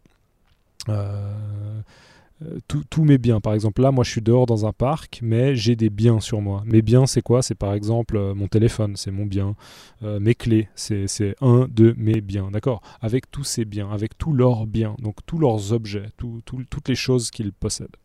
Euh, 0.88 1.80
euh, 2.42 2.58
tous 2.88 3.04
mes 3.04 3.18
biens. 3.18 3.38
Par 3.40 3.52
exemple, 3.52 3.82
là, 3.82 3.90
moi, 3.90 4.02
je 4.02 4.10
suis 4.10 4.22
dehors 4.22 4.46
dans 4.46 4.64
un 4.64 4.72
parc, 4.72 5.20
mais 5.22 5.54
j'ai 5.54 5.76
des 5.76 5.90
biens 5.90 6.20
sur 6.20 6.40
moi. 6.40 6.62
Mes 6.64 6.80
biens, 6.80 7.04
c'est 7.04 7.20
quoi? 7.20 7.42
C'est 7.42 7.54
par 7.54 7.74
exemple 7.74 8.16
euh, 8.16 8.34
mon 8.34 8.48
téléphone, 8.48 8.96
c'est 8.96 9.10
mon 9.10 9.26
bien. 9.26 9.54
mes 10.02 10.34
clés, 10.34 10.68
c'est 10.74 11.36
un 11.42 11.68
de 11.70 11.94
mes 11.98 12.22
biens. 12.22 12.50
D'accord? 12.50 12.80
Avec 13.02 13.30
tous 13.30 13.44
ces 13.44 13.66
biens, 13.66 13.90
avec 13.90 14.16
tous 14.16 14.32
leurs 14.32 14.66
biens, 14.66 14.96
donc 15.02 15.16
tous 15.26 15.38
leurs 15.38 15.74
objets, 15.74 16.06
toutes 16.16 16.88
les 16.88 16.94
choses 16.94 17.30
qu'ils 17.30 17.52
possèdent. 17.52 17.96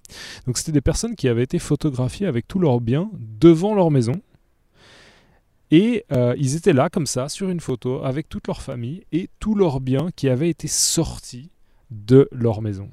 Donc, 0.45 0.58
c'était 0.58 0.73
des 0.73 0.82
personnes 0.82 1.15
qui 1.15 1.30
avaient 1.30 1.43
été 1.43 1.58
photographiées 1.58 2.28
avec 2.28 2.45
tous 2.45 2.60
leurs 2.60 2.82
biens 2.82 3.10
devant 3.39 3.73
leur 3.73 3.89
maison. 3.89 4.21
Et 5.71 6.06
euh, 6.12 6.36
ils 6.38 6.56
étaient 6.56 6.73
là 6.73 6.89
comme 6.89 7.08
ça 7.08 7.30
sur 7.30 7.49
une 7.49 7.60
photo 7.60 8.04
avec 8.04 8.30
toute 8.30 8.47
leur 8.47 8.62
famille 8.62 9.04
et 9.12 9.30
tous 9.39 9.56
leurs 9.56 9.80
biens 9.80 10.10
qui 10.15 10.30
avaient 10.30 10.49
été 10.49 10.67
sortis 10.67 11.49
de 11.91 12.28
leur 12.32 12.62
maison 12.62 12.89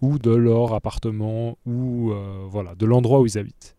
ou 0.00 0.18
de 0.18 0.30
leur 0.30 0.74
appartement 0.74 1.56
ou 1.64 2.12
euh, 2.12 2.44
voilà 2.48 2.74
de 2.74 2.86
l'endroit 2.86 3.20
où 3.20 3.26
ils 3.26 3.38
habitent. 3.38 3.76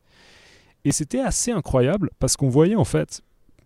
Et 0.86 0.92
c'était 0.92 1.20
assez 1.20 1.52
incroyable 1.52 2.10
parce 2.20 2.36
qu'on 2.36 2.50
voyait 2.50 2.76
en 2.76 2.86
fait 2.86 3.22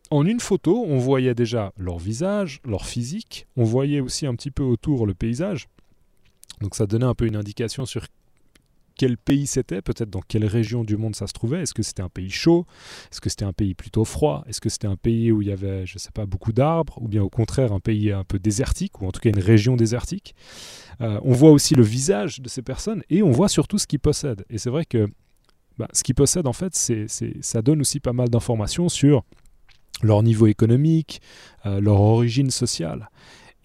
en 0.10 0.26
une 0.26 0.40
photo, 0.40 0.86
on 0.88 0.98
voyait 0.98 1.36
déjà 1.36 1.74
leur 1.78 1.98
visage, 1.98 2.62
leur 2.66 2.86
physique, 2.86 3.46
on 3.58 3.64
voyait 3.64 4.00
aussi 4.00 4.26
un 4.26 4.36
petit 4.36 4.52
peu 4.52 4.64
autour 4.64 5.06
le 5.06 5.14
paysage. 5.14 5.68
Donc 6.62 6.76
ça 6.76 6.88
donnait 6.88 7.06
un 7.06 7.14
peu 7.14 7.26
une 7.26 7.36
indication 7.36 7.86
sur 7.86 8.08
quel 8.98 9.18
pays 9.18 9.48
c'était, 9.48 9.82
peut-être 9.82 10.10
dans 10.10 10.22
quelle 10.22 10.46
région 10.46 10.84
du 10.84 10.98
monde 10.98 11.16
ça 11.16 11.28
se 11.28 11.34
trouvait. 11.34 11.62
Est-ce 11.62 11.74
que 11.74 11.84
c'était 11.84 12.02
un 12.02 12.10
pays 12.10 12.30
chaud? 12.30 12.66
Est-ce 13.12 13.22
que 13.22 13.30
c'était 13.30 13.46
un 13.46 13.54
pays 13.54 13.74
plutôt 13.74 14.06
froid? 14.06 14.44
Est-ce 14.48 14.60
que 14.60 14.70
c'était 14.70 14.88
un 14.88 14.96
pays 14.96 15.32
où 15.32 15.42
il 15.42 15.48
y 15.48 15.52
avait, 15.52 15.86
je 15.86 15.96
ne 15.96 16.00
sais 16.00 16.12
pas, 16.14 16.26
beaucoup 16.26 16.54
d'arbres? 16.54 16.98
Ou 17.02 17.08
bien 17.08 17.24
au 17.24 17.30
contraire 17.30 17.72
un 17.74 17.80
pays 17.80 18.12
un 18.12 18.24
peu 18.24 18.40
désertique, 18.40 19.02
ou 19.02 19.08
en 19.08 19.12
tout 19.12 19.20
cas 19.20 19.30
une 19.30 19.40
région 19.40 19.76
désertique? 19.76 20.36
Euh, 21.02 21.20
On 21.24 21.34
voit 21.34 21.52
aussi 21.52 21.76
le 21.76 21.84
visage 21.84 22.42
de 22.42 22.50
ces 22.50 22.62
personnes 22.62 23.04
et 23.10 23.22
on 23.22 23.32
voit 23.32 23.50
surtout 23.50 23.78
ce 23.78 23.88
qu'ils 23.88 24.00
possèdent. 24.00 24.46
Et 24.50 24.58
c'est 24.58 24.70
vrai 24.70 24.86
que 24.86 25.08
bah, 25.78 25.88
ce 25.94 26.04
qu'ils 26.04 26.16
possèdent, 26.16 26.48
en 26.48 26.54
fait, 26.54 26.74
c'est, 26.76 27.08
ça 27.42 27.62
donne 27.62 27.82
aussi 27.82 28.00
pas 28.00 28.14
mal 28.14 28.30
d'informations 28.30 28.90
sur 28.90 29.24
leur 30.02 30.24
niveau 30.24 30.48
économique, 30.48 31.22
euh, 31.66 31.80
leur 31.80 32.02
origine 32.02 32.50
sociale. 32.50 33.10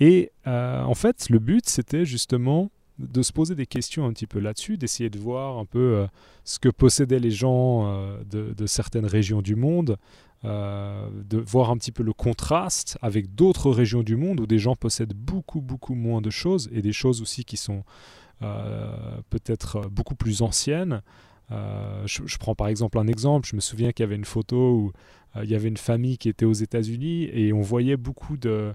Et 0.01 0.31
euh, 0.47 0.83
en 0.83 0.95
fait, 0.95 1.31
le 1.31 1.39
but, 1.39 1.69
c'était 1.69 2.05
justement 2.05 2.71
de 2.99 3.23
se 3.23 3.33
poser 3.33 3.55
des 3.55 3.67
questions 3.67 4.07
un 4.07 4.13
petit 4.13 4.27
peu 4.27 4.39
là-dessus, 4.39 4.77
d'essayer 4.77 5.11
de 5.11 5.19
voir 5.19 5.59
un 5.59 5.65
peu 5.65 5.79
euh, 5.79 6.07
ce 6.45 6.59
que 6.59 6.69
possédaient 6.69 7.19
les 7.19 7.31
gens 7.31 7.87
euh, 7.87 8.23
de, 8.25 8.67
certaines 8.67 9.07
régions 9.07 9.43
du 9.43 9.57
monde, 9.57 9.97
euh, 10.45 11.09
de 11.29 11.39
voir 11.39 11.71
un 11.71 11.77
petit 11.77 11.93
peu 11.93 12.03
le 12.03 12.13
contraste 12.13 12.99
avec 13.01 13.35
d'autres 13.35 13.71
régions 13.71 14.03
du 14.03 14.17
monde 14.17 14.41
où 14.41 14.47
des 14.47 14.59
gens 14.59 14.77
possèdent 14.77 15.15
beaucoup, 15.15 15.61
beaucoup 15.61 15.95
moins 15.95 16.21
de 16.21 16.31
choses 16.31 16.69
et 16.73 16.83
des 16.83 16.93
choses 16.93 17.23
aussi 17.23 17.45
qui 17.45 17.57
sont 17.57 17.85
peut-être 19.31 19.89
beaucoup 19.89 20.17
plus 20.17 20.43
anciennes. 20.43 21.01
Je, 21.49 22.23
je, 22.27 22.39
prends 22.39 22.57
par 22.57 22.67
exemple 22.67 22.99
un 22.99 23.07
exemple, 23.07 23.47
je 23.49 23.55
me 23.55 23.61
souviens 23.61 23.93
qu'il 23.93 24.03
y 24.03 24.07
avait 24.07 24.17
une 24.17 24.25
photo 24.25 24.73
où 24.73 24.93
il 25.41 25.49
y 25.49 25.55
avait 25.55 25.69
une 25.69 25.77
famille 25.77 26.19
qui 26.19 26.29
était 26.29 26.45
aux 26.45 26.53
États-Unis 26.53 27.31
et 27.33 27.53
on 27.53 27.61
voyait 27.61 27.97
beaucoup 27.97 28.37
de 28.37 28.75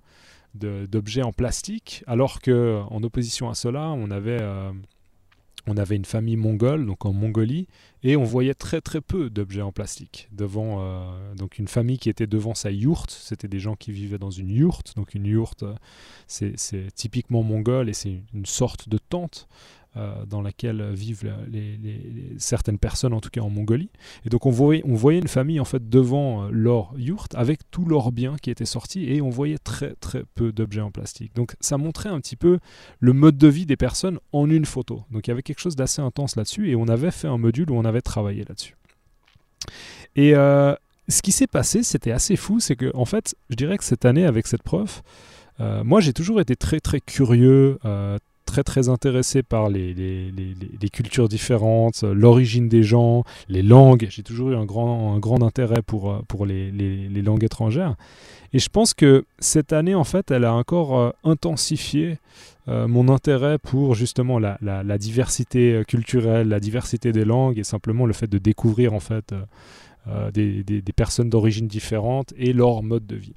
d'objets 0.54 1.24
en 1.24 1.34
plastique, 1.34 2.04
alors 2.08 2.42
que 2.42 2.82
en 2.90 3.04
opposition 3.04 3.50
à 3.50 3.56
cela, 3.56 3.90
on 3.90 4.10
avait, 4.10 4.42
euh, 4.42 4.72
on 5.68 5.78
avait 5.78 5.96
une 5.96 6.06
famille 6.06 6.38
mongole, 6.38 6.86
donc 6.86 7.06
en 7.06 7.14
Mongolie, 7.14 7.68
et 8.04 8.16
on 8.16 8.24
voyait 8.24 8.54
très 8.54 8.82
très 8.82 9.02
peu 9.02 9.30
d'objets 9.30 9.62
en 9.62 9.72
plastique. 9.72 10.30
Devant, 10.32 10.78
euh, 10.80 11.36
donc 11.36 11.60
une 11.60 11.68
famille 11.68 12.00
qui 12.00 12.10
était 12.10 12.28
devant 12.28 12.56
sa 12.56 12.72
yourte, 12.72 13.12
c'était 13.12 13.48
des 13.48 13.60
gens 13.60 13.76
qui 13.76 13.92
vivaient 13.92 14.18
dans 14.18 14.32
une 14.32 14.50
yourte, 14.50 14.96
donc 14.96 15.14
une 15.14 15.26
yourte, 15.26 15.64
c'est 16.28 16.56
typiquement 16.96 17.44
mongol 17.44 17.90
et 17.90 17.94
c'est 17.94 18.22
une 18.34 18.46
sorte 18.46 18.90
de 18.90 18.98
tente. 18.98 19.48
Euh, 19.98 20.26
dans 20.26 20.42
laquelle 20.42 20.94
vivent 20.94 21.34
certaines 22.38 22.78
personnes, 22.78 23.14
en 23.14 23.20
tout 23.20 23.30
cas 23.30 23.42
en 23.42 23.50
Mongolie. 23.50 23.90
Et 24.26 24.30
donc 24.30 24.46
on 24.46 24.52
voyait, 24.52 24.84
on 24.86 24.94
voyait 24.94 25.20
une 25.20 25.28
famille 25.28 25.60
en 25.60 25.66
fait 25.66 25.90
devant 25.90 26.44
euh, 26.44 26.50
leur 26.52 26.94
yourte 26.98 27.34
avec 27.36 27.62
tous 27.72 27.86
leurs 27.86 28.12
biens 28.12 28.36
qui 28.40 28.52
étaient 28.52 28.66
sortis 28.66 29.12
et 29.12 29.22
on 29.22 29.30
voyait 29.30 29.58
très 29.58 29.96
très 29.96 30.24
peu 30.36 30.52
d'objets 30.52 30.82
en 30.82 30.92
plastique. 30.92 31.34
Donc 31.34 31.56
ça 31.62 31.78
montrait 31.78 32.10
un 32.10 32.20
petit 32.20 32.36
peu 32.36 32.60
le 33.00 33.14
mode 33.14 33.38
de 33.38 33.48
vie 33.48 33.66
des 33.66 33.78
personnes 33.78 34.20
en 34.34 34.48
une 34.50 34.66
photo. 34.66 35.04
Donc 35.10 35.26
il 35.26 35.32
y 35.32 35.34
avait 35.34 35.42
quelque 35.42 35.62
chose 35.62 35.76
d'assez 35.76 36.02
intense 36.02 36.36
là-dessus 36.36 36.70
et 36.70 36.76
on 36.76 36.88
avait 36.88 37.12
fait 37.12 37.28
un 37.28 37.40
module 37.40 37.72
où 37.72 37.76
on 37.76 37.86
avait 37.86 38.02
travaillé 38.02 38.44
là-dessus. 38.48 38.76
Et 40.16 40.36
euh, 40.36 40.76
ce 41.08 41.24
qui 41.24 41.32
s'est 41.32 41.48
passé, 41.48 41.82
c'était 41.82 42.12
assez 42.12 42.36
fou, 42.36 42.60
c'est 42.60 42.76
que 42.76 42.92
en 42.94 43.06
fait, 43.06 43.36
je 43.50 43.56
dirais 43.56 43.78
que 43.78 43.84
cette 43.84 44.06
année 44.06 44.26
avec 44.26 44.46
cette 44.46 44.64
prof, 44.64 45.02
moi 45.60 46.02
j'ai 46.02 46.14
toujours 46.14 46.40
été 46.40 46.56
très 46.56 46.80
très 46.80 47.02
curieux, 47.02 47.80
très 48.64 48.64
très 48.64 48.90
intéressé 48.90 49.44
par 49.44 49.70
les, 49.70 49.94
les, 49.94 50.32
les, 50.32 50.90
cultures 50.90 51.30
différentes, 51.30 52.02
l'origine 52.02 52.70
des 52.70 52.82
gens, 52.82 53.24
les 53.50 53.62
langues. 53.62 54.08
J'ai 54.10 54.24
toujours 54.24 54.50
eu 54.50 54.56
un 54.56 54.66
grand, 54.66 55.14
un 55.14 55.20
grand 55.20 55.44
intérêt 55.44 55.84
pour, 55.84 56.10
euh, 56.10 56.22
pour 56.28 56.48
les, 56.48 56.72
langues 57.22 57.44
étrangères. 57.44 57.96
Et 58.54 58.60
je 58.60 58.70
pense 58.70 58.96
que 58.96 59.26
cette 59.38 59.74
année, 59.74 59.94
en 59.94 60.04
fait, 60.04 60.32
elle 60.32 60.44
a 60.44 60.56
encore 60.56 60.98
euh, 60.98 61.12
intensifié 61.24 62.18
euh, 62.68 62.88
mon 62.88 63.10
intérêt 63.10 63.60
pour 63.60 63.94
justement 63.94 64.40
la, 64.40 64.58
la, 64.62 64.98
diversité 64.98 65.84
culturelle, 65.88 66.48
la 66.48 66.60
diversité 66.60 67.12
des 67.12 67.26
langues 67.26 67.60
et 67.60 67.64
simplement 67.64 68.08
le 68.08 68.14
fait 68.14 68.28
de 68.28 68.40
découvrir 68.40 68.94
en 68.94 69.00
fait 69.00 69.36
des, 70.34 70.64
des, 70.64 70.94
personnes 70.94 71.30
d'origine 71.30 71.68
différentes 71.68 72.34
et 72.38 72.54
leur 72.54 72.82
mode 72.82 73.06
de 73.06 73.18
vie. 73.18 73.36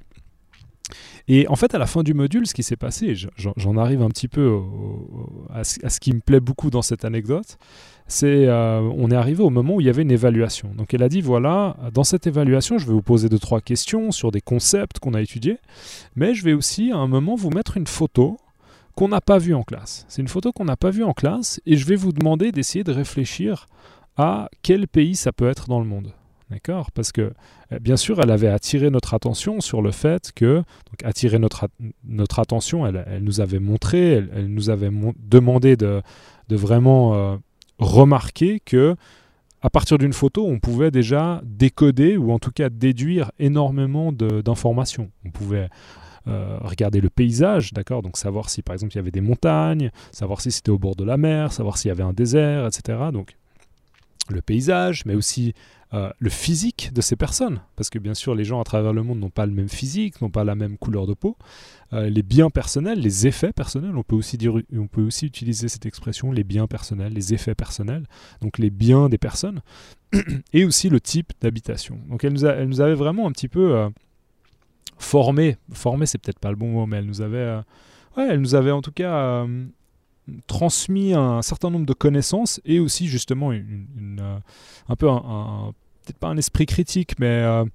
Et 1.27 1.47
en 1.47 1.55
fait, 1.55 1.73
à 1.75 1.77
la 1.77 1.85
fin 1.85 2.03
du 2.03 2.13
module, 2.13 2.47
ce 2.47 2.53
qui 2.53 2.63
s'est 2.63 2.75
passé, 2.75 3.15
j'en 3.37 3.77
arrive 3.77 4.01
un 4.01 4.09
petit 4.09 4.27
peu 4.27 4.59
à, 5.53 5.63
ce, 5.63 5.99
qui 5.99 6.13
me 6.13 6.19
plaît 6.19 6.39
beaucoup 6.39 6.69
dans 6.69 6.81
cette 6.81 7.05
anecdote, 7.05 7.57
c'est 8.07 8.47
euh, 8.47 8.81
on 8.81 9.09
est 9.09 9.15
arrivé 9.15 9.41
au 9.41 9.49
moment 9.49 9.75
où 9.75 9.81
il 9.81 9.87
y 9.87 9.89
avait 9.89 10.01
une 10.01 10.11
évaluation. 10.11 10.71
Donc 10.75 10.93
elle 10.93 11.03
a 11.03 11.09
dit 11.09 11.21
voilà, 11.21 11.77
dans 11.93 12.03
cette 12.03 12.27
évaluation, 12.27 12.77
je 12.77 12.85
vais 12.85 12.93
vous 12.93 13.01
poser 13.01 13.29
deux 13.29 13.39
trois 13.39 13.61
questions 13.61 14.11
sur 14.11 14.31
des 14.31 14.41
concepts 14.41 14.99
qu'on 14.99 15.13
a 15.13 15.21
étudiés, 15.21 15.57
mais 16.15 16.33
je 16.33 16.43
vais 16.43 16.53
aussi 16.53 16.91
à 16.91 16.97
un 16.97 17.07
moment 17.07 17.35
vous 17.35 17.49
mettre 17.49 17.77
une 17.77 17.87
photo 17.87 18.37
qu'on 18.95 19.07
n'a 19.07 19.21
pas 19.21 19.37
vue 19.37 19.53
en 19.53 19.63
classe. 19.63 20.05
C'est 20.09 20.21
une 20.21 20.27
photo 20.27 20.51
qu'on 20.51 20.65
n'a 20.65 20.75
pas 20.75 20.89
vue 20.89 21.03
en 21.03 21.13
classe 21.13 21.61
et 21.65 21.77
je 21.77 21.85
vais 21.85 21.95
vous 21.95 22.11
demander 22.11 22.51
d'essayer 22.51 22.83
de 22.83 22.91
réfléchir 22.91 23.67
à 24.17 24.49
quel 24.61 24.87
pays 24.87 25.15
ça 25.15 25.31
peut 25.31 25.47
être 25.47 25.67
dans 25.67 25.79
le 25.79 25.85
monde. 25.85 26.13
D'accord? 26.51 26.91
Parce 26.91 27.13
que, 27.13 27.31
euh, 27.71 27.79
bien 27.79 27.95
sûr, 27.95 28.19
elle 28.21 28.29
avait 28.29 28.49
attiré 28.49 28.89
notre 28.89 29.13
attention 29.13 29.61
sur 29.61 29.81
le 29.81 29.91
fait 29.91 30.33
que, 30.35 30.57
donc 30.57 31.03
attiré 31.05 31.39
notre, 31.39 31.69
notre 32.03 32.39
attention, 32.39 32.85
elle, 32.85 33.23
nous 33.23 33.39
avait 33.39 33.59
montré, 33.59 34.15
elle, 34.35 34.47
nous 34.47 34.69
avait 34.69 34.91
demandé 35.17 35.77
de, 35.77 36.01
de 36.49 36.55
vraiment 36.57 37.15
euh, 37.15 37.37
remarquer 37.79 38.59
que, 38.59 38.97
à 39.61 39.69
partir 39.69 39.97
d'une 39.97 40.11
photo, 40.11 40.45
on 40.45 40.59
pouvait 40.59 40.91
déjà 40.91 41.41
décoder 41.45 42.17
ou 42.17 42.33
en 42.33 42.39
tout 42.39 42.51
cas 42.51 42.69
déduire 42.69 43.31
énormément 43.39 44.11
d'informations. 44.11 45.09
On 45.23 45.29
pouvait 45.29 45.69
euh, 46.27 46.57
regarder 46.61 46.99
le 46.99 47.09
paysage, 47.09 47.71
d'accord? 47.71 48.01
Donc 48.01 48.17
savoir 48.17 48.49
si 48.49 48.61
par 48.61 48.73
exemple 48.73 48.93
il 48.93 48.97
y 48.97 48.99
avait 48.99 49.11
des 49.11 49.21
montagnes, 49.21 49.89
savoir 50.11 50.41
si 50.41 50.51
c'était 50.51 50.69
au 50.69 50.77
bord 50.77 50.95
de 50.95 51.03
la 51.03 51.17
mer, 51.17 51.53
savoir 51.53 51.77
s'il 51.77 51.89
y 51.89 51.91
avait 51.91 52.03
un 52.03 52.13
désert, 52.13 52.67
etc. 52.67 52.99
Donc 53.13 53.37
le 54.33 54.41
paysage, 54.41 55.05
mais 55.05 55.15
aussi 55.15 55.53
euh, 55.93 56.09
le 56.19 56.29
physique 56.29 56.91
de 56.93 57.01
ces 57.01 57.17
personnes. 57.17 57.61
Parce 57.75 57.89
que 57.89 57.99
bien 57.99 58.13
sûr, 58.13 58.33
les 58.33 58.45
gens 58.45 58.61
à 58.61 58.63
travers 58.63 58.93
le 58.93 59.03
monde 59.03 59.19
n'ont 59.19 59.29
pas 59.29 59.45
le 59.45 59.51
même 59.51 59.67
physique, 59.67 60.21
n'ont 60.21 60.29
pas 60.29 60.45
la 60.45 60.55
même 60.55 60.77
couleur 60.77 61.05
de 61.05 61.13
peau. 61.13 61.35
Euh, 61.91 62.09
les 62.09 62.23
biens 62.23 62.49
personnels, 62.49 62.99
les 62.99 63.27
effets 63.27 63.51
personnels, 63.51 63.97
on 63.97 64.03
peut, 64.03 64.15
aussi 64.15 64.37
dire, 64.37 64.53
on 64.73 64.87
peut 64.87 65.01
aussi 65.01 65.25
utiliser 65.25 65.67
cette 65.67 65.85
expression, 65.85 66.31
les 66.31 66.45
biens 66.45 66.67
personnels, 66.67 67.11
les 67.11 67.33
effets 67.33 67.55
personnels, 67.55 68.05
donc 68.39 68.57
les 68.57 68.69
biens 68.69 69.09
des 69.09 69.17
personnes, 69.17 69.61
et 70.53 70.63
aussi 70.63 70.87
le 70.87 71.01
type 71.01 71.33
d'habitation. 71.41 71.99
Donc 72.09 72.23
elle 72.23 72.33
nous, 72.33 72.45
elle 72.45 72.69
nous 72.69 72.79
avait 72.79 72.95
vraiment 72.95 73.27
un 73.27 73.31
petit 73.33 73.49
peu 73.49 73.75
euh, 73.75 73.89
formé, 74.97 75.57
formé 75.73 76.05
c'est 76.05 76.19
peut-être 76.19 76.39
pas 76.39 76.51
le 76.51 76.55
bon 76.55 76.69
mot, 76.69 76.85
mais 76.85 76.97
elle 76.97 77.05
nous 77.05 77.21
avait, 77.21 77.59
ouais, 78.15 78.27
elle 78.29 78.39
nous 78.39 78.55
avait 78.55 78.71
en 78.71 78.81
tout 78.81 78.93
cas 78.93 79.45
transmis 80.47 81.13
un 81.13 81.41
certain 81.41 81.69
nombre 81.69 81.85
de 81.85 81.93
connaissances 81.93 82.61
et 82.65 82.79
aussi 82.79 83.07
justement 83.07 83.51
une, 83.51 84.21
un 84.87 84.95
peu 84.95 85.09
un, 85.09 85.73
peut-être 86.03 86.17
pas 86.17 86.27
un 86.27 86.37
esprit 86.37 86.65
critique, 86.65 87.19
mais 87.19 87.27
euh, 87.27 87.65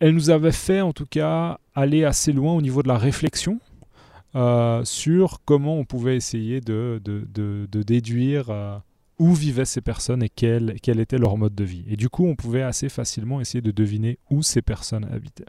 elle, 0.00 0.14
nous 0.14 0.30
avait 0.30 0.52
fait 0.52 0.80
en 0.80 0.92
tout 0.92 1.06
cas 1.06 1.58
aller 1.74 2.04
assez 2.04 2.32
loin 2.32 2.54
au 2.54 2.62
niveau 2.62 2.82
de 2.82 2.88
la 2.88 2.98
réflexion 2.98 3.60
euh, 4.34 4.84
sur 4.84 5.40
comment 5.44 5.78
on 5.78 5.84
pouvait 5.84 6.16
essayer 6.16 6.60
de, 6.60 7.00
de, 7.04 7.82
déduire 7.82 8.50
euh, 8.50 8.78
où 9.18 9.34
vivaient 9.34 9.64
ces 9.64 9.80
personnes 9.80 10.22
et 10.22 10.28
quel, 10.28 10.76
quel 10.82 11.00
était 11.00 11.18
leur 11.18 11.36
mode 11.36 11.54
de 11.54 11.64
vie. 11.64 11.84
Et 11.88 11.96
du 11.96 12.08
coup, 12.08 12.26
on 12.26 12.34
pouvait 12.34 12.62
assez 12.62 12.88
facilement 12.88 13.40
essayer 13.40 13.60
de 13.60 13.70
deviner 13.70 14.18
où 14.30 14.42
ces 14.42 14.62
personnes 14.62 15.04
habitaient. 15.12 15.44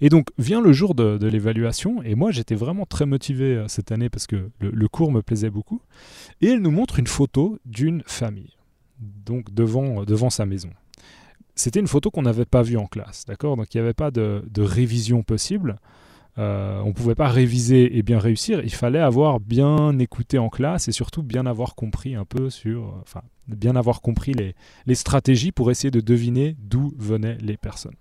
Et 0.00 0.08
donc 0.08 0.28
vient 0.38 0.60
le 0.60 0.72
jour 0.72 0.94
de, 0.94 1.26
l'évaluation, 1.26 2.02
et 2.02 2.14
moi 2.14 2.30
j'étais 2.30 2.54
vraiment 2.54 2.86
très 2.86 3.06
motivé 3.06 3.64
cette 3.68 3.92
année 3.92 4.08
parce 4.08 4.26
que 4.26 4.50
le, 4.60 4.88
cours 4.88 5.12
me 5.12 5.22
plaisait 5.22 5.50
beaucoup. 5.50 5.80
Et 6.40 6.48
elle 6.48 6.60
nous 6.60 6.70
montre 6.70 6.98
une 6.98 7.06
photo 7.06 7.58
d'une 7.64 8.02
famille 8.06 8.56
donc 8.98 9.52
devant, 9.52 10.04
devant 10.04 10.30
sa 10.30 10.46
maison. 10.46 10.70
C'était 11.54 11.80
une 11.80 11.86
photo 11.86 12.10
qu'on 12.10 12.22
n'avait 12.22 12.46
pas 12.46 12.62
vue 12.62 12.76
en 12.76 12.86
classe, 12.86 13.24
d'accord? 13.26 13.56
Donc 13.56 13.74
il 13.74 13.78
n'y 13.78 13.82
avait 13.82 13.94
pas 13.94 14.10
de, 14.10 14.42
révision 14.56 15.22
possible. 15.22 15.78
Euh, 16.38 16.80
on 16.80 16.88
ne 16.88 16.92
pouvait 16.92 17.14
pas 17.14 17.28
réviser 17.28 17.98
et 17.98 18.02
bien 18.02 18.18
réussir. 18.18 18.62
Il 18.64 18.72
fallait 18.72 19.00
avoir 19.00 19.38
bien 19.38 19.98
écouté 19.98 20.38
en 20.38 20.48
classe 20.48 20.88
et 20.88 20.92
surtout 20.92 21.22
bien 21.22 21.44
avoir 21.44 21.74
compris 21.74 22.14
un 22.14 22.24
peu 22.24 22.48
sur, 22.48 22.94
enfin, 23.02 23.20
bien 23.48 23.76
avoir 23.76 24.00
compris 24.00 24.32
les, 24.32 24.54
les 24.86 24.94
stratégies 24.94 25.52
pour 25.52 25.70
essayer 25.70 25.90
de 25.90 26.00
deviner 26.00 26.56
d'où 26.58 26.94
venaient 26.96 27.36
les 27.42 27.58
personnes. 27.58 27.96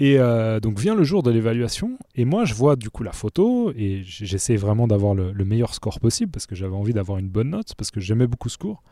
Et 0.00 0.18
euh, 0.18 0.60
donc 0.60 0.78
vient 0.80 0.94
le 0.94 1.04
jour 1.04 1.22
de 1.22 1.30
l'évaluation, 1.30 1.98
et 2.16 2.24
moi 2.24 2.46
je 2.46 2.54
vois 2.54 2.74
du 2.74 2.88
coup 2.88 3.02
la 3.02 3.12
photo, 3.12 3.70
et 3.76 4.00
j'essaie 4.02 4.56
vraiment 4.56 4.88
d'avoir 4.88 5.14
le, 5.14 5.30
le, 5.30 5.44
meilleur 5.44 5.74
score 5.74 6.00
possible, 6.00 6.32
parce 6.32 6.46
que 6.46 6.54
j'avais 6.54 6.74
envie 6.74 6.94
d'avoir 6.94 7.18
une 7.18 7.28
bonne 7.28 7.50
note, 7.50 7.74
parce 7.76 7.90
que 7.90 8.00
j'aimais 8.00 8.26
beaucoup 8.26 8.48
ce 8.48 8.56
cours. 8.56 8.82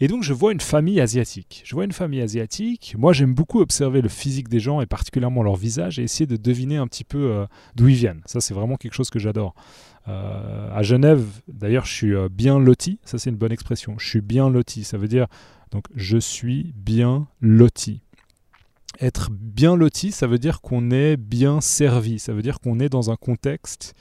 Et 0.00 0.08
donc 0.08 0.22
je 0.22 0.32
vois 0.32 0.52
une 0.52 0.60
famille 0.60 1.00
asiatique. 1.02 1.62
Je 1.66 1.74
vois 1.74 1.84
une 1.84 1.92
famille 1.92 2.22
asiatique. 2.22 2.94
Moi 2.96 3.12
j'aime 3.12 3.34
beaucoup 3.34 3.60
observer 3.60 4.00
le 4.00 4.08
physique 4.08 4.48
des 4.48 4.60
gens 4.60 4.80
et 4.80 4.86
particulièrement 4.86 5.42
leur 5.42 5.56
visage 5.56 5.98
et 5.98 6.04
essayer 6.04 6.26
de 6.26 6.36
deviner 6.36 6.76
un 6.76 6.86
petit 6.86 7.04
peu 7.04 7.18
euh, 7.18 7.46
d'où 7.74 7.88
ils 7.88 7.96
viennent. 7.96 8.22
Ça 8.24 8.40
c'est 8.40 8.54
vraiment 8.54 8.76
quelque 8.76 8.94
chose 8.94 9.10
que 9.10 9.18
j'adore. 9.18 9.54
Euh, 10.06 10.70
à 10.72 10.82
Genève, 10.82 11.24
d'ailleurs, 11.48 11.84
je 11.84 11.92
suis 11.92 12.14
bien 12.30 12.58
loti. 12.60 13.00
Ça 13.04 13.18
c'est 13.18 13.28
une 13.28 13.36
bonne 13.36 13.52
expression. 13.52 13.96
Je 13.98 14.08
suis 14.08 14.20
bien 14.20 14.48
loti. 14.48 14.84
Ça 14.84 14.98
veut 14.98 15.08
dire 15.08 15.26
donc 15.72 15.84
je 15.96 16.16
suis 16.16 16.72
bien 16.76 17.26
loti. 17.40 18.00
Être 19.00 19.30
bien 19.30 19.76
loti, 19.76 20.10
ça 20.10 20.26
veut 20.26 20.38
dire 20.38 20.60
qu'on 20.60 20.90
est 20.90 21.16
bien 21.16 21.60
servi. 21.60 22.18
Ça 22.18 22.32
veut 22.32 22.42
dire 22.42 22.58
qu'on 22.58 22.80
est 22.80 22.88
dans 22.88 23.10
un 23.10 23.16
contexte 23.16 23.94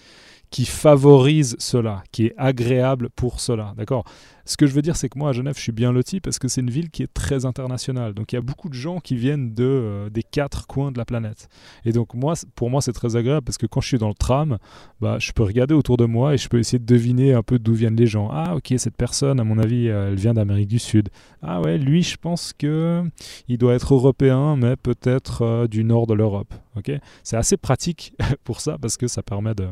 qui 0.49 0.65
favorise 0.65 1.55
cela, 1.59 2.03
qui 2.11 2.27
est 2.27 2.33
agréable 2.37 3.09
pour 3.15 3.39
cela. 3.39 3.73
D'accord? 3.77 4.05
Ce 4.45 4.55
que 4.55 4.65
je 4.65 4.73
veux 4.73 4.81
dire, 4.81 4.95
c'est 4.95 5.09
que 5.09 5.19
moi, 5.19 5.31
à 5.31 5.33
Genève, 5.33 5.55
je 5.57 5.61
suis 5.61 5.73
bien 5.73 5.91
loti 5.91 6.21
parce 6.21 6.39
que 6.39 6.47
c'est 6.47 6.61
une 6.61 6.69
ville 6.69 6.89
qui 6.89 7.03
est 7.03 7.13
très 7.13 7.43
internationale. 7.45 8.13
Donc, 8.13 8.31
il 8.31 8.35
y 8.35 8.39
a 8.39 8.41
beaucoup 8.41 8.69
de 8.69 8.73
gens 8.73 8.99
qui 9.01 9.17
viennent 9.17 9.53
de, 9.53 9.65
euh, 9.65 10.09
des 10.09 10.23
quatre 10.23 10.67
coins 10.67 10.93
de 10.93 10.97
la 10.97 11.03
planète. 11.03 11.49
Et 11.83 11.91
donc, 11.91 12.13
moi, 12.13 12.33
pour 12.55 12.69
moi, 12.69 12.81
c'est 12.81 12.93
très 12.93 13.17
agréable 13.17 13.43
parce 13.43 13.57
que 13.57 13.65
quand 13.65 13.81
je 13.81 13.89
suis 13.89 13.97
dans 13.97 14.07
le 14.07 14.13
tram, 14.13 14.57
bah, 15.01 15.17
je 15.19 15.33
peux 15.33 15.43
regarder 15.43 15.73
autour 15.73 15.97
de 15.97 16.05
moi 16.05 16.33
et 16.33 16.37
je 16.37 16.47
peux 16.47 16.59
essayer 16.59 16.79
de 16.79 16.85
deviner 16.85 17.33
un 17.33 17.43
peu 17.43 17.59
d'où 17.59 17.73
viennent 17.73 17.97
les 17.97 18.07
gens. 18.07 18.29
Ah, 18.31 18.55
ok, 18.55 18.73
cette 18.77 18.95
personne, 18.95 19.41
à 19.41 19.43
mon 19.43 19.57
avis, 19.57 19.87
elle 19.87 20.15
vient 20.15 20.33
d'Amérique 20.33 20.69
du 20.69 20.79
Sud. 20.79 21.09
Ah 21.41 21.59
ouais, 21.59 21.77
lui, 21.77 22.01
je 22.01 22.15
pense 22.15 22.53
que 22.53 23.03
il 23.49 23.57
doit 23.57 23.73
être 23.73 23.93
européen, 23.93 24.55
mais 24.55 24.77
peut-être 24.77 25.41
euh, 25.41 25.67
du 25.67 25.83
nord 25.83 26.07
de 26.07 26.13
l'Europe. 26.13 26.53
Ok? 26.77 26.91
C'est 27.23 27.37
assez 27.37 27.57
pratique 27.57 28.13
pour 28.45 28.61
ça 28.61 28.77
parce 28.77 28.95
que 28.95 29.07
ça 29.07 29.23
permet 29.23 29.55
de 29.55 29.67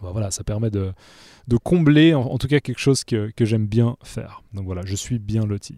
voilà, 0.00 0.30
ça 0.30 0.44
permet 0.44 0.70
de, 0.70 0.92
combler 1.62 2.14
en, 2.14 2.38
tout 2.38 2.48
cas 2.48 2.60
quelque 2.60 2.78
chose 2.78 3.04
que, 3.04 3.32
j'aime 3.40 3.66
bien 3.66 3.96
faire. 4.02 4.42
Donc 4.52 4.64
voilà, 4.66 4.82
je 4.84 4.94
suis 4.94 5.18
bien 5.18 5.44
loti. 5.46 5.76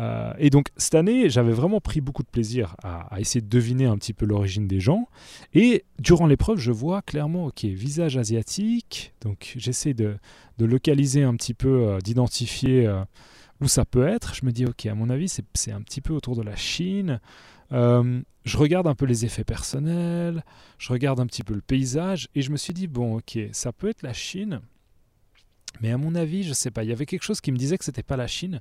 Euh, 0.00 0.32
et 0.38 0.50
donc 0.50 0.68
cette 0.76 0.94
année, 0.94 1.28
j'avais 1.28 1.52
vraiment 1.52 1.80
pris 1.80 2.00
beaucoup 2.00 2.22
de 2.22 2.28
plaisir 2.28 2.76
à, 2.82 3.20
essayer 3.20 3.40
de 3.40 3.48
deviner 3.48 3.84
un 3.84 3.96
petit 3.96 4.14
peu 4.14 4.26
l'origine 4.26 4.66
des 4.66 4.80
gens. 4.80 5.08
Et 5.54 5.84
durant 5.98 6.26
l'épreuve, 6.26 6.58
je 6.58 6.72
vois 6.72 7.02
clairement, 7.02 7.46
ok, 7.46 7.64
visage 7.64 8.16
asiatique. 8.16 9.12
Donc 9.20 9.54
j'essaie 9.56 9.94
de, 9.94 10.16
localiser 10.58 11.24
un 11.24 11.34
petit 11.34 11.54
peu, 11.54 11.88
euh, 11.88 11.98
d'identifier 11.98 12.86
euh, 12.86 13.02
où 13.60 13.68
ça 13.68 13.84
peut 13.84 14.06
être. 14.06 14.34
Je 14.34 14.46
me 14.46 14.52
dis, 14.52 14.64
ok, 14.64 14.86
à 14.86 14.94
mon 14.94 15.10
avis, 15.10 15.28
c'est 15.28 15.72
un 15.72 15.82
petit 15.82 16.00
peu 16.00 16.12
autour 16.12 16.36
de 16.36 16.42
la 16.42 16.56
Chine. 16.56 17.20
Je 18.44 18.56
regarde 18.56 18.86
un 18.86 18.94
peu 18.94 19.06
les 19.06 19.24
effets 19.24 19.44
personnels, 19.44 20.44
je 20.78 20.92
regarde 20.92 21.20
un 21.20 21.26
petit 21.26 21.44
peu 21.44 21.54
le 21.54 21.60
paysage, 21.60 22.28
et 22.34 22.42
je 22.42 22.50
me 22.50 22.56
suis 22.56 22.74
dit, 22.74 22.88
bon, 22.88 23.16
ok, 23.16 23.38
ça 23.52 23.72
peut 23.72 23.88
être 23.88 24.02
la 24.02 24.12
Chine, 24.12 24.60
mais 25.80 25.90
à 25.90 25.98
mon 25.98 26.14
avis, 26.14 26.42
je 26.42 26.52
sais 26.52 26.70
pas, 26.70 26.82
il 26.82 26.90
y 26.90 26.92
avait 26.92 27.06
quelque 27.06 27.22
chose 27.22 27.40
qui 27.40 27.52
me 27.52 27.56
disait 27.56 27.78
que 27.78 27.84
c'était 27.84 28.02
pas 28.02 28.16
la 28.16 28.26
Chine, 28.26 28.60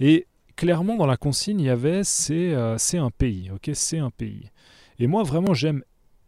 et 0.00 0.26
clairement 0.56 0.96
dans 0.96 1.06
la 1.06 1.16
consigne, 1.16 1.60
il 1.60 1.66
y 1.66 1.70
avait 1.70 2.02
c'est 2.04 2.52
euh, 2.54 2.76
un 2.94 3.10
pays, 3.10 3.50
ok, 3.50 3.70
c'est 3.74 3.98
un 3.98 4.10
pays. 4.10 4.50
Et 4.98 5.06
moi, 5.06 5.22
vraiment, 5.22 5.54
j'aime 5.54 5.82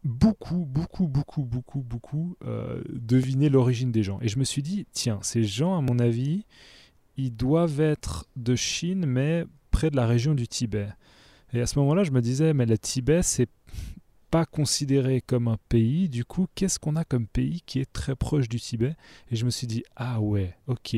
beaucoup, 0.04 0.64
beaucoup, 0.64 1.06
beaucoup, 1.06 1.42
beaucoup, 1.42 1.80
beaucoup 1.80 2.36
euh, 2.44 2.82
deviner 2.88 3.48
l'origine 3.48 3.92
des 3.92 4.02
gens. 4.02 4.18
Et 4.20 4.28
je 4.28 4.38
me 4.38 4.44
suis 4.44 4.62
dit, 4.62 4.86
tiens, 4.92 5.18
ces 5.22 5.44
gens, 5.44 5.76
à 5.76 5.80
mon 5.80 5.98
avis, 5.98 6.44
ils 7.16 7.34
doivent 7.34 7.80
être 7.80 8.26
de 8.36 8.54
Chine, 8.56 9.06
mais 9.06 9.44
près 9.70 9.90
de 9.90 9.96
la 9.96 10.06
région 10.06 10.34
du 10.34 10.48
Tibet. 10.48 10.88
Et 11.52 11.60
à 11.60 11.66
ce 11.66 11.78
moment-là, 11.78 12.04
je 12.04 12.10
me 12.10 12.20
disais, 12.20 12.54
mais 12.54 12.66
le 12.66 12.76
Tibet, 12.76 13.22
c'est 13.22 13.48
pas 14.30 14.44
considéré 14.44 15.20
comme 15.20 15.48
un 15.48 15.58
pays. 15.68 16.08
Du 16.08 16.24
coup, 16.24 16.46
qu'est-ce 16.54 16.78
qu'on 16.78 16.96
a 16.96 17.04
comme 17.04 17.26
pays 17.26 17.62
qui 17.64 17.80
est 17.80 17.92
très 17.92 18.16
proche 18.16 18.48
du 18.48 18.60
Tibet? 18.60 18.96
Et 19.30 19.36
je 19.36 19.44
me 19.44 19.50
suis 19.50 19.66
dit, 19.66 19.84
ah 19.96 20.20
ouais, 20.20 20.54
ok, 20.66 20.96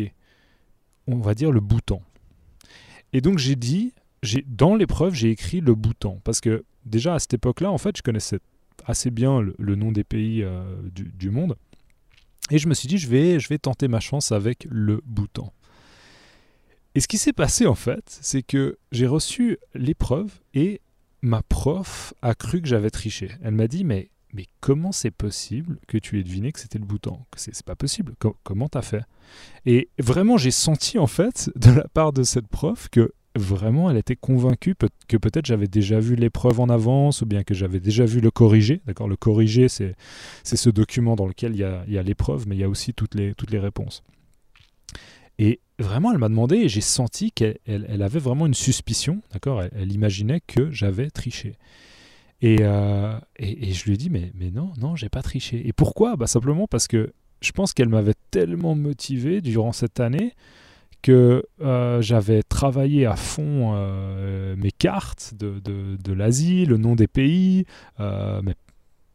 on 1.07 1.19
va 1.19 1.35
dire 1.35 1.53
le 1.53 1.61
Bhoutan. 1.61 2.03
Et 3.13 3.21
donc 3.21 3.39
j'ai 3.39 3.57
dit, 3.57 3.95
dans 4.47 4.75
l'épreuve, 4.75 5.15
j'ai 5.15 5.31
écrit 5.31 5.61
le 5.61 5.75
Bhoutan. 5.75 6.21
Parce 6.25 6.41
que 6.41 6.65
déjà 6.85 7.15
à 7.15 7.19
cette 7.19 7.35
époque-là, 7.35 7.71
en 7.71 7.79
fait, 7.79 7.97
je 7.97 8.03
connaissais 8.03 8.41
assez 8.85 9.11
bien 9.11 9.41
le, 9.41 9.75
nom 9.75 9.93
des 9.93 10.05
pays 10.05 10.43
euh, 10.43 10.63
du, 10.93 11.31
monde. 11.31 11.57
Et 12.51 12.59
je 12.59 12.69
me 12.69 12.75
suis 12.75 12.89
dit, 12.89 12.99
je 12.99 13.09
vais, 13.09 13.39
je 13.41 13.49
vais 13.49 13.59
tenter 13.59 13.89
ma 13.89 14.01
chance 14.01 14.33
avec 14.33 14.67
le 14.71 15.01
Bhoutan. 15.05 15.53
Et 16.99 17.01
ce 17.01 17.07
qui 17.07 17.19
s'est 17.19 17.33
passé 17.33 17.65
en 17.65 17.77
fait, 17.77 18.19
c'est 18.23 18.43
que 18.43 18.77
j'ai 18.91 19.07
reçu 19.07 19.59
l'épreuve 19.73 20.33
et 20.53 20.81
ma 21.23 21.43
prof 21.43 22.13
a 22.23 22.35
cru 22.35 22.61
que 22.61 22.67
j'avais 22.67 22.91
triché. 22.91 23.31
Elle 23.41 23.55
m'a 23.55 23.69
dit 23.69 23.85
mais 23.85 24.11
mais 24.33 24.47
comment 24.59 24.91
c'est 24.91 25.13
possible 25.13 25.79
que 25.87 25.97
tu 25.97 26.19
aies 26.19 26.25
deviné 26.25 26.51
que 26.51 26.59
c'était 26.59 26.81
le 26.81 26.85
bouton? 26.85 27.21
C'est 27.37 27.63
pas 27.63 27.77
possible. 27.77 28.15
comment 28.43 28.69
t'as 28.69 28.83
fait? 28.83 29.05
Et 29.65 29.91
vraiment, 30.01 30.39
j'ai 30.39 30.51
senti 30.51 30.99
en 30.99 31.07
fait 31.07 31.53
de 31.57 31.71
la 31.71 31.87
part 31.87 32.13
de 32.13 32.25
cette 32.25 32.49
prof 32.49 32.89
que 32.89 33.13
vraiment 33.37 33.89
elle 33.89 33.97
était 33.97 34.17
convaincue 34.17 34.75
que 35.07 35.17
peut-être 35.17 35.47
j'avais 35.47 35.69
déjà 35.69 36.01
vu 36.01 36.17
l'épreuve 36.17 36.59
en 36.59 36.69
avance 36.69 37.23
ou 37.23 37.27
bien 37.27 37.45
que 37.45 37.55
j'avais 37.55 37.79
déjà 37.79 38.07
vu 38.07 38.19
le 38.19 38.33
corrigé. 38.33 38.83
D'accord, 38.87 39.07
le 39.07 39.15
corrigé 39.15 39.69
c'est 39.69 39.95
ce 40.43 40.69
document 40.69 41.15
dans 41.15 41.29
lequel 41.29 41.53
il 41.55 41.61
y 41.61 41.99
a 41.99 42.03
l'épreuve, 42.03 42.49
mais 42.49 42.57
il 42.57 42.59
y 42.59 42.65
a 42.65 42.69
aussi 42.69 42.93
toutes 42.93 43.15
les, 43.15 43.35
toutes 43.35 43.53
les 43.53 43.61
réponses. 43.61 44.03
Et 45.39 45.61
vraiment, 45.79 46.13
elle 46.13 46.19
m'a 46.19 46.29
demandé 46.29 46.57
et 46.57 46.69
j'ai 46.69 46.81
senti 46.81 47.33
qu'elle 47.33 47.59
elle, 47.67 48.03
avait 48.03 48.19
vraiment 48.19 48.47
une 48.47 48.55
suspicion, 48.55 49.23
d'accord? 49.33 49.63
Elle, 49.63 49.93
imaginait 49.93 50.41
que 50.41 50.71
j'avais 50.71 51.11
triché. 51.11 51.57
Euh, 52.45 53.19
et, 53.37 53.69
et, 53.69 53.73
je 53.73 53.85
lui 53.85 53.95
ai 53.95 53.97
dit, 53.97 54.11
mais, 54.11 54.33
non, 54.53 54.73
non, 54.81 54.97
j'ai 54.97 55.09
pas 55.09 55.23
triché. 55.23 55.67
Et 55.67 55.73
pourquoi? 55.73 56.17
Bah, 56.17 56.27
Simplement 56.27 56.67
parce 56.67 56.87
que 56.87 57.13
je 57.41 57.53
pense 57.53 57.73
qu'elle 57.73 57.89
m'avait 57.89 58.15
tellement 58.31 58.75
motivé 58.75 59.41
durant 59.41 59.73
cette 59.73 60.01
année 60.01 60.35
que 61.03 61.45
euh, 61.61 62.03
j'avais 62.03 62.43
travaillé 62.43 63.07
à 63.07 63.15
fond 63.15 63.73
euh, 63.75 64.57
mes 64.57 64.73
cartes 64.73 65.35
de, 65.39 65.61
de, 65.61 65.97
de 65.97 66.13
l'Asie, 66.13 66.67
le 66.67 66.77
nom 66.77 66.97
des 66.97 67.07
pays, 67.07 67.67
mais 67.99 68.55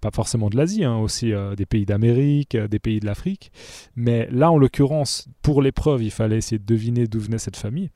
pas 0.03 0.11
forcément 0.11 0.49
de 0.49 0.57
l'Asie, 0.57 0.83
hein, 0.83 0.97
aussi 0.97 1.31
euh, 1.31 1.55
des 1.55 1.65
pays 1.65 1.85
d'Amérique, 1.85 2.55
euh, 2.55 2.67
des 2.67 2.79
pays 2.79 2.99
de 2.99 3.05
l'Afrique. 3.05 3.53
Mais 3.95 4.27
là, 4.31 4.51
en 4.51 4.57
l'occurrence, 4.57 5.29
pour 5.41 5.61
l'épreuve, 5.61 6.03
il 6.03 6.11
fallait 6.11 6.37
essayer 6.37 6.59
de 6.59 6.65
deviner 6.65 7.07
d'où 7.07 7.21
venait 7.21 7.37
cette 7.37 7.55
famille. 7.55 7.89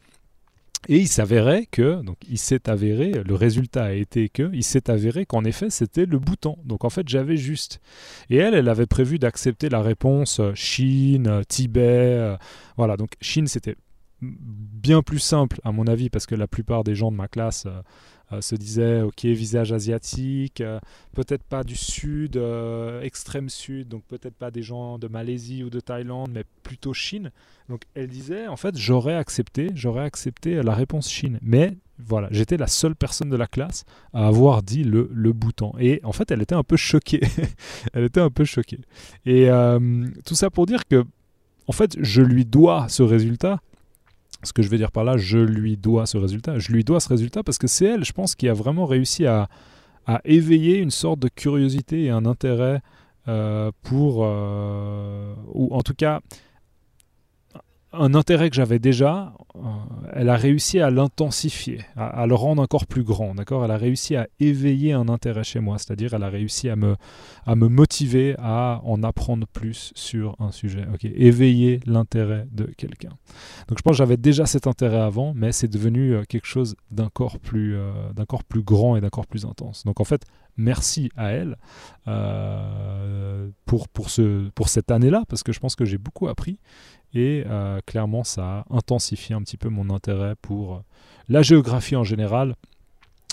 Et 0.88 1.00
il 1.00 1.10
s'avérait 1.10 1.66
que, 1.66 2.02
donc 2.04 2.16
il 2.30 2.38
s'est 2.38 2.70
avéré, 2.70 3.12
le 3.12 3.36
résultat 3.36 3.86
a 3.86 3.92
été 3.92 4.30
que, 4.30 4.50
il 4.54 4.64
s'est 4.64 4.90
avéré 4.90 5.26
qu'en 5.26 5.44
effet 5.44 5.70
c'était 5.70 6.06
le 6.06 6.18
bouton. 6.18 6.56
Donc 6.64 6.86
en 6.86 6.90
fait 6.90 7.10
j'avais 7.10 7.36
juste. 7.36 7.82
Et 8.30 8.38
elle, 8.38 8.54
elle 8.54 8.70
avait 8.70 8.86
prévu 8.86 9.20
d'accepter 9.20 9.68
la 9.68 9.82
réponse 9.82 10.40
euh, 10.40 10.54
Chine, 10.54 11.42
Tibet, 11.50 12.38
voilà. 12.78 12.96
Donc 12.96 13.10
Chine 13.20 13.48
c'était 13.48 13.76
bien 14.22 15.02
plus 15.02 15.20
simple 15.20 15.60
à 15.66 15.74
mon 15.74 15.88
avis 15.88 16.10
parce 16.10 16.26
que 16.26 16.36
la 16.36 16.48
plupart 16.48 16.86
des 16.86 16.96
gens 16.96 17.12
de 17.12 17.18
ma 17.18 17.28
classe 17.28 17.68
se 18.42 18.56
disaient 18.56 19.02
ok 19.02 19.26
visage 19.26 19.72
asiatique, 19.72 20.62
euh, 20.62 20.80
peut-être 21.14 21.44
pas 21.44 21.64
du 21.64 21.76
sud, 21.76 22.42
extrême 23.02 23.50
sud, 23.50 23.88
donc 23.88 24.04
peut-être 24.08 24.36
pas 24.36 24.52
des 24.52 24.64
gens 24.64 25.00
de 25.00 25.08
Malaisie 25.08 25.64
ou 25.64 25.70
de 25.70 25.80
Thaïlande, 25.80 26.30
mais 26.32 26.44
plutôt 26.64 26.94
Chine. 26.94 27.32
Donc 27.70 27.82
elle 27.96 28.08
disait 28.08 28.48
en 28.48 28.58
fait 28.58 28.78
j'aurais 28.78 29.16
accepté, 29.16 29.70
j'aurais 29.76 30.04
accepté 30.04 30.62
la 30.62 30.74
réponse 30.74 31.10
Chine, 31.10 31.40
mais 31.42 31.78
voilà, 32.00 32.28
j'étais 32.32 32.58
la 32.58 32.68
seule 32.68 32.96
personne 32.96 33.30
de 33.30 33.36
la 33.36 33.48
classe 33.48 33.84
à 34.14 34.28
avoir 34.28 34.62
dit 34.62 34.84
le, 34.84 35.10
le 35.12 35.34
bouton. 35.34 35.74
Et 35.80 36.00
en 36.04 36.12
fait, 36.12 36.30
elle 36.30 36.44
était 36.44 36.54
un 36.54 36.64
peu 36.64 36.78
choquée. 36.78 37.22
elle 37.94 38.04
était 38.04 38.22
un 38.22 38.30
peu 38.30 38.46
choquée. 38.46 38.80
Et 39.26 39.50
tout 40.26 40.36
ça 40.36 40.52
pour 40.52 40.68
dire 40.68 40.86
que, 40.88 41.04
en 41.66 41.72
fait, 41.72 41.98
je 42.00 42.22
lui 42.22 42.46
dois 42.46 42.88
ce 42.88 43.02
résultat 43.02 43.62
ce 44.44 44.54
que 44.54 44.62
je 44.62 44.70
veux 44.70 44.78
dire 44.78 44.92
par 44.92 45.04
là, 45.04 45.18
je 45.18 45.40
lui 45.40 45.78
dois 45.78 46.06
ce 46.06 46.18
résultat. 46.18 46.60
Je 46.60 46.72
lui 46.72 46.84
dois 46.84 47.00
ce 47.00 47.10
résultat 47.10 47.44
parce 47.44 47.58
que 47.58 47.68
c'est 47.68 47.86
elle, 47.86 48.06
je 48.06 48.14
pense, 48.14 48.36
qui 48.36 48.48
a 48.48 48.54
vraiment 48.54 48.86
réussi 48.86 49.26
à, 49.26 49.50
éveiller 50.24 50.78
une 50.78 50.92
sorte 50.92 51.20
de 51.20 51.28
curiosité 51.28 52.06
et 52.06 52.12
un 52.12 52.26
intérêt 52.26 52.82
euh, 53.28 53.72
pour, 53.84 54.22
euh, 54.22 55.34
ou 55.54 55.76
en 55.76 55.82
tout 55.82 55.94
cas, 55.94 56.22
un 58.00 58.14
intérêt 58.14 58.50
que 58.50 58.56
j'avais 58.56 58.80
déjà, 58.80 59.34
euh, 59.56 59.60
elle 60.14 60.30
a 60.30 60.36
réussi 60.36 60.80
à 60.80 60.90
l'intensifier, 60.90 61.82
à, 61.96 62.26
le 62.28 62.36
rendre 62.36 62.62
encore 62.62 62.86
plus 62.86 63.04
grand, 63.04 63.36
d'accord? 63.36 63.66
Elle 63.66 63.72
a 63.72 63.78
réussi 63.78 64.16
à 64.16 64.28
éveiller 64.40 64.94
un 64.94 65.10
intérêt 65.10 65.44
chez 65.44 65.60
moi, 65.60 65.78
c'est-à-dire 65.78 66.14
elle 66.14 66.24
a 66.24 66.30
réussi 66.30 66.70
à 66.70 66.76
me, 66.76 66.96
à 67.46 67.56
me 67.56 67.68
motiver 67.68 68.36
à 68.40 68.82
en 68.84 69.04
apprendre 69.04 69.48
plus 69.48 69.92
sur 69.96 70.36
un 70.40 70.52
sujet, 70.52 70.86
ok? 70.94 71.06
Éveiller 71.06 71.80
l'intérêt 71.86 72.48
de 72.52 72.66
quelqu'un. 72.66 73.12
Donc 73.68 73.78
je 73.78 73.82
pense 73.84 73.92
que 73.92 73.98
j'avais 73.98 74.18
déjà 74.18 74.46
cet 74.46 74.68
intérêt 74.68 75.00
avant, 75.00 75.34
mais 75.36 75.52
c'est 75.52 75.68
devenu 75.68 76.14
euh, 76.14 76.24
quelque 76.28 76.48
chose 76.48 76.76
d'encore 76.92 77.40
plus, 77.40 77.76
euh, 77.76 77.92
plus 78.48 78.62
grand 78.62 78.96
et 78.96 79.02
d'encore 79.02 79.28
plus 79.28 79.46
intense. 79.46 79.84
Donc 79.86 80.00
en 80.00 80.06
fait, 80.06 80.24
merci 80.58 81.10
à 81.16 81.32
elle 81.32 81.58
pour, 83.66 83.88
pour, 83.90 84.10
ce, 84.10 84.50
pour 84.50 84.70
cette 84.70 84.92
année-là, 84.92 85.24
parce 85.28 85.44
que 85.44 85.52
je 85.52 85.60
pense 85.60 85.76
que 85.76 85.86
j'ai 85.86 85.98
beaucoup 85.98 86.28
appris 86.28 86.60
et 87.14 87.44
euh, 87.48 87.80
clairement, 87.86 88.24
ça 88.24 88.60
a 88.60 88.66
intensifié 88.70 89.36
un 89.36 89.42
petit 89.42 89.58
peu 89.58 89.70
mon 89.70 89.90
intérêt 89.90 90.36
pour 90.42 90.76
euh, 90.76 90.80
la 91.30 91.42
géographie 91.42 91.96
en 91.96 92.04
général, 92.04 92.56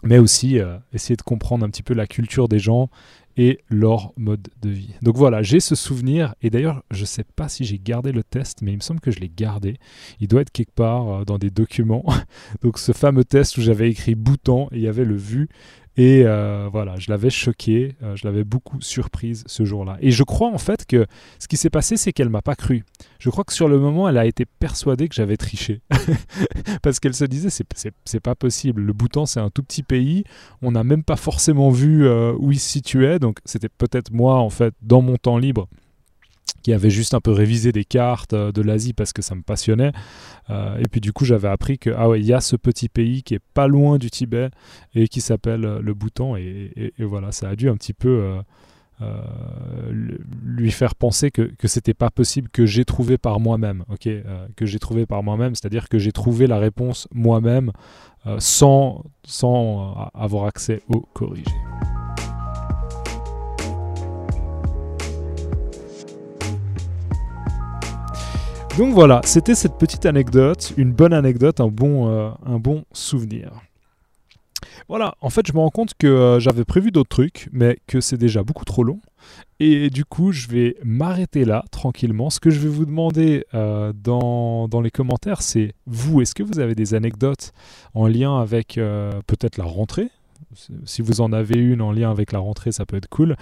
mais 0.03 0.19
aussi 0.19 0.59
euh, 0.59 0.79
essayer 0.93 1.17
de 1.17 1.23
comprendre 1.23 1.67
un 1.67 1.71
petit 1.71 1.83
peu 1.83 1.95
la 1.95 2.07
culture 2.07 2.49
des 2.49 2.59
gens 2.59 2.89
et 3.37 3.61
leur 3.69 4.13
mode 4.17 4.49
de 4.63 4.71
vie. 4.71 4.95
Donc 5.03 5.17
voilà, 5.17 5.43
j'ai 5.43 5.59
ce 5.59 5.75
souvenir, 5.75 6.37
et 6.41 6.51
d'ailleurs, 6.51 6.85
je 6.93 7.01
ne 7.01 7.07
sais 7.07 7.25
pas 7.25 7.49
si 7.49 7.65
j'ai 7.65 7.81
gardé 7.81 8.13
le 8.13 8.23
test, 8.23 8.63
mais 8.63 8.71
il 8.71 8.77
me 8.77 8.81
semble 8.81 9.01
que 9.01 9.11
je 9.11 9.19
l'ai 9.19 9.29
gardé. 9.29 9.79
Il 10.21 10.29
doit 10.29 10.43
être 10.43 10.53
quelque 10.53 10.75
part 10.75 11.27
dans 11.27 11.39
des 11.39 11.51
documents. 11.51 12.05
Donc 12.63 12.79
ce 12.79 12.93
fameux 12.93 13.25
test 13.25 13.59
où 13.59 13.61
j'avais 13.61 13.91
écrit 13.91 14.15
bouton 14.15 14.69
et 14.71 14.77
il 14.77 14.83
y 14.83 14.89
avait 14.89 15.05
le 15.05 15.17
vu 15.17 15.49
et 15.97 16.23
euh, 16.25 16.69
voilà, 16.73 16.97
je 16.99 17.11
l'avais 17.11 17.31
choquée, 17.31 17.95
euh, 18.03 18.17
je 18.17 18.27
l'avais 18.27 18.43
beaucoup 18.43 18.81
surprise 18.81 19.45
ce 19.47 19.65
jour-là. 19.65 19.97
Et 20.01 20.11
je 20.11 20.25
crois 20.25 20.49
en 20.49 20.59
fait 20.59 20.87
que 20.87 21.07
ce 21.39 21.47
qui 21.47 21.57
s'est 21.57 21.71
passé, 21.71 21.97
c'est 21.97 22.13
qu'elle 22.13 22.31
m'a 22.31 22.43
pas 22.43 22.57
cru. 22.57 22.85
Je 23.21 23.31
crois 23.31 23.45
que 23.45 23.53
sur 23.53 23.69
le 23.69 23.79
moment, 23.79 24.09
elle 24.09 24.19
a 24.19 24.27
été 24.27 24.45
persuadée 24.45 25.09
que 25.09 25.15
j'avais 25.15 25.37
triché. 25.37 25.83
Parce 26.83 26.99
qu'elle 26.99 27.15
se 27.15 27.25
disait, 27.25 27.49
c'est 27.51 28.21
pas 28.21 28.35
possible. 28.35 28.83
Le 28.83 28.93
Bhoutan, 28.93 29.25
c'est 29.25 29.41
un 29.41 29.51
tout 29.51 29.63
petit 29.63 29.85
pays. 29.85 30.25
On 30.63 30.73
n'a 30.73 30.83
même 30.83 31.05
pas 31.05 31.17
forcément 31.17 31.71
vu 31.71 32.07
euh, 32.07 32.35
où 32.39 32.51
il 32.51 32.59
se 32.59 32.69
situait. 32.69 33.21
Donc 33.21 33.39
c'était 33.45 33.69
peut-être 33.69 34.13
moi, 34.13 34.37
en 34.37 34.51
fait, 34.51 34.75
dans 34.83 35.01
mon 35.01 35.17
temps 35.17 35.39
libre 35.39 35.69
qui 36.65 36.73
avait 36.73 36.91
juste 36.91 37.15
un 37.15 37.21
peu 37.21 37.31
révisé 37.31 37.71
des 37.71 37.85
cartes 37.85 38.33
euh, 38.33 38.51
de 38.51 38.63
l'Asie 38.63 38.95
parce 38.95 39.13
que 39.13 39.23
ça 39.23 39.37
me 39.37 39.43
passionnait. 39.43 39.93
Euh, 40.51 40.79
et 40.79 40.89
puis 40.91 41.01
du 41.01 41.13
coup, 41.13 41.25
j'avais 41.25 41.49
appris 41.49 41.79
que 41.79 41.91
ah 41.97 42.09
ouais, 42.09 42.21
il 42.21 42.27
y 42.27 42.33
a 42.33 42.41
ce 42.41 42.57
petit 42.57 42.89
pays 42.89 43.23
qui 43.23 43.35
est 43.35 43.43
pas 43.53 43.69
loin 43.69 43.99
du 43.99 44.11
Tibet 44.11 44.49
et 44.95 45.07
qui 45.07 45.21
s'appelle 45.21 45.65
euh, 45.65 45.81
le 45.81 45.95
Bhoutan. 45.95 46.37
Et, 46.37 46.93
voilà, 46.99 47.33
ça 47.33 47.51
a 47.51 47.55
dû 47.55 47.69
un 47.69 47.77
petit 47.77 47.93
peu 47.93 48.39
lui 50.43 50.71
faire 50.71 50.95
penser 50.95 51.31
que, 51.31 51.43
que 51.43 51.69
c'était 51.69 51.93
pas 51.93 52.11
possible 52.11 52.49
que 52.49 52.65
j'ai 52.65 52.87
trouvé 52.87 53.19
par 53.19 53.39
moi-même, 53.39 53.85
ok, 53.91 54.09
que 54.57 54.65
j'ai 54.65 54.79
trouvé 54.79 55.05
par 55.05 55.23
moi-même, 55.23 55.55
c'est-à-dire 55.55 55.91
que 55.91 55.99
j'ai 55.99 56.13
trouvé 56.13 56.47
la 56.47 56.59
réponse 56.59 57.07
moi-même 57.13 57.71
sans, 58.39 59.05
sans 59.25 60.11
avoir 60.15 60.47
accès 60.47 60.81
au 60.89 61.01
corrigé. 61.01 61.45
Donc 68.77 68.93
voilà, 68.93 69.21
c'était 69.25 69.55
cette 69.55 69.79
petite 69.79 70.05
anecdote, 70.05 70.73
une 70.77 70.91
bonne 70.91 71.13
anecdote, 71.13 71.61
un 71.61 71.69
bon, 71.69 72.09
euh, 72.09 72.81
souvenir. 72.91 73.53
Voilà, 74.89 75.15
en 75.21 75.31
fait, 75.31 75.47
je 75.47 75.53
me 75.53 75.59
rends 75.59 75.71
compte 75.71 75.95
que 75.97 76.09
euh, 76.09 76.41
j'avais 76.41 76.65
prévu 76.65 76.91
d'autres 76.91 77.09
trucs, 77.09 77.49
mais 77.53 77.79
que 77.87 78.01
c'est 78.01 78.17
déjà 78.17 78.43
beaucoup 78.43 78.65
trop 78.65 78.83
long. 78.83 78.99
Et 79.61 79.91
du 79.91 80.05
coup, 80.05 80.33
je 80.33 80.49
vais 80.49 80.77
m'arrêter 80.83 81.45
là, 81.45 81.65
tranquillement. 81.71 82.31
Ce 82.31 82.41
que 82.41 82.51
je 82.51 82.59
vais 82.59 82.69
vous 82.69 82.85
demander 82.85 83.47
euh, 83.55 83.93
dans, 83.95 84.69
les 84.83 84.91
commentaires, 84.91 85.41
c'est 85.41 85.75
vous, 85.87 86.21
est-ce 86.21 86.35
que 86.35 86.43
vous 86.43 86.59
avez 86.59 86.75
des 86.75 86.95
anecdotes 86.95 87.53
en 87.95 88.09
lien 88.09 88.41
avec 88.41 88.75
peut-être 88.75 89.57
la 89.57 89.65
rentrée? 89.65 90.11
Si 90.85 91.03
vous 91.03 91.21
en 91.21 91.33
avez 91.33 91.59
une 91.59 91.83
en 91.83 91.93
lien 91.93 92.11
avec 92.11 92.33
la 92.33 92.39
rentrée, 92.39 92.73
ça 92.73 92.87
peut 92.87 92.97
être 92.97 93.09
cool. 93.09 93.37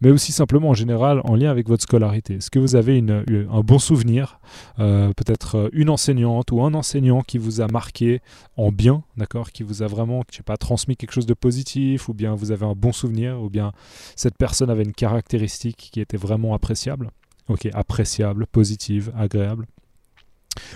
Mais 0.00 0.10
aussi 0.10 0.32
simplement 0.32 0.70
en 0.70 0.74
général 0.74 1.20
en 1.24 1.34
lien 1.34 1.50
avec 1.50 1.68
votre 1.68 1.82
scolarité. 1.82 2.34
Est-ce 2.34 2.50
que 2.50 2.58
vous 2.58 2.76
avez 2.76 2.96
une, 2.98 3.24
un 3.50 3.60
bon 3.60 3.78
souvenir 3.78 4.40
euh, 4.78 5.12
Peut-être 5.14 5.56
euh, 5.56 5.68
une 5.72 5.90
enseignante 5.90 6.52
ou 6.52 6.62
un 6.62 6.74
enseignant 6.74 7.22
qui 7.22 7.38
vous 7.38 7.60
a 7.60 7.66
marqué 7.68 8.20
en 8.56 8.70
bien, 8.70 9.02
d'accord 9.16 9.50
Qui 9.50 9.62
vous 9.62 9.82
a 9.82 9.86
vraiment, 9.86 10.22
je 10.30 10.36
sais 10.36 10.42
pas, 10.42 10.56
transmis 10.56 10.96
quelque 10.96 11.12
chose 11.12 11.26
de 11.26 11.34
positif, 11.34 12.08
ou 12.08 12.14
bien 12.14 12.34
vous 12.34 12.52
avez 12.52 12.66
un 12.66 12.74
bon 12.74 12.92
souvenir, 12.92 13.40
ou 13.40 13.50
bien 13.50 13.72
cette 14.16 14.36
personne 14.36 14.70
avait 14.70 14.84
une 14.84 14.92
caractéristique 14.92 15.90
qui 15.92 16.00
était 16.00 16.16
vraiment 16.16 16.54
appréciable? 16.54 17.10
Ok, 17.48 17.68
appréciable, 17.72 18.46
positive, 18.46 19.12
agréable. 19.16 19.66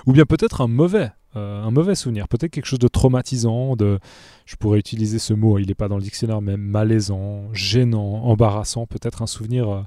Ou 0.07 0.12
bien 0.12 0.24
peut-être 0.24 0.61
un 0.61 0.68
mauvais, 0.68 1.11
euh, 1.35 1.62
un 1.62 1.70
mauvais 1.70 1.95
souvenir, 1.95 2.28
peut-être 2.28 2.51
quelque 2.51 2.66
chose 2.66 2.78
de 2.78 2.89
traumatisant, 2.89 3.74
de, 3.74 3.99
je 4.45 4.57
pourrais 4.57 4.78
utiliser 4.78 5.18
ce 5.18 5.33
mot, 5.33 5.59
il 5.59 5.66
n'est 5.66 5.74
pas 5.74 5.89
dans 5.89 5.97
le 5.97 6.03
dictionnaire, 6.03 6.43
mais 6.43 6.57
malaisant, 6.57 7.53
gênant, 7.55 8.24
embarrassant, 8.24 8.87
peut-être 8.87 9.22
un 9.22 9.26
souvenir 9.26 9.70
euh, 9.70 9.83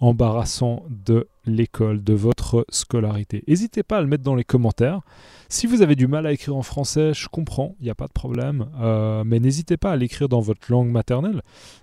embarrassant 0.00 0.84
de 0.88 1.28
l'école, 1.46 2.02
de 2.02 2.14
votre 2.14 2.66
scolarité. 2.70 3.44
N'hésitez 3.46 3.82
pas 3.82 3.98
à 3.98 4.00
le 4.00 4.08
mettre 4.08 4.24
dans 4.24 4.34
les 4.34 4.44
commentaires. 4.44 5.00
Si 5.48 5.66
vous 5.66 5.82
avez 5.82 5.94
du 5.94 6.08
mal 6.08 6.26
à 6.26 6.32
écrire 6.32 6.56
en 6.56 6.62
français, 6.62 7.14
je 7.14 7.28
comprends, 7.28 7.76
il 7.80 7.84
n'y 7.84 7.90
a 7.90 7.94
pas 7.94 8.08
de 8.08 8.12
problème, 8.12 8.66
euh, 8.80 9.22
mais 9.24 9.38
n'hésitez 9.38 9.76
pas 9.76 9.92
à 9.92 9.96
l'écrire 9.96 10.28
dans 10.28 10.40
votre 10.40 10.70
langue 10.70 10.90
maternelle, 10.90 11.42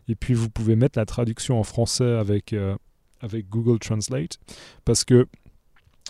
et 0.10 0.16
puis 0.16 0.34
vous 0.34 0.50
pouvez 0.50 0.76
mettre 0.76 1.00
la 1.00 1.06
traduction 1.06 1.60
en 1.60 1.64
français 1.64 2.18
avec, 2.18 2.54
avec 3.22 3.50
Google 3.50 3.80
Translate, 3.80 4.40
parce 4.84 5.04
que 5.04 5.28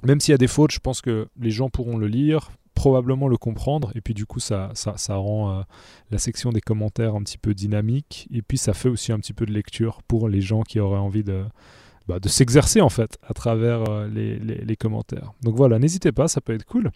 même 0.03 0.19
s'il 0.19 0.31
y 0.31 0.35
a 0.35 0.37
des 0.37 0.47
fautes, 0.47 0.71
je 0.71 0.79
pense 0.79 1.01
que 1.01 1.27
les 1.39 1.51
gens 1.51 1.69
pourront 1.69 1.97
le 1.97 2.07
lire, 2.07 2.51
probablement 2.75 3.27
le 3.27 3.37
comprendre, 3.37 3.91
et 3.95 4.01
puis 4.01 4.13
du 4.13 4.25
coup 4.25 4.39
ça, 4.39 4.71
ça, 4.75 5.15
rend 5.15 5.51
euh, 5.51 5.61
la 6.11 6.19
section 6.19 6.51
des 6.51 6.61
commentaires 6.61 7.15
un 7.15 7.23
petit 7.23 7.37
peu 7.37 7.53
dynamique, 7.53 8.27
et 8.31 8.41
puis 8.41 8.57
ça 8.57 8.73
fait 8.73 8.89
aussi 8.89 9.11
un 9.11 9.19
petit 9.19 9.33
peu 9.33 9.45
de 9.45 9.53
lecture 9.53 10.03
pour 10.03 10.29
les 10.29 10.41
gens 10.41 10.61
qui 10.61 10.79
auraient 10.79 10.99
envie 10.99 11.23
de, 11.23 11.45
bah, 12.07 12.19
de 12.19 12.27
s'exercer 12.27 12.81
en 12.81 12.89
fait 12.89 13.17
à 13.27 13.33
travers 13.33 13.89
euh, 13.89 14.07
les, 14.07 14.75
commentaires. 14.75 15.31
Donc 15.41 15.55
voilà, 15.55 15.79
n'hésitez 15.79 16.11
pas, 16.11 16.27
ça 16.27 16.41
peut 16.41 16.53
être 16.53 16.65
cool. 16.65 16.91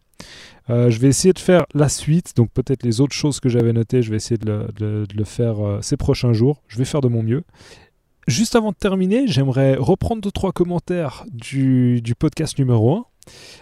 Euh, 0.70 0.92
je 0.92 1.00
vais 1.00 1.08
essayer 1.08 1.34
de 1.34 1.40
faire 1.40 1.66
la 1.74 1.90
suite, 1.90 2.36
donc 2.36 2.52
peut-être 2.52 2.84
les 2.84 3.02
autres 3.02 3.16
choses 3.16 3.40
que 3.40 3.50
j'avais 3.50 3.74
notées, 3.74 4.04
je 4.04 4.12
vais 4.12 4.18
essayer 4.18 4.38
de 4.38 4.68
le, 4.80 5.24
faire 5.24 5.80
ces 5.82 5.98
prochains 5.98 6.34
jours, 6.34 6.62
je 6.68 6.78
vais 6.78 6.86
faire 6.86 7.02
de 7.02 7.08
mon 7.08 7.24
mieux. 7.24 7.44
Juste 8.30 8.56
avant 8.56 8.70
de 8.72 8.78
terminer, 8.78 9.28
j'aimerais 9.28 9.74
reprendre 9.76 10.22
deux 10.22 10.30
trois 10.30 10.52
commentaires 10.52 11.26
du, 11.32 12.04
podcast 12.20 12.60
numéro 12.60 12.96
1. 12.96 13.06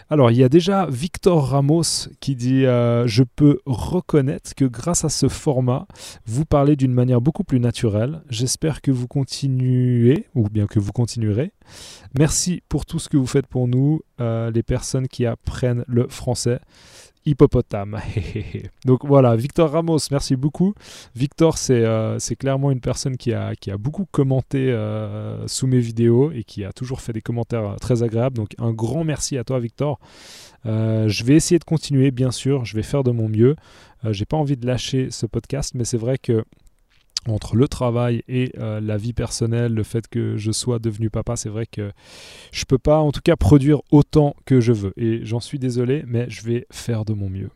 Alors, 0.10 0.32
il 0.32 0.38
y 0.38 0.44
a 0.44 0.50
déjà 0.50 0.86
Victor 0.86 1.50
Ramos 1.50 2.10
qui 2.22 2.36
dit 2.36 2.66
euh, 2.66 3.06
Je 3.08 3.24
peux 3.24 3.60
reconnaître 3.66 4.56
que 4.56 4.64
grâce 4.64 5.04
à 5.04 5.10
ce 5.10 5.28
format, 5.28 5.86
vous 6.26 6.46
parlez 6.46 6.78
d'une 6.78 6.94
manière 6.94 7.20
beaucoup 7.20 7.44
plus 7.44 7.60
naturelle. 7.60 8.22
J'espère 8.30 8.82
que 8.82 8.92
vous 8.92 9.08
continuez, 9.08 10.28
ou 10.34 10.48
bien 10.50 10.66
que 10.66 10.80
vous 10.80 10.94
continuerez. 10.94 11.52
Merci 12.18 12.62
pour 12.70 12.86
tout 12.86 13.00
ce 13.00 13.10
que 13.10 13.18
vous 13.18 13.28
faites 13.28 13.48
pour 13.48 13.68
nous, 13.68 14.02
euh, 14.22 14.50
les 14.52 14.64
personnes 14.64 15.10
qui 15.10 15.26
apprennent 15.26 15.84
le 15.88 16.08
français 16.08 16.60
hippopotame. 17.28 18.00
Donc 18.86 19.06
voilà, 19.06 19.36
Victor 19.36 19.70
Ramos, 19.70 20.00
merci 20.12 20.36
beaucoup. 20.36 20.74
Victor, 21.16 21.58
c'est 21.58 21.84
euh, 21.84 22.18
clairement 22.40 22.72
une 22.72 22.80
personne 22.80 23.18
qui 23.18 23.34
a, 23.34 23.54
beaucoup 23.78 24.06
commenté 24.10 24.72
euh, 24.72 25.46
sous 25.48 25.68
mes 25.68 25.80
vidéos 25.80 26.32
et 26.32 26.44
qui 26.44 26.64
a 26.64 26.72
toujours 26.72 27.02
fait 27.02 27.14
des 27.14 27.22
commentaires 27.22 27.72
euh, 27.72 27.76
très 27.76 28.04
agréables. 28.04 28.38
Donc 28.38 28.52
un 28.58 28.72
grand 28.72 29.04
merci 29.04 29.38
à 29.38 29.44
toi, 29.44 29.60
Victor. 29.60 30.00
je 30.66 31.24
vais 31.24 31.36
essayer 31.36 31.60
de 31.60 31.66
continuer, 31.66 32.12
bien 32.12 32.32
sûr. 32.32 32.66
Je 32.66 32.76
vais 32.76 32.84
faire 32.84 33.04
de 33.04 33.12
mon 33.12 33.30
mieux. 33.30 33.56
J'ai 34.12 34.26
pas 34.26 34.38
envie 34.38 34.58
de 34.58 34.66
lâcher 34.66 35.10
ce 35.12 35.26
podcast, 35.26 35.74
mais 35.76 35.84
c'est 35.84 35.98
vrai 35.98 36.18
que 36.18 36.46
entre 37.28 37.56
le 37.56 37.68
travail 37.68 38.24
et 38.28 38.52
euh, 38.58 38.80
la 38.80 38.98
vie 38.98 39.14
personnelle, 39.14 39.74
le 39.74 39.84
fait 39.84 40.08
que 40.08 40.38
je 40.38 40.52
sois 40.52 40.80
devenu 40.80 41.10
papa, 41.10 41.36
c'est 41.36 41.50
vrai 41.50 41.66
que 41.66 41.92
je 42.52 42.66
peux 42.66 42.78
pas 42.78 43.00
en 43.00 43.12
tout 43.12 43.22
cas 43.24 43.36
produire 43.36 43.82
autant 43.92 44.36
que 44.46 44.60
je 44.60 44.74
veux. 44.74 44.94
Et 44.98 45.26
j'en 45.26 45.40
suis 45.40 45.60
désolé, 45.60 46.04
mais 46.08 46.30
je 46.30 46.44
vais 46.44 46.68
faire 46.72 47.06
de 47.06 47.14
mon 47.14 47.30
mieux. 47.30 47.50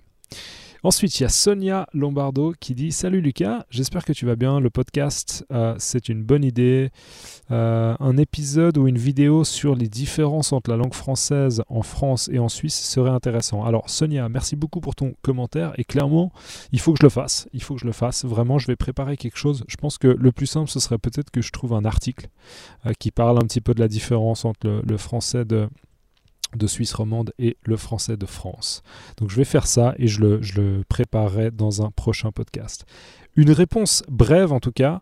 Ensuite, 0.84 1.20
il 1.20 1.24
y 1.24 1.26
a 1.28 1.30
Sonia 1.30 1.88
Lombardo 1.94 2.56
qui 2.60 2.74
dit 2.74 2.92
Salut 2.92 3.22
Lucas, 3.22 3.66
j'espère 3.70 4.04
que 4.04 4.14
tu 4.14 4.26
vas 4.26 4.36
bien. 4.36 4.60
Le 4.60 4.72
podcast, 4.72 5.46
euh, 5.52 5.76
c'est 5.78 6.10
une 6.10 6.24
bonne 6.24 6.44
idée. 6.44 6.90
Euh, 7.52 7.96
un 8.00 8.18
épisode 8.18 8.80
ou 8.80 8.88
une 8.88 8.98
vidéo 8.98 9.44
sur 9.44 9.76
les 9.76 9.88
différences 9.88 10.54
entre 10.54 10.72
la 10.72 10.78
langue 10.78 10.96
française 10.96 11.62
en 11.70 11.84
France 11.84 12.32
et 12.34 12.40
en 12.40 12.50
Suisse 12.50 12.74
serait 12.74 13.12
intéressant. 13.12 13.64
Alors, 13.64 13.92
Sonia, 13.92 14.28
merci 14.28 14.56
beaucoup 14.56 14.82
pour 14.82 14.96
ton 14.96 15.14
commentaire. 15.22 15.72
Et 15.78 15.84
clairement, 15.84 16.32
il 16.72 16.80
faut 16.80 16.94
que 16.94 17.00
je 17.00 17.06
le 17.06 17.12
fasse. 17.12 17.48
Il 17.54 17.62
faut 17.62 17.76
que 17.76 17.82
je 17.82 17.86
le 17.86 17.92
fasse. 17.92 18.26
Vraiment, 18.26 18.58
je 18.58 18.66
vais 18.66 18.76
préparer 18.76 19.18
quelque 19.18 19.38
chose. 19.38 19.64
Je 19.68 19.76
pense 19.76 20.00
que 20.00 20.08
le 20.08 20.32
plus 20.32 20.48
simple, 20.48 20.72
ce 20.72 20.80
serait 20.80 20.98
peut-être 20.98 21.30
que 21.30 21.44
je 21.44 21.52
trouve 21.52 21.74
un 21.74 21.86
article 21.86 22.28
euh, 22.88 22.94
qui 22.98 23.12
parle 23.12 23.38
un 23.38 23.46
petit 23.46 23.62
peu 23.62 23.76
de 23.76 23.80
la 23.80 23.88
différence 23.88 24.46
entre 24.46 24.82
le 24.84 24.98
français 24.98 25.46
de 25.46 25.70
de 26.56 26.68
Suisse 26.68 26.93
romande 26.93 27.34
et 27.39 27.58
le 27.64 27.78
français 27.78 28.18
de 28.18 28.26
France. 28.26 28.84
Donc 29.18 29.30
je 29.30 29.36
vais 29.36 29.45
faire 29.45 29.68
ça 29.68 29.93
et 29.97 30.08
je 30.08 30.22
le, 30.22 30.41
je 30.41 30.60
le 30.60 30.84
préparerai 30.88 31.52
dans 31.52 31.84
un 31.84 31.91
prochain 31.91 32.32
podcast. 32.32 32.86
Une 33.36 33.52
réponse 33.52 34.04
brève 34.10 34.52
en 34.52 34.60
tout 34.60 34.72
cas, 34.72 35.02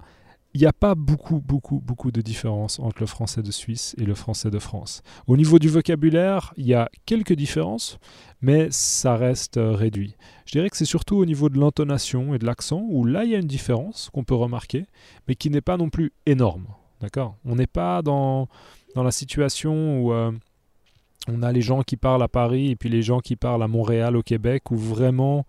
il 0.53 0.61
n'y 0.61 0.67
a 0.67 0.73
pas 0.73 0.95
beaucoup, 0.95 1.39
beaucoup, 1.39 1.79
beaucoup 1.79 2.11
de 2.11 2.21
différence 2.21 2.79
entre 2.79 2.97
le 3.01 3.05
français 3.05 3.43
de 3.43 3.51
Suisse 3.51 3.95
et 3.99 4.03
le 4.03 4.15
français 4.15 4.49
de 4.49 4.57
France. 4.57 5.03
Au 5.27 5.37
niveau 5.37 5.59
du 5.59 5.69
vocabulaire, 5.69 6.53
il 6.57 6.65
y 6.65 6.73
a 6.73 6.89
quelques 7.05 7.33
différences, 7.33 7.99
mais 8.41 8.67
ça 8.71 9.15
reste 9.15 9.57
euh, 9.57 9.73
réduit. 9.73 10.15
Je 10.45 10.53
dirais 10.53 10.69
que 10.69 10.77
c'est 10.77 10.85
surtout 10.85 11.17
au 11.17 11.25
niveau 11.25 11.49
de 11.49 11.59
l'intonation 11.59 12.33
et 12.33 12.39
de 12.39 12.47
l'accent 12.47 12.83
où 12.89 13.05
là 13.05 13.25
il 13.25 13.31
y 13.31 13.35
a 13.35 13.39
une 13.39 13.47
différence 13.47 14.09
qu'on 14.11 14.23
peut 14.23 14.35
remarquer, 14.35 14.87
mais 15.27 15.35
qui 15.35 15.51
n'est 15.51 15.61
pas 15.61 15.77
non 15.77 15.89
plus 15.89 16.13
énorme. 16.25 16.65
D'accord? 16.99 17.37
On 17.45 17.55
n'est 17.55 17.67
pas 17.67 18.01
dans, 18.01 18.47
dans 18.95 19.03
la 19.03 19.11
situation 19.11 20.01
où... 20.01 20.13
Euh, 20.13 20.31
on 21.31 21.43
a 21.43 21.51
les 21.51 21.61
gens 21.61 21.81
qui 21.81 21.97
parlent 21.97 22.23
à 22.23 22.27
Paris 22.27 22.71
et 22.71 22.75
puis 22.75 22.89
les 22.89 23.01
gens 23.01 23.19
qui 23.19 23.35
parlent 23.35 23.63
à 23.63 23.67
Montréal, 23.67 24.15
au 24.15 24.23
Québec, 24.23 24.71
où 24.71 24.77
vraiment 24.77 25.45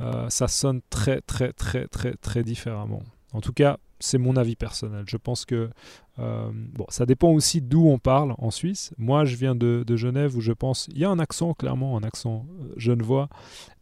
euh, 0.00 0.28
ça 0.28 0.48
sonne 0.48 0.80
très, 0.90 1.20
très, 1.20 1.52
très, 1.52 1.86
très, 1.86 2.14
très 2.14 2.42
différemment. 2.42 3.02
En 3.32 3.40
tout 3.40 3.52
cas, 3.52 3.78
c'est 4.00 4.18
mon 4.18 4.36
avis 4.36 4.56
personnel. 4.56 5.04
Je 5.06 5.16
pense 5.16 5.44
que 5.44 5.70
euh, 6.18 6.50
bon, 6.52 6.86
ça 6.88 7.06
dépend 7.06 7.30
aussi 7.30 7.60
d'où 7.60 7.86
on 7.86 7.98
parle 7.98 8.34
en 8.38 8.50
Suisse. 8.50 8.92
Moi, 8.98 9.24
je 9.24 9.36
viens 9.36 9.54
de, 9.54 9.84
Genève 9.96 10.36
où 10.36 10.40
je 10.40 10.52
pense 10.52 10.88
il 10.92 10.98
y 10.98 11.04
a 11.04 11.10
un 11.10 11.18
accent 11.18 11.54
clairement, 11.54 11.96
un 11.96 12.02
accent 12.02 12.46
euh, 12.60 12.72
genevois, 12.76 13.28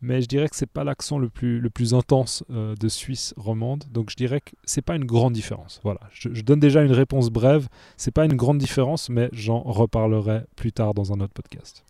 mais 0.00 0.20
je 0.22 0.26
dirais 0.26 0.48
que 0.48 0.56
c'est 0.56 0.70
pas 0.70 0.84
l'accent 0.84 1.18
le 1.18 1.28
plus 1.28 1.60
le 1.60 1.70
plus 1.70 1.94
intense 1.94 2.44
euh, 2.50 2.74
de 2.74 2.88
Suisse 2.88 3.34
romande. 3.36 3.84
Donc 3.90 4.10
je 4.10 4.16
dirais 4.16 4.40
que 4.40 4.50
c'est 4.64 4.82
pas 4.82 4.96
une 4.96 5.04
grande 5.04 5.32
différence. 5.32 5.80
Voilà, 5.84 6.00
je, 6.12 6.28
je 6.32 6.42
donne 6.42 6.60
déjà 6.60 6.82
une 6.82 6.92
réponse 6.92 7.30
brève. 7.30 7.68
C'est 7.96 8.10
pas 8.10 8.24
une 8.24 8.36
grande 8.36 8.58
différence, 8.58 9.08
mais 9.08 9.28
j'en 9.32 9.60
reparlerai 9.60 10.42
plus 10.56 10.72
tard 10.72 10.94
dans 10.94 11.12
un 11.12 11.20
autre 11.20 11.34
podcast. 11.34 11.84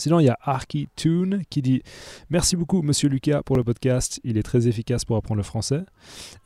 Sinon, 0.00 0.18
il 0.18 0.24
y 0.24 0.30
a 0.30 0.38
Arky 0.40 0.88
Toon 0.96 1.42
qui 1.50 1.60
dit 1.60 1.82
Merci 2.30 2.56
beaucoup, 2.56 2.80
monsieur 2.80 3.10
Lucas, 3.10 3.42
pour 3.44 3.58
le 3.58 3.64
podcast. 3.64 4.18
Il 4.24 4.38
est 4.38 4.42
très 4.42 4.66
efficace 4.66 5.04
pour 5.04 5.18
apprendre 5.18 5.36
le 5.36 5.42
français. 5.42 5.82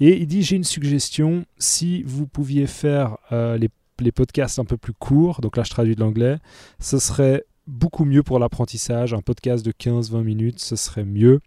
Et 0.00 0.20
il 0.20 0.26
dit 0.26 0.42
J'ai 0.42 0.56
une 0.56 0.64
suggestion. 0.64 1.44
Si 1.56 2.02
vous 2.02 2.26
pouviez 2.26 2.66
faire 2.66 3.16
euh, 3.30 3.56
les, 3.56 3.70
podcasts 4.10 4.58
un 4.58 4.64
peu 4.64 4.76
plus 4.76 4.92
courts, 4.92 5.40
donc 5.40 5.56
là 5.56 5.62
je 5.62 5.70
traduis 5.70 5.94
de 5.94 6.00
l'anglais, 6.00 6.38
ce 6.80 6.98
serait 6.98 7.44
beaucoup 7.68 8.04
mieux 8.04 8.24
pour 8.24 8.40
l'apprentissage. 8.40 9.14
Un 9.14 9.20
podcast 9.20 9.64
de 9.64 9.70
15-20 9.70 10.22
minutes, 10.22 10.58
ce 10.58 10.74
serait 10.74 11.04
mieux. 11.04 11.40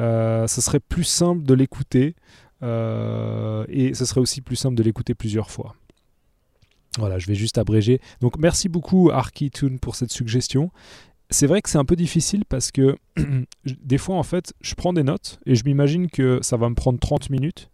Euh, 0.00 0.48
ce 0.48 0.60
serait 0.60 0.80
plus 0.80 1.04
simple 1.04 1.44
de 1.44 1.54
l'écouter. 1.54 2.16
Euh, 2.64 3.64
et 3.68 3.94
ce 3.94 4.04
serait 4.04 4.20
aussi 4.20 4.40
plus 4.40 4.56
simple 4.56 4.74
de 4.74 4.82
l'écouter 4.82 5.14
plusieurs 5.14 5.52
fois. 5.52 5.76
Voilà, 6.98 7.20
je 7.20 7.28
vais 7.28 7.36
juste 7.36 7.56
abréger. 7.56 8.00
Donc 8.20 8.36
merci 8.36 8.68
beaucoup 8.68 9.12
Toon 9.52 9.78
pour 9.78 9.94
cette 9.94 10.10
suggestion 10.10 10.72
c'est 11.30 11.46
vrai 11.46 11.62
que 11.62 11.68
c'est 11.68 11.78
un 11.78 11.84
peu 11.84 11.96
difficile 11.96 12.44
parce 12.48 12.70
que 12.70 12.96
des 13.64 13.98
fois, 13.98 14.16
en 14.16 14.22
fait, 14.22 14.52
je 14.60 14.74
prends 14.74 14.92
des 14.92 15.02
notes 15.02 15.40
et 15.46 15.54
je 15.54 15.64
m'imagine 15.64 16.08
que 16.08 16.38
ça 16.42 16.56
va 16.56 16.68
me 16.68 16.74
prendre 16.74 16.98
30 16.98 17.30
minutes. 17.30 17.70